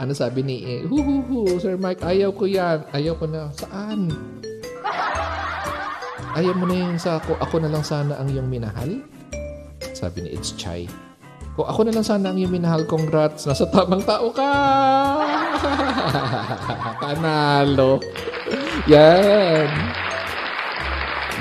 Ano 0.00 0.16
sabi 0.16 0.40
ni 0.40 0.56
eh, 0.64 0.80
hu 0.86 0.96
hu 1.00 1.14
hu, 1.24 1.38
Sir 1.60 1.76
Mike, 1.76 2.00
ayaw 2.00 2.32
ko 2.32 2.48
yan. 2.48 2.88
Ayaw 2.90 3.14
ko 3.20 3.28
na. 3.28 3.52
Saan? 3.52 4.08
Ayaw 6.38 6.54
mo 6.54 6.62
na 6.62 6.78
yung 6.78 6.94
sa 6.94 7.18
ako, 7.18 7.34
ako 7.42 7.58
na 7.58 7.74
lang 7.74 7.82
sana 7.82 8.14
ang 8.14 8.30
iyong 8.30 8.46
minahal? 8.46 9.02
Sabi 9.98 10.22
ni 10.22 10.30
It's 10.30 10.54
Chai. 10.54 10.86
Kung 11.58 11.66
ako 11.66 11.90
na 11.90 11.92
lang 11.92 12.06
sana 12.06 12.30
ang 12.30 12.38
iyong 12.38 12.54
minahal, 12.54 12.86
congrats. 12.86 13.50
Nasa 13.50 13.66
tamang 13.66 14.06
tao 14.06 14.30
ka! 14.30 14.50
Panalo. 17.02 17.98
Yan. 18.86 19.68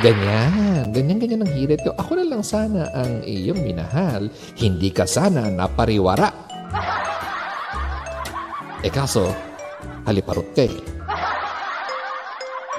Ganyan. 0.02 0.90
Ganyan-ganyan 0.90 1.46
ang 1.46 1.54
hirit 1.54 1.86
ko. 1.86 1.94
Ako 1.94 2.18
na 2.18 2.26
lang 2.26 2.42
sana 2.42 2.90
ang 2.98 3.22
iyong 3.22 3.62
minahal. 3.62 4.26
Hindi 4.58 4.90
ka 4.90 5.06
sana 5.06 5.54
napariwara. 5.54 6.49
Eh 8.80 8.88
kaso, 8.88 9.28
haliparot 10.08 10.56
ka 10.56 10.64
eh. 10.64 10.80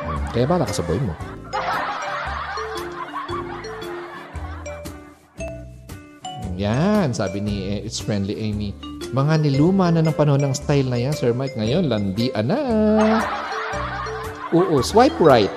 Hmm, 0.01 0.25
Kaya 0.33 0.49
bala 0.49 0.65
ka 0.65 0.73
sa 0.73 0.81
boy 0.89 0.97
mo. 0.97 1.13
Yan, 6.57 7.13
sabi 7.13 7.45
ni 7.45 7.69
eh, 7.69 7.85
It's 7.85 8.01
Friendly 8.01 8.37
Amy. 8.41 8.73
Mga 9.13 9.45
niluma 9.45 9.93
na 9.93 10.01
ng 10.01 10.17
panahon 10.17 10.41
ng 10.41 10.57
style 10.57 10.89
na 10.89 10.97
yan, 10.97 11.13
Sir 11.13 11.37
Mike. 11.37 11.57
Ngayon, 11.57 11.89
landian 11.89 12.49
na. 12.49 12.61
Oo, 14.57 14.81
swipe 14.81 15.21
right. 15.21 15.53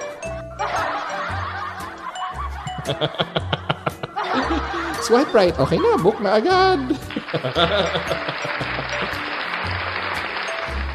swipe 5.08 5.32
right. 5.32 5.56
Okay 5.56 5.80
na, 5.80 5.96
book 6.00 6.20
na 6.20 6.36
agad. 6.39 7.00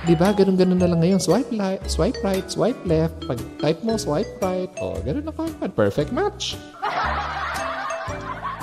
Di 0.09 0.16
ba? 0.16 0.32
Ganun-ganun 0.32 0.80
na 0.80 0.88
lang 0.88 1.04
ngayon. 1.04 1.20
Swipe, 1.20 1.52
li- 1.52 1.84
swipe 1.84 2.16
right, 2.24 2.48
swipe 2.48 2.80
left. 2.88 3.12
Pag 3.28 3.36
type 3.61 3.84
mo, 3.84 4.00
swipe 4.00 4.40
right. 4.40 4.72
O, 4.80 4.96
oh, 4.96 4.98
ganun 5.04 5.28
na 5.28 5.36
kagad. 5.36 5.76
Perfect 5.76 6.16
match. 6.16 6.56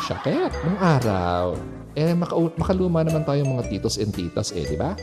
Shaket, 0.10 0.50
nung 0.66 0.82
araw. 0.82 1.54
Eh, 1.94 2.18
maka- 2.18 2.34
makaluma 2.58 3.06
naman 3.06 3.22
tayong 3.30 3.46
mga 3.46 3.70
titos 3.70 4.02
and 4.02 4.10
titas 4.10 4.58
eh, 4.58 4.66
di 4.66 4.74
ba? 4.74 4.98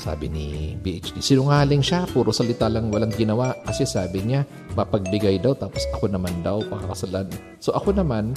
Sabi 0.00 0.32
ni 0.32 0.76
BHD, 0.80 1.20
sinungaling 1.20 1.84
siya, 1.84 2.08
puro 2.08 2.32
salita 2.32 2.64
lang 2.72 2.88
walang 2.88 3.12
ginawa. 3.12 3.52
Kasi 3.68 3.84
sabi 3.84 4.24
niya, 4.24 4.48
mapagbigay 4.72 5.36
daw, 5.36 5.52
tapos 5.52 5.84
ako 5.92 6.08
naman 6.08 6.32
daw, 6.40 6.64
pakakasalan. 6.64 7.28
So 7.60 7.76
ako 7.76 7.92
naman, 7.92 8.32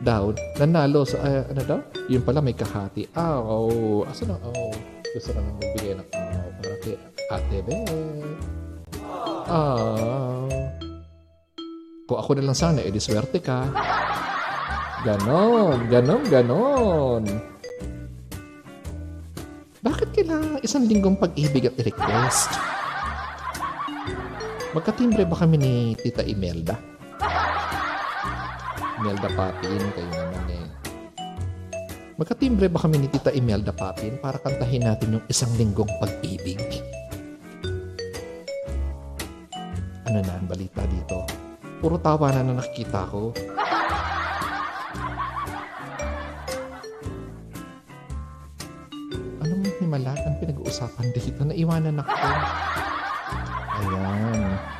daw, 0.00 0.32
nanalo 0.56 1.04
sa, 1.04 1.20
uh, 1.20 1.44
ano 1.52 1.62
daw? 1.68 1.78
Yun 2.08 2.24
pala, 2.24 2.40
may 2.40 2.56
kahati. 2.56 3.04
Ah, 3.12 3.36
oh, 3.36 4.02
asa 4.08 4.24
na, 4.24 4.40
oh, 4.40 4.72
gusto 5.12 5.30
na 5.36 5.44
magbigay 5.44 5.92
ng, 6.00 6.08
oh, 6.08 6.48
para 6.56 6.76
kay 6.80 6.96
Ate 7.28 7.58
Beth. 7.62 7.92
Ah. 9.50 10.48
Kung 12.08 12.18
ako 12.18 12.30
na 12.40 12.50
lang 12.50 12.58
sana, 12.58 12.82
edi 12.82 12.98
swerte 12.98 13.38
ka. 13.38 13.70
Ganon, 15.06 15.86
ganon, 15.86 16.22
ganon. 16.26 17.22
Bakit 19.80 20.08
kailangan 20.12 20.60
isang 20.60 20.84
linggong 20.84 21.16
pag-ibig 21.16 21.70
at 21.70 21.76
request? 21.80 22.52
Magkatimbre 24.76 25.24
ba 25.24 25.36
kami 25.40 25.56
ni 25.56 25.72
Tita 25.96 26.20
Imelda? 26.26 26.76
Imelda 29.00 29.32
Papin, 29.32 29.80
kayo 29.96 30.12
naman 30.12 30.44
eh. 30.52 30.66
Magkatimbre 32.20 32.68
ba 32.68 32.84
kami 32.84 33.00
ni 33.00 33.08
Tita 33.08 33.32
Imelda 33.32 33.72
Papin 33.72 34.20
para 34.20 34.36
kantahin 34.36 34.84
natin 34.84 35.16
yung 35.16 35.24
isang 35.24 35.48
linggong 35.56 35.88
pag-ibig? 35.96 36.60
Ano 40.04 40.20
na 40.20 40.36
ang 40.36 40.44
balita 40.44 40.84
dito? 40.84 41.24
Puro 41.80 41.96
tawa 41.96 42.28
na 42.28 42.44
na 42.44 42.60
nakikita 42.60 43.08
ko. 43.08 43.32
Anong 49.40 49.64
himala 49.80 50.12
ang 50.12 50.36
pinag-uusapan 50.44 51.08
dito? 51.16 51.40
Naiwanan 51.48 52.04
ako. 52.04 52.12
Ayan. 53.80 54.79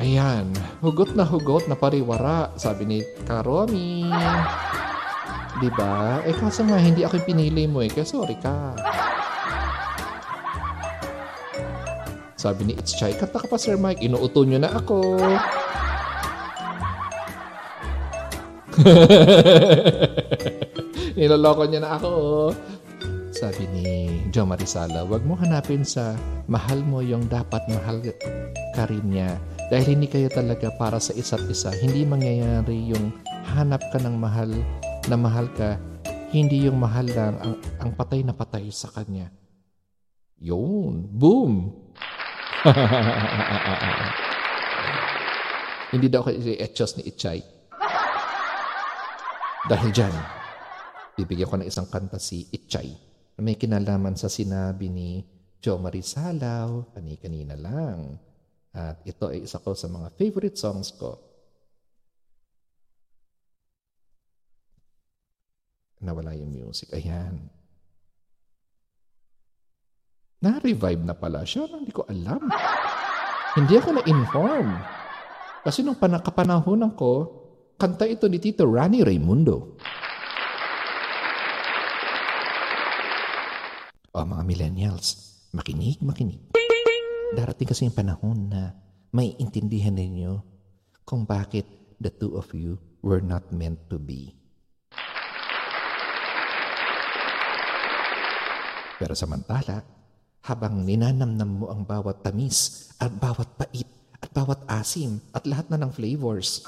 Ayan. 0.00 0.48
Hugot 0.80 1.12
na 1.12 1.28
hugot 1.28 1.68
na 1.68 1.76
pariwara, 1.76 2.48
sabi 2.56 2.88
ni 2.88 2.98
Karomi. 3.28 4.08
Diba? 5.60 6.24
Eh 6.24 6.32
kaso 6.32 6.64
nga, 6.64 6.80
hindi 6.80 7.04
ako 7.04 7.20
pinili 7.20 7.68
mo 7.68 7.84
eh. 7.84 7.92
Kaya 7.92 8.08
sorry 8.08 8.32
ka. 8.40 8.72
Sabi 12.40 12.72
ni 12.72 12.80
It's 12.80 12.96
Chai, 12.96 13.12
kanta 13.12 13.44
ka 13.44 13.44
pa 13.44 13.60
Sir 13.60 13.76
Mike, 13.76 14.00
inuuto 14.00 14.40
nyo 14.48 14.56
na 14.56 14.72
ako. 14.72 15.20
Niloloko 21.20 21.68
niya 21.68 21.84
na 21.84 22.00
ako. 22.00 22.12
Sabi 23.36 23.68
ni 23.76 24.24
Jo 24.32 24.48
Marisala, 24.48 25.04
wag 25.04 25.28
mo 25.28 25.36
hanapin 25.36 25.84
sa 25.84 26.16
mahal 26.48 26.80
mo 26.88 27.04
yung 27.04 27.28
dapat 27.28 27.60
mahal 27.68 28.00
ka 28.72 28.88
rin 28.88 29.04
niya. 29.04 29.36
Dahil 29.70 29.94
hindi 29.94 30.10
kayo 30.10 30.26
talaga 30.26 30.74
para 30.74 30.98
sa 30.98 31.14
isa't 31.14 31.46
isa. 31.46 31.70
Hindi 31.70 32.02
mangyayari 32.02 32.90
yung 32.90 33.14
hanap 33.54 33.78
ka 33.94 34.02
ng 34.02 34.18
mahal 34.18 34.50
na 35.06 35.14
mahal 35.14 35.46
ka. 35.54 35.78
Hindi 36.34 36.66
yung 36.66 36.82
mahal 36.82 37.06
lang 37.06 37.38
ang, 37.38 37.54
ang 37.78 37.94
patay 37.94 38.26
na 38.26 38.34
patay 38.34 38.66
sa 38.74 38.90
kanya. 38.90 39.30
Yun. 40.42 41.06
Boom! 41.06 41.70
Hindi 45.94 46.06
daw 46.06 46.22
kayo 46.26 46.38
etchos 46.38 46.98
ni 46.98 47.06
Itchay. 47.06 47.42
Dahil 49.70 49.90
dyan, 49.94 50.14
bibigyan 51.14 51.50
ko 51.50 51.56
ng 51.58 51.70
isang 51.70 51.86
kanta 51.86 52.18
si 52.18 52.50
Itchay 52.50 52.90
na 53.38 53.40
may 53.42 53.54
kinalaman 53.54 54.18
sa 54.18 54.26
sinabi 54.26 54.90
ni 54.90 55.22
Jo 55.62 55.78
Marie 55.78 56.02
Salaw, 56.02 56.90
kani-kanina 56.94 57.54
lang. 57.54 58.29
At 58.70 59.02
ito 59.02 59.26
ay 59.26 59.42
isa 59.46 59.58
ko 59.58 59.74
sa 59.74 59.90
mga 59.90 60.14
favorite 60.14 60.54
songs 60.54 60.94
ko. 60.94 61.18
Nawala 66.00 66.32
yung 66.38 66.48
music. 66.48 66.94
Ayan. 66.96 67.50
Na-revive 70.40 71.04
na 71.04 71.12
pala 71.12 71.44
siya. 71.44 71.68
Hindi 71.68 71.92
ko 71.92 72.08
alam. 72.08 72.48
Hindi 73.58 73.74
ako 73.76 74.00
na-inform. 74.00 74.68
Kasi 75.60 75.84
nung 75.84 76.00
panakapanahonan 76.00 76.96
ko, 76.96 77.12
kanta 77.76 78.08
ito 78.08 78.24
ni 78.32 78.40
Tito 78.40 78.64
Rani 78.64 79.04
Raimundo. 79.04 79.76
O 84.10 84.24
mga 84.24 84.42
millennials, 84.48 85.36
makinig, 85.52 86.00
makinig. 86.00 86.40
Darating 87.30 87.68
kasi 87.70 87.86
yung 87.86 87.94
panahon 87.94 88.50
na 88.50 88.74
may 89.14 89.38
intindihan 89.38 89.94
ninyo 89.94 90.42
kung 91.06 91.22
bakit 91.22 91.62
the 92.02 92.10
two 92.10 92.34
of 92.34 92.50
you 92.50 92.74
were 93.06 93.22
not 93.22 93.46
meant 93.54 93.78
to 93.86 94.02
be. 94.02 94.34
Pero 98.98 99.14
samantala, 99.14 99.86
habang 100.42 100.82
ninanamnam 100.82 101.50
mo 101.62 101.66
ang 101.70 101.86
bawat 101.86 102.26
tamis 102.26 102.90
at 102.98 103.14
bawat 103.14 103.46
pait 103.56 103.86
at 104.20 104.28
bawat 104.34 104.60
asim 104.66 105.22
at 105.30 105.46
lahat 105.46 105.70
na 105.70 105.80
ng 105.80 105.92
flavors 105.94 106.66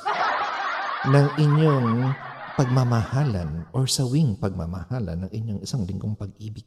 ng 1.10 1.26
inyong 1.42 2.14
pagmamahalan 2.54 3.66
or 3.74 3.90
sawing 3.90 4.38
pagmamahalan 4.38 5.26
ng 5.26 5.30
inyong 5.34 5.60
isang 5.66 5.82
linggong 5.82 6.14
pag-ibig. 6.14 6.64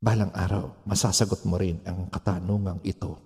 Balang 0.00 0.32
araw, 0.32 0.80
masasagot 0.88 1.44
mo 1.44 1.60
rin 1.60 1.76
ang 1.84 2.08
katanungang 2.08 2.80
ito. 2.88 3.20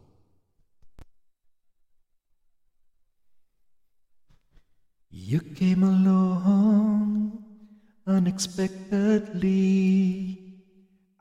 You 5.06 5.38
came 5.54 5.86
along 5.86 7.38
unexpectedly. 8.10 9.54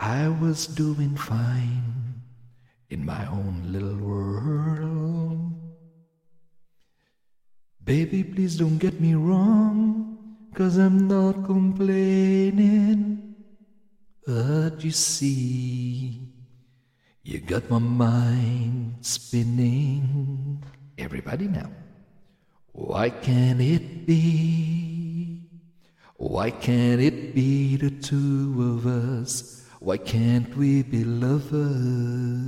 I 0.01 0.25
was 0.41 0.65
doing 0.65 1.13
fine 1.13 2.17
in 2.89 3.05
my 3.05 3.21
own 3.29 3.69
little 3.69 4.01
world. 4.01 5.53
Baby, 7.77 8.25
please 8.25 8.57
don't 8.57 8.81
get 8.81 8.97
me 8.97 9.13
wrong, 9.13 10.17
cause 10.57 10.81
I'm 10.81 11.05
not 11.05 11.45
complaining. 11.45 13.22
But 14.25 14.83
you 14.83 14.91
see, 14.91 16.21
you 17.23 17.39
got 17.39 17.69
my 17.69 17.79
mind 17.79 18.95
spinning. 19.01 20.63
Everybody 20.97 21.47
now. 21.47 21.69
Why 22.71 23.09
can't 23.09 23.59
it 23.59 24.05
be? 24.05 25.41
Why 26.15 26.51
can't 26.51 27.01
it 27.01 27.35
be 27.35 27.75
the 27.75 27.91
two 27.91 28.77
of 28.77 28.85
us? 28.87 29.65
Why 29.79 29.97
can't 29.97 30.55
we 30.55 30.83
be 30.83 31.03
lovers? 31.03 32.47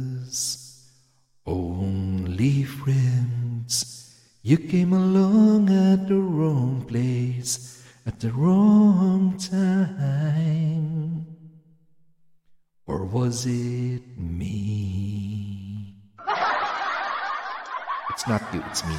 Only 1.45 2.63
friends. 2.63 4.15
You 4.41 4.57
came 4.57 4.93
along 4.93 5.69
at 5.69 6.07
the 6.07 6.15
wrong 6.15 6.85
place 6.87 7.83
at 8.05 8.19
the 8.19 8.31
wrong 8.31 9.37
time. 9.37 11.34
Or 12.87 13.03
was 13.03 13.45
it 13.47 14.03
me? 14.17 15.95
It's 18.11 18.27
not 18.27 18.41
you, 18.53 18.63
it's 18.69 18.85
me. 18.85 18.95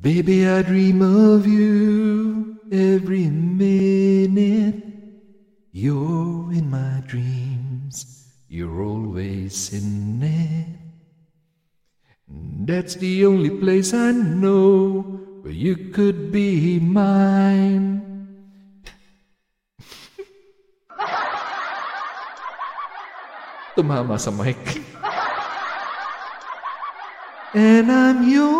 Baby, 0.00 0.46
I 0.46 0.62
dream 0.62 1.00
of 1.02 1.46
you 1.46 2.60
every 2.70 3.28
minute. 3.28 4.84
You're 5.72 6.52
in 6.52 6.70
my 6.70 7.02
dreams, 7.06 8.28
you're 8.48 8.82
always 8.82 9.72
in 9.72 10.22
it. 10.22 10.68
That's 12.66 12.94
the 12.96 13.24
only 13.24 13.50
place 13.50 13.94
I 13.94 14.12
know 14.12 15.00
where 15.40 15.52
you 15.52 15.76
could 15.90 16.30
be 16.30 16.78
mine. 16.78 18.11
Tumama 23.72 24.20
sa 24.20 24.30
mic. 24.30 24.58
And 27.54 27.92
I'm 27.92 28.28
yours, 28.28 28.52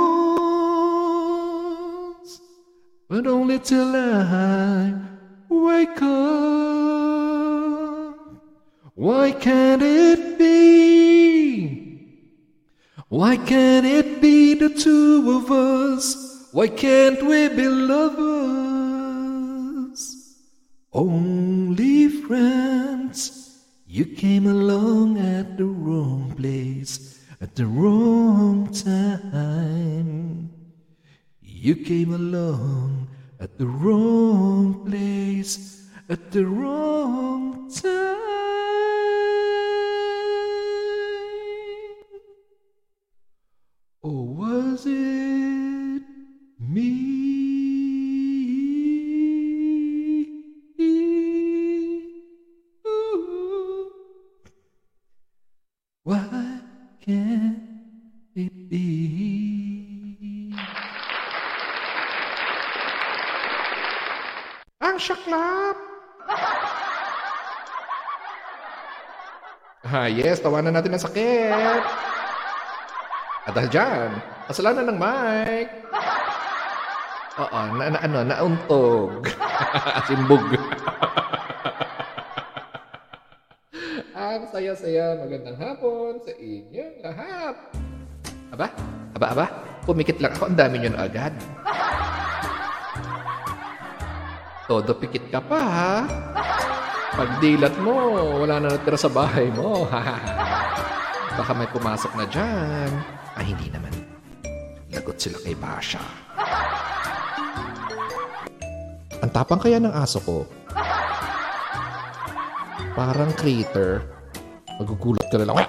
but 3.09 3.27
only 3.27 3.59
till 3.59 3.97
I 3.97 4.93
wake 5.49 6.01
up. 6.03 6.93
Why 8.95 9.33
can't 9.33 9.83
it 9.83 10.39
be? 10.39 12.09
Why 13.09 13.37
can't 13.37 13.85
it 13.85 14.21
be 14.21 14.55
the 14.55 14.69
two 14.69 15.31
of 15.37 15.51
us? 15.51 16.49
Why 16.53 16.69
can't 16.69 17.23
we 17.23 17.49
be 17.49 17.69
lovers? 17.69 18.33
Only 20.93 22.09
friends. 22.09 23.43
You 23.87 24.07
came 24.07 24.47
along 24.47 25.02
at 27.53 27.57
the 27.57 27.67
wrong 27.67 28.73
time. 28.73 30.51
You 31.43 31.77
came 31.77 32.15
along 32.15 33.09
at 33.41 33.59
the 33.59 33.67
wrong 33.67 34.87
place 34.87 35.87
at 36.09 36.33
the 36.33 36.47
wrong 36.47 37.42
yes, 70.13 70.45
tawanan 70.45 70.77
natin 70.77 70.93
ang 70.93 71.05
sakit. 71.05 71.83
At 73.49 73.53
dahil 73.57 73.71
dyan, 73.73 74.11
kasalanan 74.47 74.93
ng 74.93 74.99
mic. 75.01 75.69
Oo, 77.41 77.61
na, 77.81 77.85
na, 77.91 77.99
ano, 78.05 78.19
nauntog. 78.23 79.25
Simbog. 80.07 80.45
ang 84.13 84.49
saya-saya, 84.49 85.19
magandang 85.19 85.59
hapon 85.59 86.21
sa 86.23 86.33
inyong 86.39 86.97
lahat. 87.05 87.55
Aba, 88.53 88.67
aba, 89.17 89.27
aba, 89.33 89.47
pumikit 89.85 90.21
lang 90.21 90.33
ako, 90.37 90.53
ang 90.53 90.59
dami 90.61 90.77
nyo 90.81 90.91
na 90.93 91.05
agad. 91.09 91.33
Todo 94.71 94.95
pikit 94.97 95.29
ka 95.29 95.41
pa, 95.43 95.61
ha? 95.61 95.95
Pagdilat 97.13 97.77
mo, 97.85 98.17
wala 98.41 98.57
na 98.57 98.73
natira 98.73 98.97
sa 98.97 99.13
bahay 99.13 99.53
mo. 99.53 99.85
Baka 101.37 101.53
may 101.53 101.69
pumasok 101.69 102.13
na 102.17 102.25
dyan. 102.25 102.89
Ay, 103.37 103.53
hindi 103.53 103.69
naman. 103.69 103.93
Lagot 104.93 105.21
sila 105.21 105.37
kay 105.45 105.53
Basha. 105.53 106.01
Ang 109.21 109.31
tapang 109.33 109.61
kaya 109.61 109.77
ng 109.77 109.93
aso 109.93 110.25
ko. 110.25 110.49
Parang 112.97 113.33
crater. 113.37 114.05
Magugulat 114.81 115.29
ka 115.29 115.37
na 115.41 115.53
lang. 115.53 115.57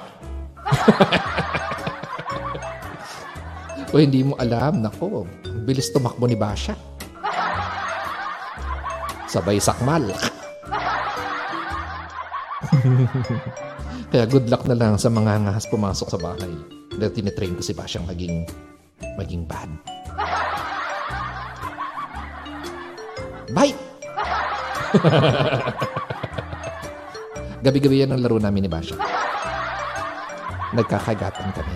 o 3.92 4.00
hindi 4.00 4.24
mo 4.24 4.40
alam, 4.40 4.80
nako. 4.80 5.28
Ang 5.44 5.64
bilis 5.68 5.92
tumakbo 5.92 6.24
ni 6.24 6.40
Basha. 6.40 6.76
Sabay 9.28 9.60
sakmal. 9.60 10.08
Kaya 14.12 14.26
good 14.30 14.48
luck 14.52 14.68
na 14.68 14.76
lang 14.78 15.00
sa 15.00 15.10
mga 15.10 15.48
ngahas 15.48 15.66
pumasok 15.72 16.08
sa 16.12 16.20
bahay. 16.20 16.52
Dahil 16.94 17.14
tinitrain 17.16 17.56
ko 17.58 17.62
si 17.64 17.74
Basyang 17.74 18.06
maging, 18.06 18.46
maging 19.18 19.48
bad. 19.48 19.70
Bye! 23.54 23.76
Gabi-gabi 27.66 28.04
yan 28.04 28.12
ang 28.12 28.22
laro 28.22 28.38
namin 28.38 28.68
ni 28.68 28.70
Basya. 28.70 29.00
Nagkakagatan 30.74 31.50
kami. 31.54 31.76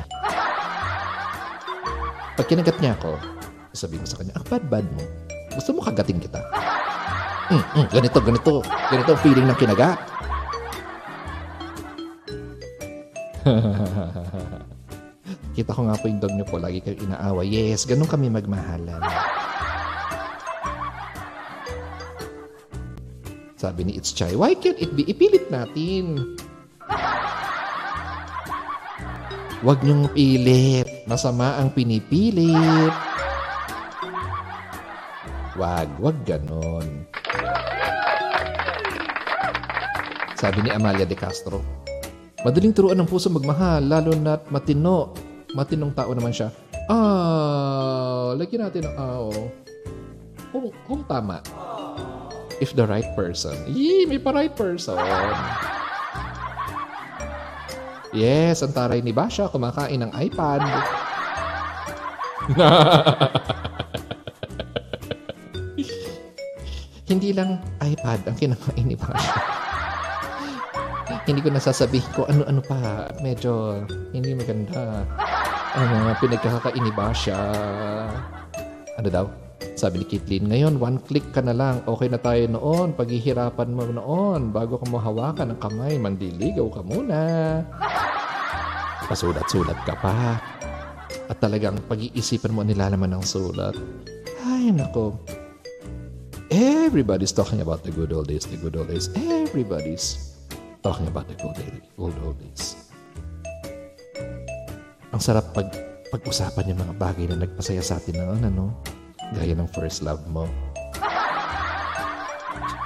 Pag 2.38 2.46
kinagat 2.46 2.78
niya 2.78 2.94
ako, 3.00 3.18
sabihin 3.74 4.04
ko 4.06 4.10
sa 4.10 4.18
kanya, 4.22 4.34
ang 4.38 4.46
bad-bad 4.46 4.86
mo. 4.94 5.04
Gusto 5.58 5.74
mo 5.74 5.82
kagating 5.82 6.22
kita? 6.22 6.42
Mm, 7.48 7.64
mm, 7.64 7.88
ganito, 7.96 8.20
ganito. 8.20 8.60
Ganito 8.92 9.16
ang 9.16 9.22
feeling 9.24 9.48
ng 9.48 9.56
kinagat. 9.56 9.96
Kita 15.58 15.74
ko 15.74 15.90
nga 15.90 15.98
po 15.98 16.06
yung 16.06 16.22
dog 16.22 16.34
niyo 16.38 16.46
po, 16.46 16.62
lagi 16.62 16.84
kayo 16.84 16.98
inaaway. 17.02 17.50
Yes, 17.50 17.90
ganun 17.90 18.10
kami 18.10 18.30
magmahalan. 18.30 19.02
Sabi 23.58 23.90
ni 23.90 23.98
It's 23.98 24.14
Chai, 24.14 24.38
why 24.38 24.54
can't 24.54 24.78
it 24.78 24.94
be? 24.94 25.02
Ipilit 25.10 25.50
natin. 25.50 26.38
Huwag 29.66 29.82
niyong 29.82 30.14
pilit. 30.14 30.86
Masama 31.10 31.58
ang 31.58 31.74
pinipilit. 31.74 32.94
Wag, 35.58 35.90
wag 35.98 36.18
ganon. 36.22 37.10
Sabi 40.38 40.62
ni 40.62 40.70
Amalia 40.70 41.10
de 41.10 41.18
Castro, 41.18 41.66
Madaling 42.48 42.72
turuan 42.72 42.96
ng 42.96 43.12
puso 43.12 43.28
magmahal, 43.28 43.84
lalo 43.84 44.16
na't 44.16 44.48
matino. 44.48 45.12
Matinong 45.52 45.92
tao 45.92 46.16
naman 46.16 46.32
siya. 46.32 46.48
Ah, 46.88 48.32
lagyan 48.40 48.64
natin 48.64 48.88
ang 48.88 48.96
ah, 48.96 49.28
oh. 49.28 49.52
Kung, 50.56 50.72
kung 50.88 51.04
tama. 51.12 51.44
If 52.64 52.72
the 52.72 52.88
right 52.88 53.12
person. 53.20 53.52
Yee, 53.68 54.08
may 54.08 54.16
pa 54.16 54.32
right 54.32 54.56
person. 54.56 54.96
Yes, 58.16 58.64
ang 58.64 58.72
taray 58.72 59.04
ni 59.04 59.12
Basha 59.12 59.52
kumakain 59.52 60.08
ng 60.08 60.16
iPad. 60.16 60.64
Hindi 67.12 67.36
lang 67.36 67.60
iPad 67.84 68.24
ang 68.24 68.40
kinakain 68.40 68.88
ni 68.88 68.96
Basha. 68.96 69.57
Hindi 71.28 71.44
ko 71.44 71.52
nasasabihin 71.52 72.12
ko 72.16 72.24
ano-ano 72.32 72.64
pa. 72.64 73.12
Medyo 73.20 73.84
hindi 74.16 74.32
maganda. 74.32 75.04
Ang 75.76 75.88
mga 75.92 76.14
pinagkakakain 76.24 76.80
ni 76.80 76.92
Basha. 76.96 77.40
Ano 78.96 79.08
daw? 79.12 79.28
Sabi 79.78 80.02
ni 80.02 80.06
Kitlin, 80.10 80.50
ngayon 80.50 80.82
one 80.82 80.98
click 81.04 81.28
ka 81.36 81.44
na 81.44 81.54
lang. 81.54 81.84
Okay 81.86 82.08
na 82.08 82.18
tayo 82.18 82.48
noon. 82.48 82.96
Paghihirapan 82.96 83.76
mo 83.76 83.84
noon. 83.86 84.56
Bago 84.56 84.80
ka 84.80 84.88
mo 84.88 84.98
hawakan 84.98 85.54
ng 85.54 85.60
kamay, 85.60 86.00
mandiligaw 86.00 86.66
ka 86.72 86.82
muna. 86.82 87.20
Pasulat-sulat 89.06 89.78
ka 89.84 89.94
pa. 90.00 90.40
At 91.28 91.38
talagang 91.44 91.84
pag-iisipan 91.92 92.56
mo 92.56 92.64
nilalaman 92.64 93.20
ng 93.20 93.24
sulat. 93.28 93.76
Ay, 94.48 94.72
nako. 94.72 95.20
Everybody's 96.48 97.36
talking 97.36 97.60
about 97.60 97.84
the 97.84 97.92
good 97.92 98.16
old 98.16 98.32
days, 98.32 98.48
the 98.48 98.56
good 98.56 98.80
old 98.80 98.88
days. 98.88 99.12
Everybody's 99.14 100.37
talking 100.88 101.12
about 101.12 101.28
the 101.28 101.36
good 101.36 101.60
old, 102.00 102.16
old, 102.24 102.40
days. 102.40 102.88
Ang 105.12 105.20
sarap 105.20 105.52
pag 105.52 105.68
pag-usapan 106.08 106.72
yung 106.72 106.80
mga 106.80 106.96
bagay 106.96 107.28
na 107.28 107.44
nagpasaya 107.44 107.84
sa 107.84 108.00
atin 108.00 108.16
noon, 108.24 108.48
ano? 108.48 108.72
Gaya 109.36 109.52
ng 109.52 109.68
first 109.76 110.00
love 110.00 110.24
mo. 110.32 110.48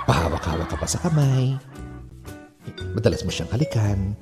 Pahawak-hawak 0.10 0.66
ka 0.66 0.78
pa 0.82 0.88
sa 0.90 0.98
kamay. 1.06 1.54
Madalas 2.98 3.22
mo 3.22 3.30
siyang 3.30 3.54
halikan. 3.54 4.18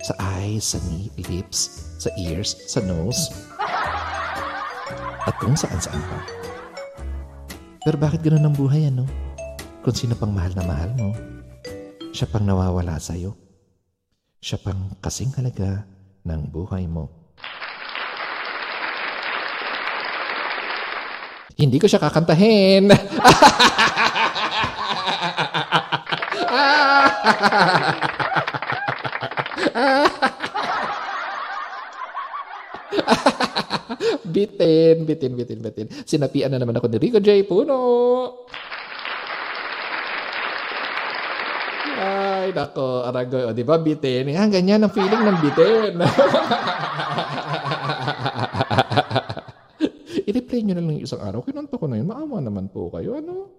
Sa 0.00 0.16
eyes, 0.40 0.72
sa 0.72 0.80
lips, 1.28 1.92
sa 2.00 2.08
ears, 2.16 2.56
sa 2.64 2.80
nose. 2.80 3.28
At 5.28 5.36
kung 5.36 5.52
saan-saan 5.52 6.00
pa. 6.00 6.18
Pero 7.84 8.00
bakit 8.00 8.24
ganun 8.24 8.48
ang 8.48 8.56
buhay, 8.56 8.88
ano? 8.88 9.04
Kung 9.84 9.92
sino 9.92 10.16
pang 10.16 10.32
mahal 10.32 10.56
na 10.56 10.64
mahal 10.64 10.88
mo, 10.96 11.12
siya 12.10 12.26
pang 12.26 12.42
nawawala 12.42 12.98
sa'yo. 12.98 13.34
Siya 14.40 14.58
pang 14.58 14.96
kasing 14.98 15.30
halaga 15.38 15.86
ng 16.26 16.42
buhay 16.50 16.86
mo. 16.90 17.08
Hindi 21.60 21.76
ko 21.76 21.86
siya 21.86 22.00
kakantahin. 22.00 22.88
bitin, 34.30 35.04
bitin, 35.04 35.32
bitin, 35.36 35.58
bitin. 35.60 35.86
Sinapian 36.08 36.48
na 36.48 36.58
naman 36.58 36.80
ako 36.80 36.88
ni 36.88 36.96
Rico 36.96 37.20
J. 37.20 37.44
Puno. 37.44 37.78
Ay, 42.50 42.58
nako, 42.58 43.06
Aragoy. 43.06 43.46
O, 43.46 43.54
di 43.54 43.62
ba, 43.62 43.78
bitin? 43.78 44.34
Ah, 44.34 44.50
ganyan 44.50 44.82
ang 44.82 44.90
feeling 44.90 45.22
ng 45.22 45.38
bitin. 45.38 46.02
I-replay 50.26 50.66
nyo 50.66 50.74
na 50.74 50.82
lang 50.82 50.98
isang 50.98 51.22
araw. 51.22 51.46
Kinanta 51.46 51.78
ko 51.78 51.86
na 51.86 52.02
yun. 52.02 52.10
Maawa 52.10 52.42
naman 52.42 52.66
po 52.66 52.90
kayo. 52.90 53.22
Ano? 53.22 53.54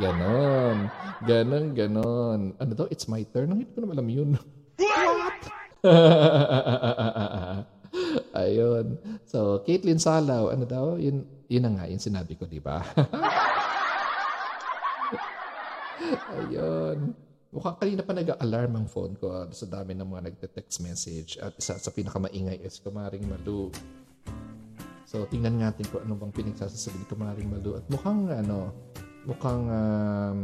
Ganon. 0.00 0.88
Ganon, 1.28 1.76
ganon. 1.76 2.56
Ano 2.56 2.72
daw? 2.72 2.88
It's 2.88 3.12
my 3.12 3.28
turn. 3.28 3.52
Hindi 3.52 3.68
ko 3.76 3.84
naman 3.84 4.00
alam 4.00 4.08
yun. 4.08 4.40
What? 4.80 5.52
Ayun. 8.40 8.96
So, 9.28 9.60
Caitlin 9.68 10.00
Salaw, 10.00 10.48
ano 10.48 10.64
daw? 10.64 10.96
Yun, 10.96 11.28
yun 11.44 11.60
na 11.60 11.76
nga, 11.76 11.92
yung 11.92 12.00
sinabi 12.00 12.40
ko, 12.40 12.48
di 12.48 12.56
ba? 12.56 12.80
Ayun. 16.36 17.12
Mukhang 17.50 17.82
kanina 17.82 18.06
pa 18.06 18.14
nag-alarm 18.14 18.72
ang 18.78 18.86
phone 18.86 19.18
ko 19.18 19.50
sa 19.50 19.66
dami 19.66 19.98
ng 19.98 20.06
mga 20.06 20.22
nagte-text 20.30 20.86
message. 20.86 21.34
At 21.42 21.58
isa 21.58 21.74
sa 21.74 21.90
pinakamaingay 21.90 22.62
is 22.62 22.78
Kumaring 22.78 23.26
Malu. 23.26 23.74
So, 25.02 25.26
tingnan 25.26 25.58
natin 25.58 25.90
kung 25.90 26.06
ano 26.06 26.14
bang 26.14 26.30
pinagsasasabi 26.30 27.02
ni 27.02 27.06
Kumaring 27.10 27.50
Malu. 27.50 27.74
At 27.74 27.84
mukhang, 27.90 28.30
ano, 28.30 28.70
mukhang, 29.26 29.66
um, 29.66 30.40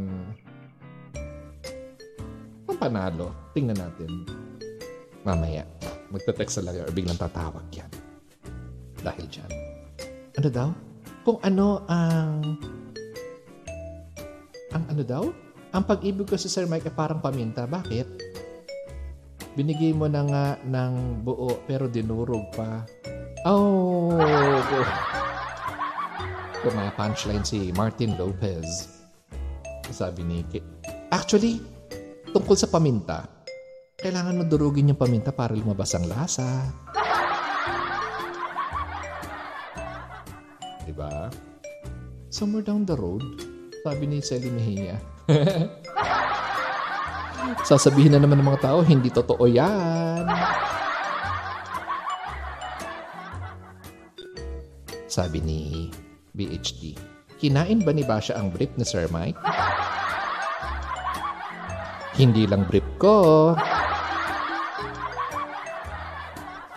mukhang 2.67 2.81
panalo. 2.83 3.31
Tingnan 3.55 3.79
natin. 3.79 4.27
Mamaya. 5.23 5.63
Magte-text 6.11 6.59
talaga 6.59 6.83
or 6.83 6.91
biglang 6.91 7.15
tatawag 7.15 7.63
yan. 7.71 7.91
Dahil 8.99 9.25
dyan. 9.31 9.51
Ano 10.43 10.49
daw? 10.51 10.69
Kung 11.23 11.39
ano 11.39 11.87
ang... 11.87 12.43
Ang 14.75 14.83
ano 14.91 15.03
daw? 15.07 15.46
Ang 15.77 15.85
pag-ibig 15.85 16.25
ko 16.25 16.33
sa 16.33 16.49
Sir 16.49 16.65
Mike 16.65 16.89
ay 16.89 16.95
parang 16.97 17.21
paminta. 17.21 17.69
Bakit? 17.69 18.09
Binigay 19.53 19.93
mo 19.93 20.09
na 20.09 20.25
nga 20.25 20.45
ng 20.65 21.21
buo 21.21 21.53
pero 21.69 21.85
dinurog 21.85 22.49
pa. 22.57 22.81
Oh! 23.45 24.09
Kung 26.65 26.73
mga 26.73 26.97
punchline 26.97 27.45
si 27.45 27.69
Martin 27.77 28.17
Lopez. 28.17 28.89
Sabi 29.93 30.25
ni 30.25 30.41
Kit. 30.49 30.65
Actually, 31.13 31.61
tungkol 32.33 32.57
sa 32.57 32.73
paminta, 32.73 33.29
kailangan 34.01 34.41
mo 34.41 34.43
durugin 34.49 34.89
yung 34.89 34.97
paminta 34.97 35.29
para 35.29 35.53
lumabas 35.53 35.93
ang 35.93 36.09
lasa. 36.09 36.73
Diba? 40.89 41.29
Somewhere 42.33 42.65
down 42.65 42.81
the 42.81 42.97
road, 42.97 43.21
sabi 43.85 44.09
ni 44.09 44.25
Sally 44.25 44.49
Mejia. 44.49 45.16
Sasabihin 47.67 48.15
na 48.15 48.23
naman 48.23 48.39
ng 48.39 48.47
mga 48.47 48.71
tao, 48.71 48.79
hindi 48.79 49.11
totoo 49.11 49.43
yan. 49.43 50.23
Sabi 55.07 55.39
ni 55.43 55.91
BHD, 56.31 56.95
kinain 57.41 57.83
ba 57.83 57.91
ni 57.91 58.07
Basha 58.07 58.39
ang 58.39 58.53
brief 58.53 58.69
ni 58.79 58.85
Sir 58.87 59.11
Mike? 59.11 59.35
Hindi 62.17 62.49
lang 62.49 62.65
brief 62.65 62.81
ko. 62.97 63.53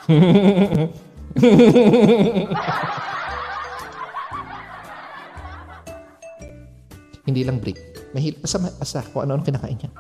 Hindi 7.24 7.40
lang 7.40 7.56
brief. 7.64 7.90
Mahil 8.11 8.35
basta, 8.43 8.59
basta 8.59 8.99
kung 9.11 9.23
ano-ano 9.23 9.47
kinakain 9.47 9.78
niya. 9.78 9.91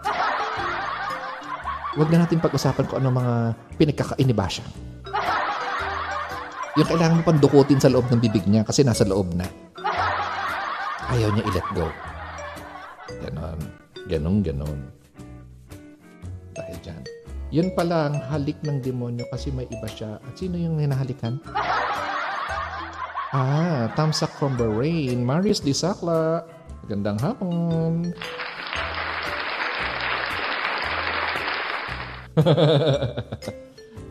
Huwag 1.94 2.10
na 2.10 2.22
natin 2.22 2.42
pag-usapan 2.42 2.86
kung 2.86 2.98
ano 3.02 3.10
mga 3.14 3.34
pinagkakain 3.74 4.26
ni 4.26 4.34
Basha. 4.34 4.62
Yung 6.78 6.86
kailangan 6.86 7.18
mo 7.18 7.22
pang 7.26 7.42
dukutin 7.42 7.82
sa 7.82 7.90
loob 7.90 8.06
ng 8.10 8.22
bibig 8.22 8.46
niya 8.46 8.62
kasi 8.62 8.86
nasa 8.86 9.02
loob 9.02 9.34
na. 9.34 9.46
Ayaw 11.10 11.34
niya 11.34 11.46
i-let 11.50 11.68
go. 11.74 11.90
Ganon. 13.26 13.58
Ganon, 14.06 14.36
ganon. 14.46 14.78
Dahil 16.54 16.78
dyan. 16.82 17.02
Yun 17.50 17.68
pala 17.74 18.06
ang 18.06 18.16
halik 18.30 18.62
ng 18.62 18.78
demonyo 18.78 19.26
kasi 19.26 19.50
may 19.50 19.66
iba 19.66 19.90
siya. 19.90 20.22
At 20.22 20.38
sino 20.38 20.54
yung 20.54 20.78
hinahalikan? 20.78 21.42
Ah, 23.34 23.90
Tamsak 23.98 24.30
from 24.38 24.54
Bahrain. 24.54 25.26
Marius 25.26 25.58
Di 25.58 25.74
Sakla. 26.90 26.98
Gandang 26.98 27.22
hapon. 27.22 28.10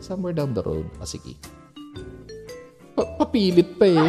Somewhere 0.00 0.32
down 0.32 0.54
the 0.56 0.62
road. 0.64 0.88
O 1.00 1.04
sige. 1.04 1.36
Pa- 2.96 3.20
papilit 3.20 3.76
pa 3.76 3.84
eh. 3.84 4.08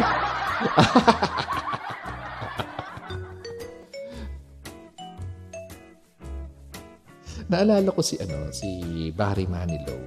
Naalala 7.52 7.92
ko 7.92 8.00
si 8.00 8.16
ano, 8.16 8.48
si 8.48 9.12
Barry 9.12 9.44
Manilow. 9.44 10.00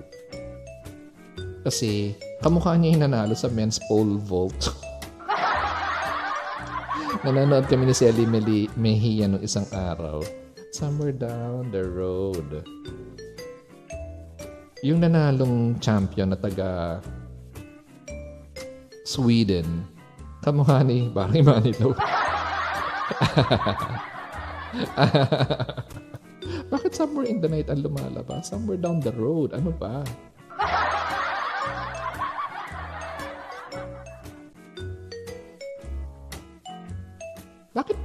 Kasi 1.62 2.18
kamukha 2.42 2.74
niya 2.74 2.98
yung 2.98 3.06
nanalo 3.06 3.38
sa 3.38 3.46
men's 3.54 3.78
pole 3.86 4.18
vault. 4.18 4.58
Nanonood 7.24 7.70
kami 7.72 7.88
ni 7.88 7.96
Sally 7.96 8.28
Meli- 8.28 8.68
Mejia 8.76 9.30
nung 9.30 9.40
isang 9.40 9.64
araw. 9.72 10.20
Somewhere 10.76 11.16
down 11.16 11.72
the 11.72 11.88
road. 11.88 12.66
Yung 14.84 15.00
nanalong 15.00 15.80
champion 15.80 16.36
na 16.36 16.38
taga 16.38 17.00
Sweden, 19.08 19.88
kamukha 20.44 20.84
ni 20.84 21.08
Barry 21.08 21.40
Manilow. 21.40 21.96
Bakit 26.74 26.92
somewhere 26.92 27.30
in 27.30 27.40
the 27.40 27.48
night 27.48 27.72
ang 27.72 27.80
lumalabas? 27.86 28.52
Somewhere 28.52 28.82
down 28.82 29.00
the 29.00 29.16
road. 29.16 29.56
Ano 29.56 29.72
ba? 29.72 30.04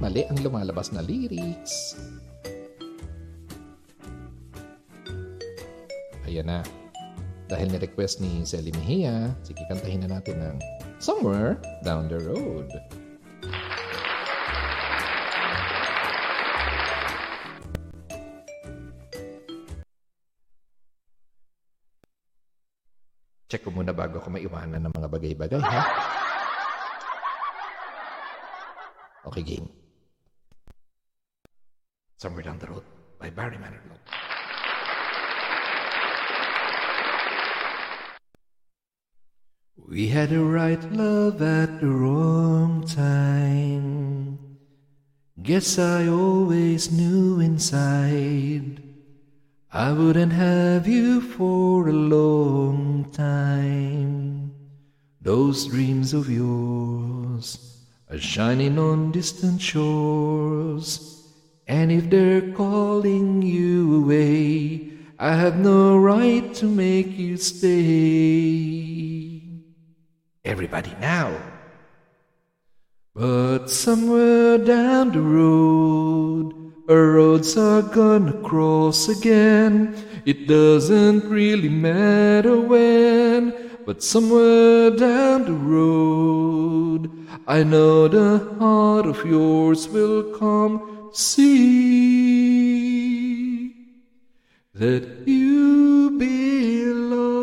Mali 0.01 0.25
ang 0.25 0.41
lumalabas 0.41 0.89
na 0.89 1.05
lyrics? 1.05 1.93
Ayan 6.25 6.49
na. 6.49 6.65
Dahil 7.45 7.69
ni-request 7.69 8.17
ni 8.17 8.41
Sally 8.41 8.73
Mejia, 8.73 9.29
sige 9.45 9.61
kantahin 9.69 10.01
na 10.01 10.17
natin 10.17 10.41
ng 10.41 10.57
Somewhere 10.97 11.61
Down 11.85 12.09
the 12.09 12.17
Road. 12.17 12.65
Check 23.51 23.67
ko 23.67 23.69
muna 23.69 23.91
bago 23.91 24.17
ako 24.17 24.33
maiwanan 24.33 24.81
ng 24.81 24.93
mga 24.95 25.07
bagay-bagay, 25.11 25.61
ha? 25.61 25.83
Okay, 29.27 29.43
game. 29.43 29.80
Somewhere 32.21 32.43
Down 32.43 32.59
the 32.59 32.67
Road 32.67 32.83
by 33.17 33.31
Barry 33.31 33.57
Manilow. 33.57 33.97
We 39.75 40.07
had 40.09 40.29
the 40.29 40.43
right 40.43 40.83
love 40.91 41.41
at 41.41 41.81
the 41.81 41.87
wrong 41.87 42.85
time. 42.85 44.37
Guess 45.41 45.79
I 45.79 46.09
always 46.09 46.91
knew 46.91 47.39
inside 47.39 48.83
I 49.73 49.91
wouldn't 49.91 50.33
have 50.33 50.87
you 50.87 51.21
for 51.21 51.89
a 51.89 51.91
long 51.91 53.09
time. 53.11 54.53
Those 55.19 55.65
dreams 55.65 56.13
of 56.13 56.29
yours 56.29 57.81
are 58.11 58.19
shining 58.19 58.77
on 58.77 59.11
distant 59.11 59.59
shores. 59.59 61.10
And 61.71 61.87
if 61.89 62.09
they're 62.09 62.51
calling 62.51 63.41
you 63.41 64.03
away, 64.03 64.91
I 65.17 65.35
have 65.35 65.57
no 65.57 65.97
right 65.97 66.53
to 66.55 66.65
make 66.65 67.17
you 67.17 67.37
stay. 67.37 67.71
Everybody 70.43 70.93
now. 70.99 71.33
But 73.15 73.69
somewhere 73.69 74.57
down 74.57 75.13
the 75.13 75.21
road, 75.21 76.73
our 76.89 77.11
roads 77.13 77.55
are 77.57 77.83
gonna 77.83 78.33
cross 78.43 79.07
again. 79.07 79.95
It 80.25 80.49
doesn't 80.49 81.23
really 81.29 81.69
matter 81.69 82.59
when, 82.59 83.53
but 83.85 84.03
somewhere 84.03 84.91
down 84.91 85.45
the 85.45 85.53
road, 85.53 87.09
I 87.47 87.63
know 87.63 88.09
the 88.09 88.39
heart 88.59 89.05
of 89.05 89.25
yours 89.25 89.87
will 89.87 90.37
come 90.37 90.90
see 91.13 92.51
that 94.73 95.03
you 95.27 96.15
belong 96.17 97.41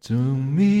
to 0.00 0.14
me. 0.16 0.80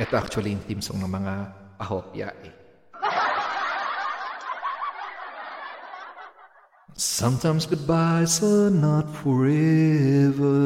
Ito 0.00 0.16
actually 0.16 0.56
yung 0.58 0.64
team 0.66 0.82
song 0.82 1.04
ng 1.06 1.12
mga 1.12 1.34
ahopya 1.78 2.34
eh. 2.42 2.50
Sometimes 6.96 7.64
goodbyes 7.64 8.42
are 8.42 8.68
not 8.72 9.08
forever. 9.24 10.56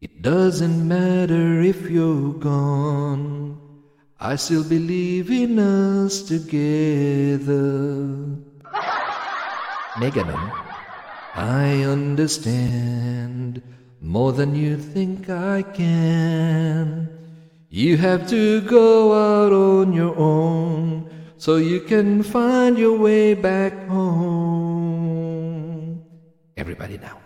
It 0.00 0.22
doesn't 0.22 0.88
matter 0.88 1.60
if 1.60 1.90
you're 1.90 2.32
gone. 2.32 3.60
I 4.18 4.36
still 4.36 4.64
believe 4.64 5.30
in 5.30 5.58
us 5.58 6.22
together. 6.22 7.60
May 10.00 10.10
ganun. 10.10 10.40
I 11.36 11.84
understand 11.84 13.60
more 14.00 14.32
than 14.32 14.54
you 14.54 14.78
think 14.78 15.28
I 15.28 15.60
can. 15.60 17.10
You 17.68 17.98
have 17.98 18.26
to 18.30 18.62
go 18.62 19.12
out 19.12 19.52
on 19.52 19.92
your 19.92 20.16
own 20.16 21.10
so 21.36 21.56
you 21.56 21.80
can 21.80 22.22
find 22.22 22.78
your 22.78 22.96
way 22.96 23.34
back 23.34 23.86
home. 23.86 24.80
Everybody 26.56 26.96
now. 26.96 27.19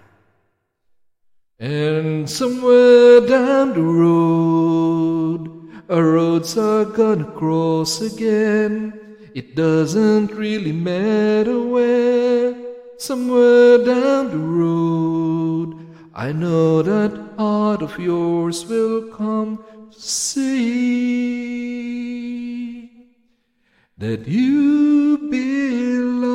And 1.61 2.29
somewhere 2.29 3.21
down 3.21 3.75
the 3.75 3.83
road, 3.83 5.49
our 5.89 6.03
roads 6.03 6.59
are 6.59 6.85
gonna 6.85 7.31
cross 7.31 8.01
again. 8.01 8.93
It 9.35 9.55
doesn't 9.55 10.33
really 10.33 10.73
matter 10.73 11.61
where, 11.61 12.57
somewhere 12.99 13.79
down 13.85 14.31
the 14.33 14.39
road, 14.39 15.77
I 16.13 16.33
know 16.33 16.83
that 16.83 17.13
heart 17.39 17.83
of 17.83 17.97
yours 18.01 18.67
will 18.67 19.13
come 19.13 19.63
to 19.93 20.01
see 20.01 21.05
that 23.97 24.27
you 24.27 25.19
belong 25.31 26.33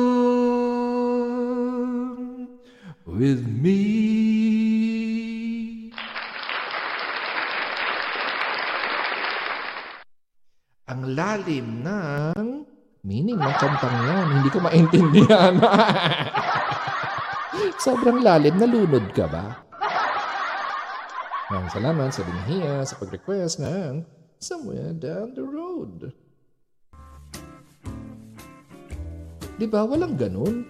with 3.04 3.46
me. 3.46 4.19
Ang 11.00 11.16
lalim 11.16 11.80
ng 11.80 12.44
meaning 13.08 13.40
ng 13.40 13.54
kantang 13.56 13.96
yan. 14.04 14.26
Hindi 14.36 14.48
ko 14.52 14.60
maintindihan. 14.60 15.56
Sobrang 17.88 18.20
lalim. 18.20 18.60
Nalunod 18.60 19.08
ka 19.16 19.24
ba? 19.24 19.64
Maraming 21.48 21.72
salamat 21.72 22.12
sa 22.12 22.20
Binahia 22.20 22.84
sa 22.84 23.00
pag-request 23.00 23.64
ng 23.64 24.04
Somewhere 24.44 24.92
Down 24.92 25.32
the 25.32 25.40
Road. 25.40 26.12
Di 29.56 29.64
ba? 29.64 29.88
Walang 29.88 30.20
ganun. 30.20 30.68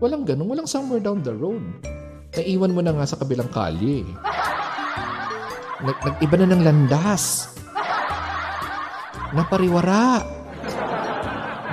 Walang 0.00 0.24
ganun. 0.24 0.48
Walang 0.56 0.68
somewhere 0.72 1.04
down 1.04 1.20
the 1.20 1.36
road. 1.36 1.60
Naiwan 2.32 2.72
mo 2.72 2.80
na 2.80 2.96
nga 2.96 3.04
sa 3.04 3.20
kabilang 3.20 3.52
kalye. 3.52 4.08
Nag- 5.84 6.00
nag-iba 6.00 6.36
na 6.40 6.48
ng 6.48 6.64
landas. 6.64 7.52
Napariwara. 9.34 10.22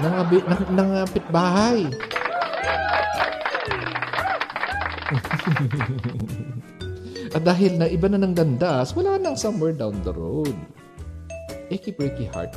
Ng, 0.02 0.14
abi- 0.18 0.48
ng, 0.48 0.64
ng 0.74 0.90
pitbahay. 1.14 1.86
At 7.34 7.42
dahil 7.42 7.82
na 7.82 7.90
iba 7.90 8.06
na 8.10 8.22
ng 8.22 8.38
landas, 8.38 8.94
wala 8.94 9.18
nang 9.18 9.38
somewhere 9.38 9.74
down 9.74 9.98
the 10.06 10.14
road. 10.14 10.54
Achy 11.74 11.94
Breaky 11.94 12.30
Heart. 12.30 12.54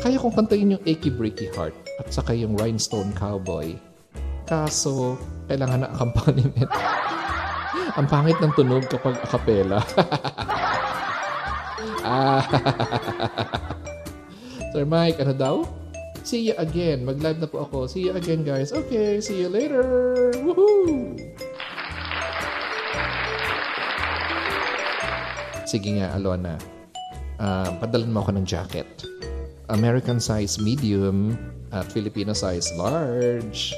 Kaya 0.00 0.16
kong 0.16 0.32
kantayin 0.32 0.72
yung 0.76 0.84
Achy 0.88 1.12
Breaky 1.12 1.52
Heart 1.52 1.76
at 2.00 2.08
saka 2.08 2.32
yung 2.32 2.56
Rhinestone 2.56 3.12
Cowboy. 3.12 3.76
Kaso, 4.48 5.20
kailangan 5.52 5.84
na 5.84 5.92
accompaniment. 5.92 6.70
Ang 8.00 8.06
pangit 8.08 8.40
ng 8.40 8.52
tunog 8.56 8.88
kapag 8.88 9.20
a 9.20 9.26
cappella. 9.28 9.84
ah. 12.10 12.42
Sir 14.74 14.86
Mike, 14.86 15.22
ano 15.22 15.34
daw? 15.34 15.56
See 16.26 16.50
you 16.50 16.54
again. 16.58 17.02
Mag-live 17.06 17.40
na 17.42 17.48
po 17.48 17.64
ako. 17.64 17.88
See 17.88 18.06
you 18.06 18.14
again, 18.14 18.44
guys. 18.44 18.70
Okay, 18.70 19.18
see 19.18 19.40
you 19.40 19.50
later. 19.50 19.82
Woohoo! 20.42 21.16
Sige 25.64 26.02
nga, 26.02 26.14
Alona. 26.18 26.58
Uh, 27.40 27.70
padalan 27.78 28.10
mo 28.12 28.26
ako 28.26 28.36
ng 28.36 28.46
jacket. 28.46 28.90
American 29.70 30.18
size 30.18 30.58
medium 30.58 31.38
at 31.70 31.86
Filipino 31.88 32.34
size 32.34 32.74
large. 32.74 33.72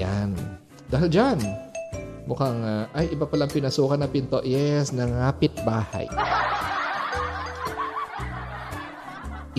Ayan. 0.00 0.32
Dahil 0.88 1.12
dyan, 1.12 1.36
mukhang, 2.24 2.56
uh, 2.64 2.88
ay, 2.96 3.12
iba 3.12 3.28
palang 3.28 3.52
pinasukan 3.52 4.00
na 4.00 4.08
pinto. 4.08 4.40
Yes, 4.40 4.96
nangapit 4.96 5.52
bahay. 5.60 6.08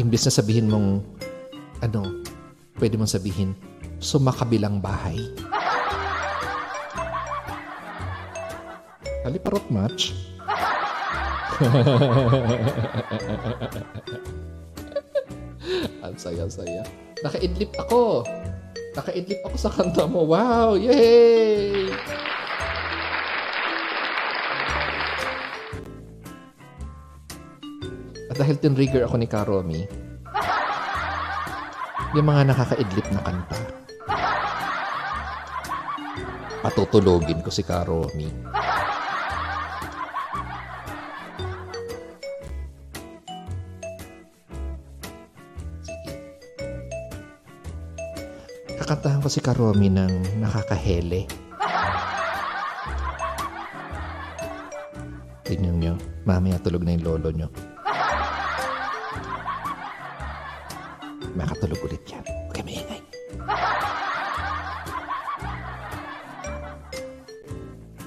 Imbis 0.02 0.26
na 0.26 0.34
sabihin 0.34 0.66
mong, 0.66 1.06
ano, 1.86 2.26
pwede 2.82 2.98
mong 2.98 3.14
sabihin, 3.14 3.54
sumakabilang 4.02 4.82
bahay. 4.82 5.22
Haliparot 9.22 9.70
match. 9.70 10.18
Ang 16.02 16.18
saya-saya. 16.18 16.82
Naka-idlip 17.22 17.78
ako. 17.78 18.26
Naka-idlip 18.92 19.40
ako 19.48 19.56
sa 19.56 19.72
kanta 19.72 20.04
mo. 20.04 20.28
Wow! 20.28 20.76
Yay! 20.76 21.88
At 28.28 28.36
dahil 28.36 28.60
tinrigger 28.60 29.08
ako 29.08 29.16
ni 29.20 29.28
Karomi, 29.28 29.84
yung 32.16 32.28
mga 32.28 32.52
nakaka-idlip 32.52 33.08
na 33.12 33.24
kanta, 33.24 33.60
patutulogin 36.64 37.40
ko 37.44 37.52
si 37.52 37.64
Karomi. 37.64 38.28
Kakantahan 48.92 49.24
ko 49.24 49.32
si 49.32 49.40
Karomi 49.40 49.88
ng 49.88 50.44
nakakahele. 50.44 51.24
Tingnan 55.48 55.80
nyo, 55.80 55.94
mamaya 56.28 56.60
tulog 56.60 56.84
na 56.84 57.00
yung 57.00 57.08
lolo 57.08 57.32
nyo. 57.32 57.48
Makatulog 61.40 61.80
ulit 61.88 62.04
yan. 62.04 62.20
Huwag 62.28 62.52
kayo 62.52 62.68
maingay. 62.68 63.02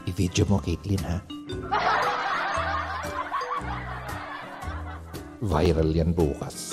I-video 0.05 0.45
mo, 0.53 0.61
Caitlin, 0.61 1.01
ha? 1.01 1.25
Viral 5.41 5.97
yan 5.97 6.13
bukas. 6.13 6.64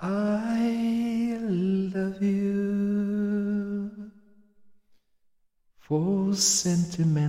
I 0.00 1.38
love 1.40 2.22
you. 2.22 4.10
For 5.78 6.34
sentimental 6.34 7.25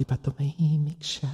di 0.00 0.08
ba 0.08 0.16
tumahimik 0.16 0.96
siya? 1.04 1.28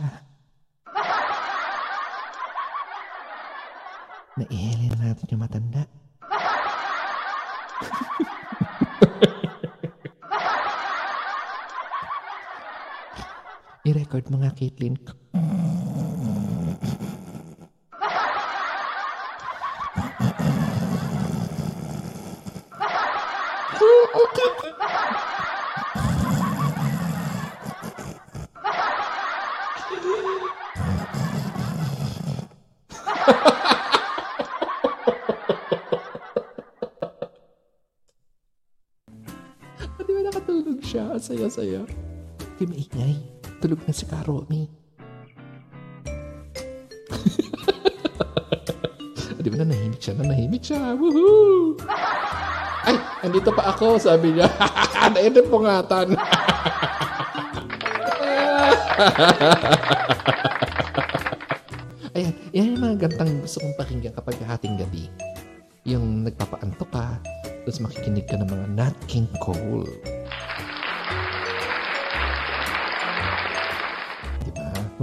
Naihelin 4.34 4.90
na 4.98 5.14
natin 5.14 5.30
yung 5.30 5.38
matanda. 5.38 5.86
I-record 13.86 14.26
mo 14.34 14.42
nga, 14.42 14.50
Caitlin. 14.50 14.98
Saya-saya. 41.36 41.84
Di 42.56 42.64
maingay. 42.64 43.20
Tulog 43.60 43.84
na 43.84 43.92
si 43.92 44.08
Karomi. 44.08 44.72
Di 49.44 49.48
ba 49.52 49.60
na 49.60 49.68
nahimik 49.68 50.00
siya? 50.00 50.16
Na 50.16 50.32
nahimik 50.32 50.64
siya. 50.64 50.96
Woohoo! 50.96 51.76
Ay, 52.88 52.96
andito 53.20 53.52
pa 53.52 53.68
ako, 53.68 54.00
sabi 54.00 54.32
niya. 54.32 54.48
Nainip 55.12 55.44
pungatan. 55.52 56.16
Ayan, 62.16 62.32
yan 62.56 62.72
yung 62.72 62.80
mga 62.80 62.96
gantang 63.12 63.44
gusto 63.44 63.60
kong 63.60 63.76
pakinggan 63.76 64.16
kapag 64.16 64.40
hating 64.40 64.80
gabi. 64.80 65.12
Yung 65.84 66.24
nagpapaanto 66.24 66.88
ka, 66.88 67.20
tapos 67.44 67.84
makikinig 67.84 68.24
ka 68.24 68.40
ng 68.40 68.48
mga 68.48 68.66
Nat 68.72 68.96
King 69.04 69.28
Cole. 69.44 70.15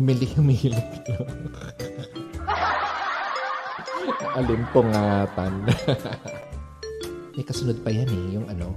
Diba? 0.03 0.11
Humili, 0.11 0.27
humili. 0.35 0.81
Alimpungatan. 4.35 5.53
May 7.33 7.45
kasunod 7.47 7.79
pa 7.81 7.89
yan 7.89 8.11
eh, 8.11 8.25
yung 8.35 8.47
ano, 8.51 8.75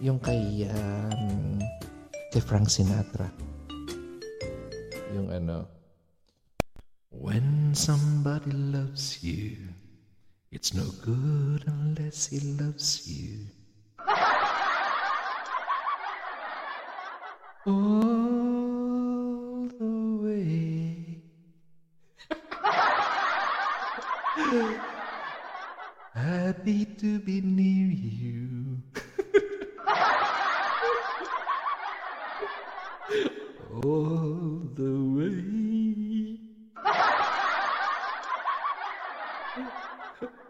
yung 0.00 0.16
kay, 0.16 0.64
um, 0.72 1.60
kay 2.32 2.40
Frank 2.40 2.72
Sinatra. 2.72 3.28
To 26.98 27.18
be 27.18 27.40
near 27.40 27.90
you. 27.90 28.80
All 33.82 34.60
the 34.74 34.94
way. 35.16 36.38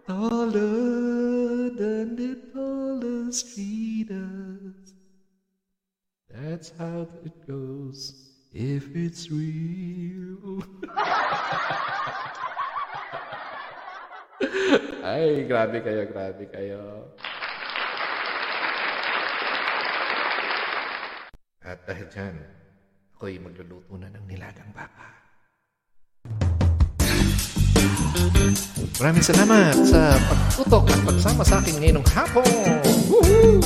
Taller 0.06 1.70
than 1.70 2.16
the 2.16 2.36
tallest 2.52 3.56
leaders. 3.56 4.74
That's 6.28 6.72
how 6.78 7.08
it 7.24 7.32
goes 7.48 8.12
if 8.52 8.94
it's 8.94 9.30
real. 9.30 10.62
Ay, 15.04 15.44
grabe 15.44 15.84
kayo, 15.84 16.08
grabe 16.08 16.48
kayo. 16.48 16.80
At 21.60 21.76
dahil 21.84 22.08
dyan, 22.08 22.40
ako'y 23.12 23.36
magluluto 23.36 24.00
na 24.00 24.08
ng 24.08 24.24
nilagang 24.24 24.72
baka. 24.72 25.12
Maraming 28.96 29.20
salamat 29.20 29.76
sa 29.84 30.16
pagtutok 30.24 30.88
at 30.88 31.00
pagsama 31.04 31.44
sa 31.44 31.60
akin 31.60 31.84
ngayong 31.84 32.08
hapon. 32.08 32.48
Woohoo! 33.12 33.60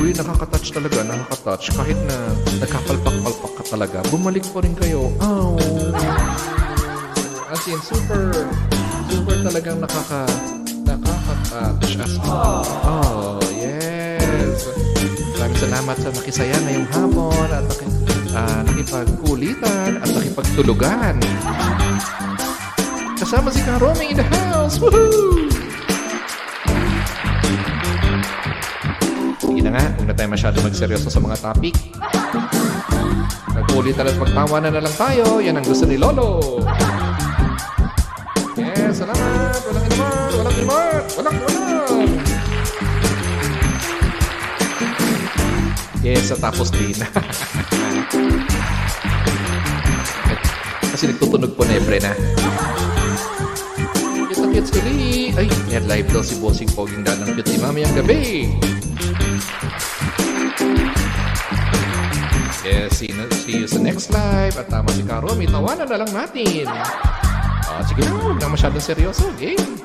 Uy, 0.00 0.16
nakaka-touch 0.16 0.72
talaga, 0.72 1.04
nakaka-touch. 1.04 1.76
Kahit 1.76 2.00
na 2.08 2.32
nagkapalpak-palpak 2.64 3.52
ka 3.60 3.64
talaga, 3.76 4.00
bumalik 4.08 4.48
pa 4.48 4.64
rin 4.64 4.72
kayo. 4.72 5.12
Ow! 5.20 5.60
As 7.48 7.64
in, 7.64 7.80
super, 7.80 8.28
super 9.08 9.36
talagang 9.40 9.80
nakaka, 9.80 10.28
nakaka-touch 10.84 11.96
as 11.96 12.20
Oh, 12.28 13.40
yes! 13.56 14.68
Maraming 15.32 15.56
salamat 15.56 15.96
sa 15.96 16.12
nakisaya 16.12 16.56
ngayong 16.68 16.88
hapon 16.92 17.48
at 17.48 17.64
naki, 17.64 17.86
ah, 18.36 18.60
nakipagkulitan 18.68 19.96
at 19.96 20.08
nakipagtulugan. 20.12 21.16
Kasama 23.16 23.48
si 23.48 23.64
Karoming 23.64 24.12
in 24.12 24.20
the 24.20 24.28
house! 24.28 24.76
Woohoo! 24.76 25.48
Sige 29.40 29.60
na 29.64 29.72
nga, 29.72 29.84
huwag 29.96 30.04
na 30.04 30.12
tayo 30.12 30.28
masyado 30.28 30.60
magseryoso 30.60 31.08
sa 31.08 31.16
mga 31.16 31.40
topic. 31.40 31.72
Nagkulitan 33.56 34.04
at 34.04 34.20
magtawanan 34.20 34.72
na 34.76 34.84
lang 34.84 34.96
tayo. 35.00 35.40
Yan 35.40 35.56
ang 35.56 35.64
gusto 35.64 35.88
ni 35.88 35.96
Lolo. 35.96 36.60
Yes, 38.78 39.02
salamat. 39.02 39.58
Walang 39.66 39.84
inuman. 39.90 40.30
Walang 40.38 40.54
inuman. 40.54 41.02
Walang 41.18 41.34
inuman. 41.34 42.06
Yes, 46.06 46.30
at 46.30 46.38
tapos 46.38 46.70
din. 46.70 46.94
Kasi 50.94 51.10
nagtutunog 51.10 51.58
po 51.58 51.66
nebre 51.66 51.98
na. 51.98 52.14
Kita 54.30 54.46
kits 54.46 54.70
kali. 54.70 55.34
Ay, 55.34 55.50
yan 55.74 55.90
live 55.90 56.06
daw 56.14 56.22
si 56.22 56.38
Bossing 56.38 56.70
Poging 56.70 57.02
Danang 57.02 57.34
Cute 57.34 57.50
ni 57.50 57.58
Mamayang 57.58 57.90
gabi. 57.98 58.46
Yes, 62.62 62.94
see, 62.94 63.10
see 63.42 63.58
you 63.58 63.66
sa 63.66 63.82
next 63.82 64.14
live. 64.14 64.54
At 64.54 64.70
tama 64.70 64.94
si 64.94 65.02
Caro, 65.02 65.34
may 65.34 65.50
tawanan 65.50 65.90
na 65.90 65.98
lang 65.98 66.10
natin. 66.14 66.70
Ah, 67.78 67.86
sige 67.86 68.02
na, 68.02 68.10
huwag 68.10 68.42
na 68.42 68.50
masyadong 68.50 68.82
seryoso. 68.82 69.30
Game. 69.38 69.78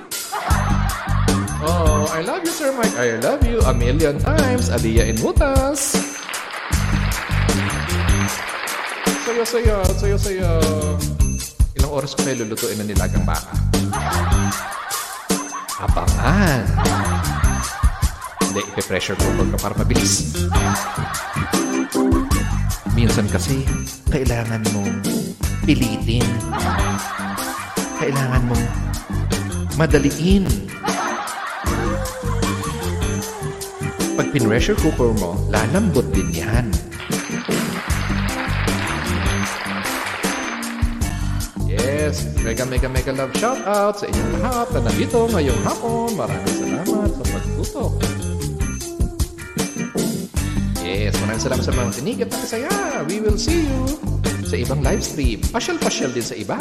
Oh, 1.62 2.10
I 2.10 2.26
love 2.26 2.42
you, 2.42 2.50
Sir 2.50 2.74
Mike. 2.74 2.98
I 2.98 3.22
love 3.22 3.46
you 3.46 3.62
a 3.62 3.70
million 3.70 4.18
times. 4.18 4.74
Aliyah 4.74 5.14
in 5.14 5.22
Mutas. 5.22 5.94
Sayo, 9.22 9.46
sayo, 9.46 9.78
sayo, 9.94 10.18
sayo. 10.18 10.52
Ilang 11.78 11.94
oras 11.94 12.18
ko 12.18 12.26
kayo 12.26 12.42
lulutuin 12.42 12.82
ng 12.82 12.90
nilagang 12.90 13.30
baka? 13.30 13.54
Abangan. 15.78 16.66
Hindi, 18.42 18.62
ipe-pressure 18.74 19.22
cooker 19.22 19.54
ka 19.54 19.58
para 19.70 19.78
mabilis. 19.78 20.34
Minsan 22.98 23.30
kasi, 23.30 23.62
kailangan 24.10 24.66
mong 24.74 24.98
pilitin. 25.62 26.26
Kailangan 28.04 28.44
mong 28.52 28.66
madaliin. 29.80 30.44
Pag 34.20 34.28
pin-pressure 34.36 34.76
cooker 34.84 35.16
mo, 35.24 35.40
lalambot 35.48 36.04
din 36.12 36.28
yan. 36.36 36.68
Yes, 41.64 42.28
mega 42.44 42.68
mega 42.68 42.92
mega 42.92 43.16
love 43.16 43.32
shout 43.40 43.64
out 43.64 43.96
sa 43.96 44.12
inyong 44.12 44.36
lahat 44.44 44.68
na 44.76 44.80
nandito 44.92 45.24
ngayong 45.32 45.62
hapon. 45.64 46.12
Maraming 46.20 46.56
salamat 46.60 47.08
sa 47.08 47.24
pagtutok. 47.32 47.94
Yes, 50.84 51.16
maraming 51.24 51.40
salamat 51.40 51.64
sa 51.64 51.72
mga 51.72 51.92
tinig 51.96 52.20
at 52.20 52.36
nakasaya. 52.36 53.08
We 53.08 53.24
will 53.24 53.40
see 53.40 53.64
you 53.64 53.96
sa 54.54 54.60
ibang 54.62 54.86
live 54.86 55.02
stream. 55.02 55.42
Pasyal-pasyal 55.50 56.14
din 56.14 56.22
sa 56.22 56.38
iba. 56.38 56.54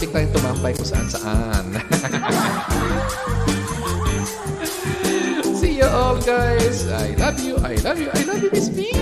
Mahilig 0.00 0.16
tayong 0.16 0.32
tumambay 0.32 0.72
kung 0.80 0.88
saan-saan. 0.88 1.76
see 5.60 5.76
you 5.76 5.84
all, 5.84 6.16
guys. 6.24 6.88
I 6.88 7.12
love 7.20 7.36
you, 7.44 7.60
I 7.60 7.76
love 7.84 8.00
you, 8.00 8.08
I 8.08 8.24
love 8.24 8.40
you, 8.40 8.48
Miss 8.48 8.72
B. 8.72 8.96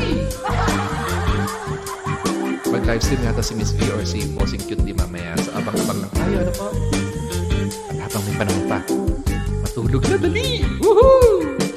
Mag-live 2.66 2.98
stream 2.98 3.22
yata 3.22 3.46
si 3.46 3.54
Miss 3.54 3.70
V 3.78 3.94
or 3.94 4.02
si 4.02 4.26
Bossing 4.34 4.66
Cute 4.66 4.82
di 4.82 4.90
mamaya. 4.90 5.38
So, 5.38 5.54
abang-abang 5.54 6.02
lang 6.02 6.10
tayo. 6.18 6.36
Ano 6.42 6.52
po? 6.58 6.66
At 7.94 8.10
habang 8.10 8.22
may 8.26 8.34
panahon 8.34 8.64
pa, 8.66 8.78
matulog 9.62 10.02
na 10.02 10.18
dali! 10.18 10.66
Woohoo! 10.82 11.67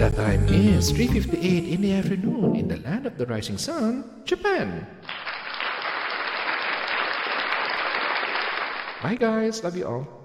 The 0.00 0.08
time 0.16 0.48
is 0.48 0.96
3.58 0.96 1.76
in 1.76 1.82
the 1.82 1.92
afternoon 1.92 2.56
in 2.56 2.68
the 2.68 2.78
land 2.78 3.04
of 3.04 3.18
the 3.18 3.26
rising 3.26 3.58
sun, 3.58 4.24
Japan. 4.24 4.86
Bye 9.02 9.20
guys, 9.20 9.62
love 9.62 9.76
you 9.76 9.84
all. 9.84 10.19